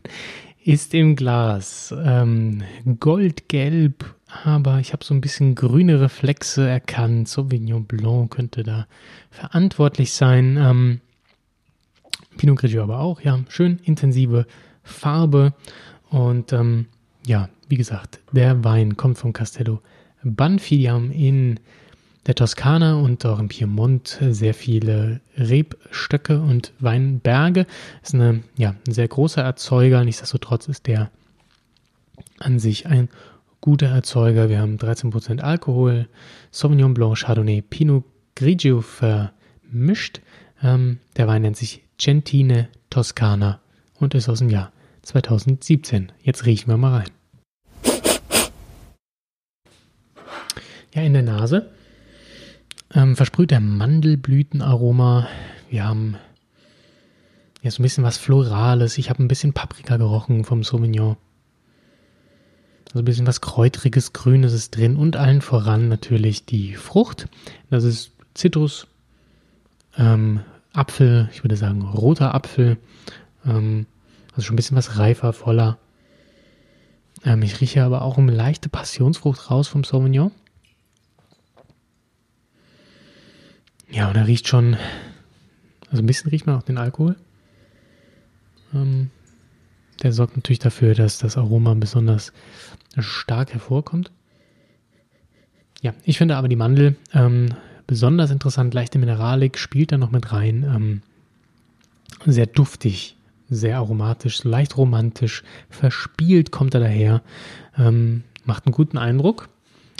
ist 0.63 0.93
im 0.93 1.15
Glas. 1.15 1.93
Ähm, 2.03 2.63
goldgelb, 2.99 4.15
aber 4.43 4.79
ich 4.79 4.93
habe 4.93 5.03
so 5.03 5.13
ein 5.13 5.21
bisschen 5.21 5.55
grüne 5.55 5.99
Reflexe 5.99 6.67
erkannt. 6.67 7.27
Sauvignon 7.27 7.85
Blanc 7.85 8.31
könnte 8.31 8.63
da 8.63 8.85
verantwortlich 9.31 10.13
sein. 10.13 10.57
Ähm, 10.57 11.01
Pinot 12.37 12.59
Grigio 12.59 12.83
aber 12.83 12.99
auch, 12.99 13.21
ja, 13.21 13.39
schön 13.49 13.79
intensive 13.83 14.45
Farbe 14.83 15.53
und 16.09 16.53
ähm, 16.53 16.87
ja, 17.25 17.49
wie 17.69 17.77
gesagt, 17.77 18.19
der 18.31 18.63
Wein 18.63 18.97
kommt 18.97 19.17
von 19.17 19.33
Castello 19.33 19.79
Banfigliam 20.23 21.11
in 21.11 21.59
der 22.27 22.35
Toskana 22.35 22.95
und 22.95 23.25
auch 23.25 23.39
im 23.39 23.47
Piemont 23.47 24.19
sehr 24.29 24.53
viele 24.53 25.21
Rebstöcke 25.37 26.39
und 26.39 26.73
Weinberge. 26.79 27.65
Ist 28.03 28.13
eine, 28.13 28.43
ja, 28.57 28.75
ein 28.85 28.93
sehr 28.93 29.07
großer 29.07 29.41
Erzeuger, 29.41 30.03
nichtsdestotrotz 30.03 30.67
ist 30.67 30.87
der 30.87 31.09
an 32.39 32.59
sich 32.59 32.87
ein 32.87 33.09
guter 33.59 33.87
Erzeuger. 33.87 34.49
Wir 34.49 34.59
haben 34.59 34.77
13% 34.77 35.39
Alkohol, 35.39 36.07
Sauvignon 36.51 36.93
Blanc, 36.93 37.17
Chardonnay, 37.17 37.61
Pinot 37.61 38.03
Grigio 38.35 38.81
vermischt. 38.81 40.21
Ähm, 40.63 40.99
der 41.17 41.27
Wein 41.27 41.43
nennt 41.43 41.57
sich 41.57 41.83
Gentine 42.03 42.67
Toscana 42.89 43.59
und 43.99 44.15
ist 44.15 44.27
aus 44.27 44.39
dem 44.39 44.49
Jahr 44.49 44.71
2017. 45.03 46.11
Jetzt 46.23 46.47
riechen 46.47 46.67
wir 46.71 46.77
mal 46.77 47.03
rein. 47.03 47.11
Ja, 50.95 51.03
in 51.03 51.13
der 51.13 51.21
Nase 51.21 51.69
ähm, 52.91 53.15
versprüht 53.15 53.51
der 53.51 53.59
Mandelblütenaroma. 53.59 55.27
Wir 55.69 55.87
haben 55.87 56.17
ja 57.61 57.69
so 57.69 57.81
ein 57.81 57.83
bisschen 57.83 58.03
was 58.03 58.17
Florales. 58.17 58.97
Ich 58.97 59.11
habe 59.11 59.21
ein 59.21 59.27
bisschen 59.27 59.53
Paprika 59.53 59.97
gerochen 59.97 60.43
vom 60.43 60.63
Sauvignon. 60.63 61.17
Also 62.87 62.99
ein 62.99 63.05
bisschen 63.05 63.27
was 63.27 63.41
Kräutriges, 63.41 64.11
Grünes 64.11 64.53
ist 64.53 64.75
drin 64.75 64.95
und 64.95 65.17
allen 65.17 65.41
voran 65.41 65.87
natürlich 65.87 66.47
die 66.47 66.73
Frucht. 66.73 67.27
Das 67.69 67.83
ist 67.83 68.11
Zitrus, 68.33 68.87
ähm, 69.99 70.39
Apfel, 70.73 71.29
ich 71.31 71.43
würde 71.43 71.55
sagen 71.55 71.81
roter 71.81 72.33
Apfel, 72.33 72.77
ähm, 73.45 73.85
also 74.31 74.43
schon 74.43 74.53
ein 74.53 74.57
bisschen 74.57 74.77
was 74.77 74.97
reifer, 74.97 75.33
voller. 75.33 75.77
Ähm, 77.25 77.41
ich 77.41 77.59
rieche 77.61 77.83
aber 77.83 78.01
auch 78.01 78.17
eine 78.17 78.31
leichte 78.31 78.69
Passionsfrucht 78.69 79.51
raus 79.51 79.67
vom 79.67 79.83
Sauvignon. 79.83 80.31
Ja, 83.89 84.09
und 84.09 84.15
er 84.15 84.27
riecht 84.27 84.47
schon, 84.47 84.77
also 85.89 86.01
ein 86.01 86.05
bisschen 86.05 86.29
riecht 86.29 86.47
man 86.47 86.57
auch 86.57 86.63
den 86.63 86.77
Alkohol. 86.77 87.17
Ähm, 88.73 89.11
der 90.01 90.13
sorgt 90.13 90.37
natürlich 90.37 90.59
dafür, 90.59 90.95
dass 90.95 91.17
das 91.17 91.37
Aroma 91.37 91.73
besonders 91.73 92.31
stark 92.97 93.53
hervorkommt. 93.53 94.11
Ja, 95.81 95.93
ich 96.03 96.17
finde 96.17 96.37
aber 96.37 96.47
die 96.47 96.55
Mandel 96.55 96.95
ähm, 97.13 97.49
Besonders 97.91 98.31
interessant, 98.31 98.73
leichte 98.73 98.99
Mineralik 98.99 99.57
spielt 99.57 99.91
da 99.91 99.97
noch 99.97 100.11
mit 100.11 100.31
rein. 100.31 100.63
Ähm, 100.63 101.01
sehr 102.25 102.45
duftig, 102.45 103.17
sehr 103.49 103.75
aromatisch, 103.75 104.45
leicht 104.45 104.77
romantisch, 104.77 105.43
verspielt 105.69 106.53
kommt 106.53 106.73
er 106.73 106.79
daher. 106.79 107.21
Ähm, 107.77 108.23
macht 108.45 108.65
einen 108.65 108.71
guten 108.71 108.97
Eindruck. 108.97 109.49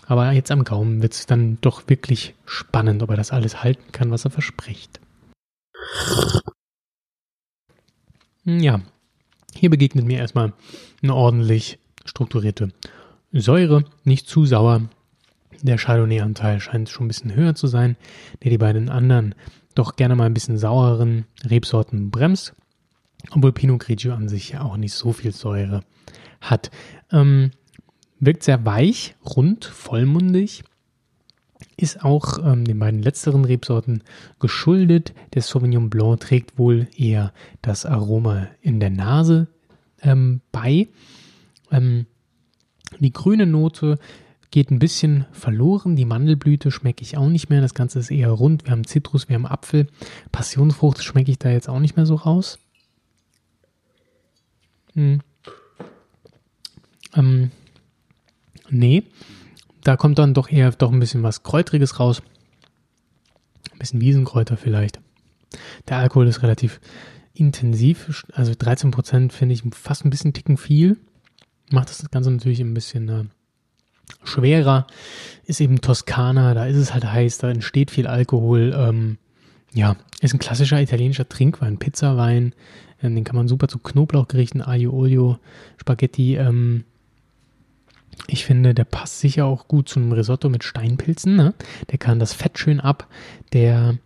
Aber 0.08 0.32
jetzt 0.32 0.52
am 0.52 0.64
Gaumen 0.64 1.02
wird 1.02 1.12
es 1.12 1.26
dann 1.26 1.58
doch 1.60 1.89
wirklich 1.89 2.34
spannend, 2.46 3.04
ob 3.04 3.10
er 3.10 3.18
das 3.18 3.32
alles 3.32 3.62
halten 3.62 3.92
kann, 3.92 4.10
was 4.10 4.24
er 4.24 4.32
verspricht. 4.32 5.02
Ja, 8.46 8.80
hier 9.54 9.70
begegnet 9.70 10.06
mir 10.06 10.20
erstmal 10.20 10.54
eine 11.04 11.14
ordentlich 11.14 11.78
strukturierte 12.06 12.72
Säure, 13.34 13.84
nicht 14.06 14.30
zu 14.30 14.46
sauer, 14.46 14.84
der 15.68 15.78
Chardonnay-Anteil 15.78 16.59
scheint 16.59 16.89
schon 16.89 17.05
ein 17.05 17.07
bisschen 17.07 17.36
höher 17.36 17.55
zu 17.55 17.68
sein, 17.68 17.97
der 18.43 18.51
die 18.51 18.57
beiden 18.57 18.89
anderen 18.89 19.36
doch 19.76 19.95
gerne 19.95 20.16
mal 20.16 20.26
ein 20.26 20.34
bisschen 20.34 20.57
saueren 20.57 21.26
Rebsorten 21.43 22.12
bremst, 22.12 22.53
obwohl 23.32 23.51
Pinot 23.51 23.80
Grigio 23.80 24.14
an 24.14 24.28
sich 24.28 24.49
ja 24.49 24.62
auch 24.62 24.78
nicht 24.78 24.93
so 24.93 25.14
viel 25.14 25.32
Säure 25.32 25.82
hat. 26.41 26.72
Ähm, 27.12 27.51
wirkt 28.20 28.43
sehr 28.43 28.66
weich, 28.66 29.16
rund, 29.26 29.66
vollmundig, 29.66 30.64
ist 31.78 32.03
auch 32.03 32.38
ähm, 32.43 32.66
den 32.66 32.80
beiden 32.80 33.01
letzteren 33.01 33.45
Rebsorten 33.45 34.03
geschuldet. 34.39 35.14
Der 35.34 35.41
Sauvignon 35.41 35.89
Blanc 35.89 36.20
trägt 36.20 36.57
wohl 36.57 36.88
eher 36.95 37.34
das 37.62 37.86
Aroma 37.86 38.47
in 38.62 38.80
der 38.80 38.89
Nase 38.89 39.47
ähm, 40.01 40.41
bei. 40.51 40.89
Ähm, 41.72 42.05
die 42.99 43.14
grüne 43.14 43.45
Note 43.45 43.97
geht 44.52 44.70
ein 44.70 44.80
bisschen 44.80 45.26
verloren. 45.32 45.95
Die 45.95 46.06
Mandelblüte 46.06 46.72
schmecke 46.72 47.02
ich 47.04 47.18
auch 47.18 47.30
nicht 47.30 47.49
mehr. 47.49 47.62
Das 47.62 47.74
Ganze 47.74 47.99
ist 47.99 48.12
eher 48.12 48.30
rund. 48.30 48.66
Wir 48.66 48.72
haben 48.72 48.86
Zitrus, 48.86 49.30
wir 49.30 49.36
haben 49.36 49.45
Apfel. 49.45 49.88
Passionsfrucht 50.32 51.02
schmecke 51.04 51.32
ich 51.32 51.39
da 51.39 51.49
jetzt 51.49 51.70
auch 51.70 51.80
nicht 51.80 51.95
mehr 51.95 52.06
so 52.06 52.16
raus. 52.16 52.60
Hm. 54.93 55.22
Ähm, 57.16 57.52
nee, 58.70 59.04
da 59.84 59.97
kommt 59.97 60.20
dann 60.20 60.34
doch 60.34 60.49
eher 60.49 60.72
doch 60.72 60.91
ein 60.91 60.99
bisschen 60.99 61.24
was 61.24 61.43
Kräutriges 61.43 61.99
raus. 61.99 62.22
Ein 63.72 63.80
bisschen 63.80 64.02
Wiesenkräuter 64.02 64.58
vielleicht. 64.58 64.99
Der 65.88 65.97
Alkohol 65.97 66.28
ist 66.28 66.43
relativ 66.43 66.80
intensiv, 67.34 68.26
also 68.34 68.52
13% 68.52 69.32
finde 69.32 69.54
ich 69.54 69.64
fast 69.74 70.06
ein 70.06 70.10
bisschen 70.10 70.34
ticken 70.34 70.58
viel. 70.58 70.97
Macht 71.72 71.89
das 71.89 72.10
Ganze 72.12 72.32
natürlich 72.32 72.60
ein 72.60 72.74
bisschen 72.74 73.10
äh, 73.10 73.24
Schwerer 74.24 74.88
ist 75.45 75.62
eben 75.62 75.82
Toskana, 75.82 76.53
da 76.53 76.66
ist 76.66 76.78
es 76.78 76.93
halt 76.93 77.05
heiß, 77.05 77.39
da 77.39 77.49
entsteht 77.49 77.91
viel 77.91 78.07
Alkohol. 78.07 78.74
Ähm, 78.76 79.18
ja, 79.74 79.95
ist 80.22 80.34
ein 80.34 80.39
klassischer 80.39 80.82
italienischer 80.82 81.28
Trinkwein, 81.28 81.78
Pizzawein. 81.78 82.53
Ähm, 83.01 83.16
den 83.16 83.24
kann 83.24 83.36
man 83.36 83.47
super 83.47 83.68
zu 83.68 83.80
Knoblauchgerichten, 83.80 84.62
Aglio 84.62 84.91
Olio, 84.91 85.39
Spaghetti 85.78 86.36
ähm, 86.36 86.84
Ich 88.28 88.45
finde, 88.45 88.74
der 88.74 88.86
passt 88.86 89.20
sicher 89.20 89.45
auch 89.45 89.68
gut 89.68 89.89
zu 89.89 89.99
einem 89.99 90.12
Risotto 90.12 90.49
mit 90.49 90.64
Steinpilzen. 90.64 91.36
Ne? 91.36 91.53
Der 91.89 91.97
kann 91.97 92.20
das 92.20 92.34
Fett 92.34 92.59
schön 92.59 92.80
ab. 92.80 93.07
Der 93.53 93.97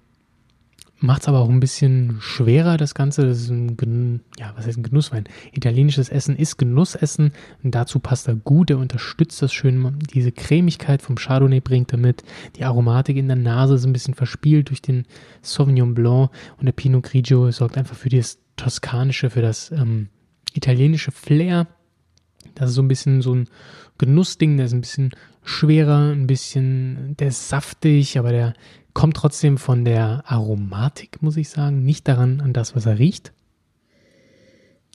macht 0.98 1.24
es 1.24 1.28
aber 1.28 1.40
auch 1.40 1.50
ein 1.50 1.60
bisschen 1.60 2.18
schwerer, 2.20 2.78
das 2.78 2.96
Ganze. 2.96 3.28
Das 3.28 3.40
ist 3.40 3.50
ein, 3.50 4.22
ja, 4.40 4.54
was 4.56 4.66
heißt 4.66 4.78
ein 4.78 4.84
Genusswein? 4.84 5.26
Italienisches 5.52 6.10
Essen 6.10 6.36
ist 6.36 6.58
Genussessen 6.58 7.32
und 7.64 7.76
dazu 7.76 8.00
passt 8.00 8.28
er 8.28 8.36
gut. 8.36 8.70
Er 8.70 8.78
unterstützt 8.78 9.42
das 9.42 9.54
schön. 9.54 10.00
Diese 10.14 10.32
Cremigkeit 10.32 11.02
vom 11.02 11.16
Chardonnay 11.16 11.60
bringt 11.60 11.92
er 11.92 11.98
mit. 11.98 12.24
Die 12.56 12.64
Aromatik 12.64 13.18
in 13.18 13.28
der 13.28 13.38
Nase 13.38 13.76
ist 13.76 13.86
ein 13.86 13.94
bisschen 13.94 14.14
verspielt 14.14 14.70
durch 14.70 14.82
den 14.82 15.06
Sauvignon 15.42 15.94
Blanc 15.94 16.32
und 16.58 16.66
der 16.66 16.74
Pinot 16.74 17.04
Grigio 17.04 17.52
sorgt 17.52 17.78
einfach 17.78 17.96
für 17.96 18.10
das 18.10 18.40
Toskanische, 18.56 19.30
für 19.30 19.42
das 19.42 19.72
ähm, 19.72 20.08
italienische 20.54 21.12
Flair. 21.12 21.68
Das 22.54 22.70
ist 22.70 22.76
so 22.76 22.82
ein 22.82 22.88
bisschen 22.88 23.22
so 23.22 23.36
ein 23.36 23.50
Genussding, 23.98 24.58
der 24.58 24.68
ist 24.68 24.74
ein 24.74 24.82
bisschen 24.82 25.12
schwerer, 25.46 26.12
ein 26.12 26.28
bisschen, 26.28 27.16
der 27.18 27.30
ist 27.30 27.48
saftig, 27.48 28.20
aber 28.20 28.32
der 28.32 28.54
kommt 28.94 29.16
trotzdem 29.16 29.58
von 29.58 29.86
der 29.86 30.24
Aromatik, 30.26 31.22
muss 31.22 31.38
ich 31.38 31.50
sagen, 31.50 31.84
nicht 31.84 32.08
daran 32.08 32.42
an 32.42 32.52
das, 32.52 32.76
was 32.76 32.86
er 32.86 33.00
riecht. 33.00 33.32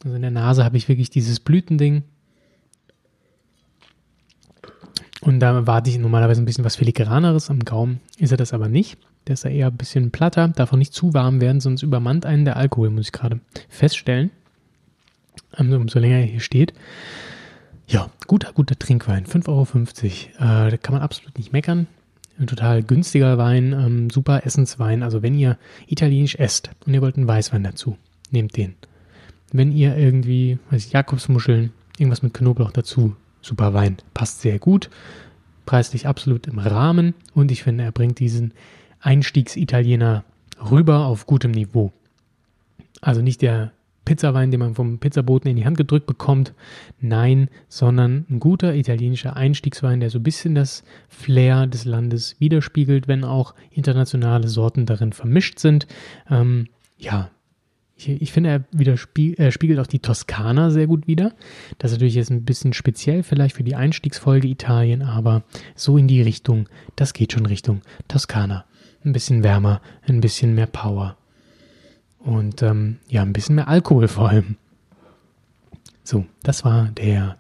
Also 0.05 0.17
in 0.17 0.23
der 0.23 0.31
Nase 0.31 0.65
habe 0.65 0.77
ich 0.77 0.89
wirklich 0.89 1.11
dieses 1.11 1.41
Blütending. 1.41 2.03
Und 5.21 5.41
da 5.41 5.53
erwarte 5.53 5.91
ich 5.91 5.99
normalerweise 5.99 6.41
ein 6.41 6.47
bisschen 6.47 6.65
was 6.65 6.77
filigraneres 6.77 7.51
am 7.51 7.61
Gaumen. 7.61 8.01
Ist 8.19 8.31
er 8.31 8.39
das 8.39 8.55
aber 8.55 8.69
nicht. 8.69 8.99
Der 9.27 9.35
ist 9.35 9.45
eher 9.45 9.67
ein 9.67 9.77
bisschen 9.77 10.11
platter, 10.11 10.49
darf 10.49 10.73
auch 10.73 10.79
nicht 10.79 10.95
zu 10.95 11.13
warm 11.13 11.43
werden, 11.43 11.61
sonst 11.61 11.83
übermannt 11.83 12.25
einen 12.25 12.47
der 12.47 12.57
Alkohol, 12.57 12.89
muss 12.89 13.07
ich 13.07 13.13
gerade 13.13 13.41
feststellen. 13.69 14.31
Also, 15.53 15.77
umso 15.77 15.99
länger 15.99 16.17
er 16.17 16.25
hier 16.25 16.41
steht. 16.41 16.73
Ja, 17.91 18.09
guter, 18.29 18.53
guter 18.53 18.79
Trinkwein. 18.79 19.27
5,50 19.27 19.49
Euro. 19.49 20.67
Äh, 20.67 20.71
da 20.71 20.77
kann 20.77 20.95
man 20.95 21.03
absolut 21.03 21.37
nicht 21.37 21.53
meckern. 21.53 21.89
Ein 22.39 22.47
total 22.47 22.85
günstiger 22.85 23.37
Wein, 23.37 23.73
ähm, 23.73 24.11
super 24.11 24.47
Essenswein. 24.47 25.03
Also 25.03 25.23
wenn 25.23 25.35
ihr 25.35 25.59
italienisch 25.89 26.37
esst 26.37 26.71
und 26.87 26.95
ihr 26.95 27.03
wollt 27.03 27.17
einen 27.17 27.27
Weißwein 27.27 27.65
dazu, 27.65 27.99
nehmt 28.31 28.57
den. 28.57 28.77
Wenn 29.53 29.73
ihr 29.73 29.97
irgendwie, 29.97 30.59
weiß 30.71 30.87
ich, 30.87 30.93
Jakobsmuscheln, 30.93 31.73
irgendwas 31.99 32.23
mit 32.23 32.33
Knoblauch 32.33 32.71
dazu, 32.71 33.17
super 33.43 33.75
Wein. 33.75 33.97
Passt 34.15 34.41
sehr 34.41 34.61
gut. 34.61 34.89
Preislich 35.67 36.07
absolut 36.07 36.47
im 36.47 36.61
Rahmen. 36.61 37.15
Und 37.35 37.51
ich 37.51 37.65
finde, 37.65 37.83
er 37.83 37.93
bringt 37.93 38.21
diesen 38.21 38.55
Einstiegs-Italiener 39.01 40.23
rüber 40.71 41.07
auf 41.07 41.27
gutem 41.27 41.51
Niveau. 41.51 41.93
Also 43.01 43.21
nicht 43.21 43.43
der 43.43 43.73
Pizzawein, 44.11 44.51
den 44.51 44.59
man 44.59 44.75
vom 44.75 44.99
Pizzaboten 44.99 45.49
in 45.49 45.55
die 45.55 45.65
Hand 45.65 45.77
gedrückt 45.77 46.07
bekommt. 46.07 46.53
Nein, 47.01 47.49
sondern 47.69 48.27
ein 48.29 48.41
guter 48.41 48.75
italienischer 48.75 49.37
Einstiegswein, 49.37 50.01
der 50.01 50.11
so 50.11 50.19
ein 50.19 50.25
bisschen 50.25 50.57
das 50.57 50.83
Flair 51.09 51.69
des 51.69 51.85
Landes 51.85 52.35
widerspiegelt, 52.41 53.07
wenn 53.07 53.23
auch 53.23 53.55
internationale 53.71 54.49
Sorten 54.49 54.85
darin 54.85 55.13
vermischt 55.13 55.61
sind. 55.61 55.87
Ähm, 56.29 56.67
ja, 56.99 57.31
ich, 57.95 58.09
ich, 58.09 58.33
finde, 58.33 58.51
er, 58.51 58.65
widerspie 58.73 59.37
er 59.39 59.53
spiegelt 59.53 59.79
auch 59.79 59.87
die 59.87 60.01
Toskana 60.01 60.71
sehr 60.71 60.89
gut 60.89 61.07
wider. 61.07 61.33
Das 61.79 61.93
ist 61.93 61.99
natürlich 61.99 62.17
jetzt 62.17 62.33
ein 62.33 62.45
bisschen 62.45 62.73
speziell 62.73 63.23
vielleicht 63.23 63.55
für 63.55 63.63
die 63.63 63.77
Einstiegsfolge 63.77 64.49
Italien, 64.49 65.03
aber 65.03 65.45
so 65.77 65.97
in 65.97 66.09
die 66.09 66.21
Richtung, 66.21 66.69
das 66.97 67.13
geht 67.13 67.33
schon 67.33 67.47
Richtung 67.47 67.83
Toskana. 68.09 68.65
Ein 69.05 69.13
bisschen 69.13 69.45
wärmer, 69.45 69.81
ein 70.03 70.21
bisschen 70.21 70.57
mehr 70.57 70.67
Power. 70.67 71.17
Und 72.21 72.63
ähm, 72.63 72.99
ja, 73.09 73.23
ein 73.23 73.33
bisschen 73.33 73.57
mehr 73.57 73.69
Alkohol 73.69 74.09
vor 74.09 74.29
allem. 74.29 74.57
So, 76.05 76.27
das 76.43 76.65
war 76.65 76.91
der 76.97 77.37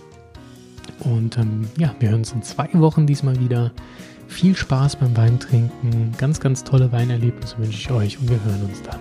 Und 1.01 1.39
ähm, 1.39 1.67
ja, 1.79 1.95
wir 1.99 2.11
hören 2.11 2.21
uns 2.21 2.33
in 2.33 2.43
zwei 2.43 2.69
Wochen 2.75 3.07
diesmal 3.07 3.41
wieder. 3.41 3.73
Viel 4.29 4.57
Spaß 4.57 4.97
beim 4.97 5.17
Weintrinken, 5.17 6.13
ganz, 6.19 6.41
ganz 6.41 6.65
tolle 6.65 6.93
Weinerlebnisse 6.93 7.59
wünsche 7.59 7.79
ich 7.79 7.91
euch 7.91 8.19
und 8.19 8.31
wir 8.31 8.43
hören 8.45 8.63
uns 8.65 8.83
dann. 8.83 9.01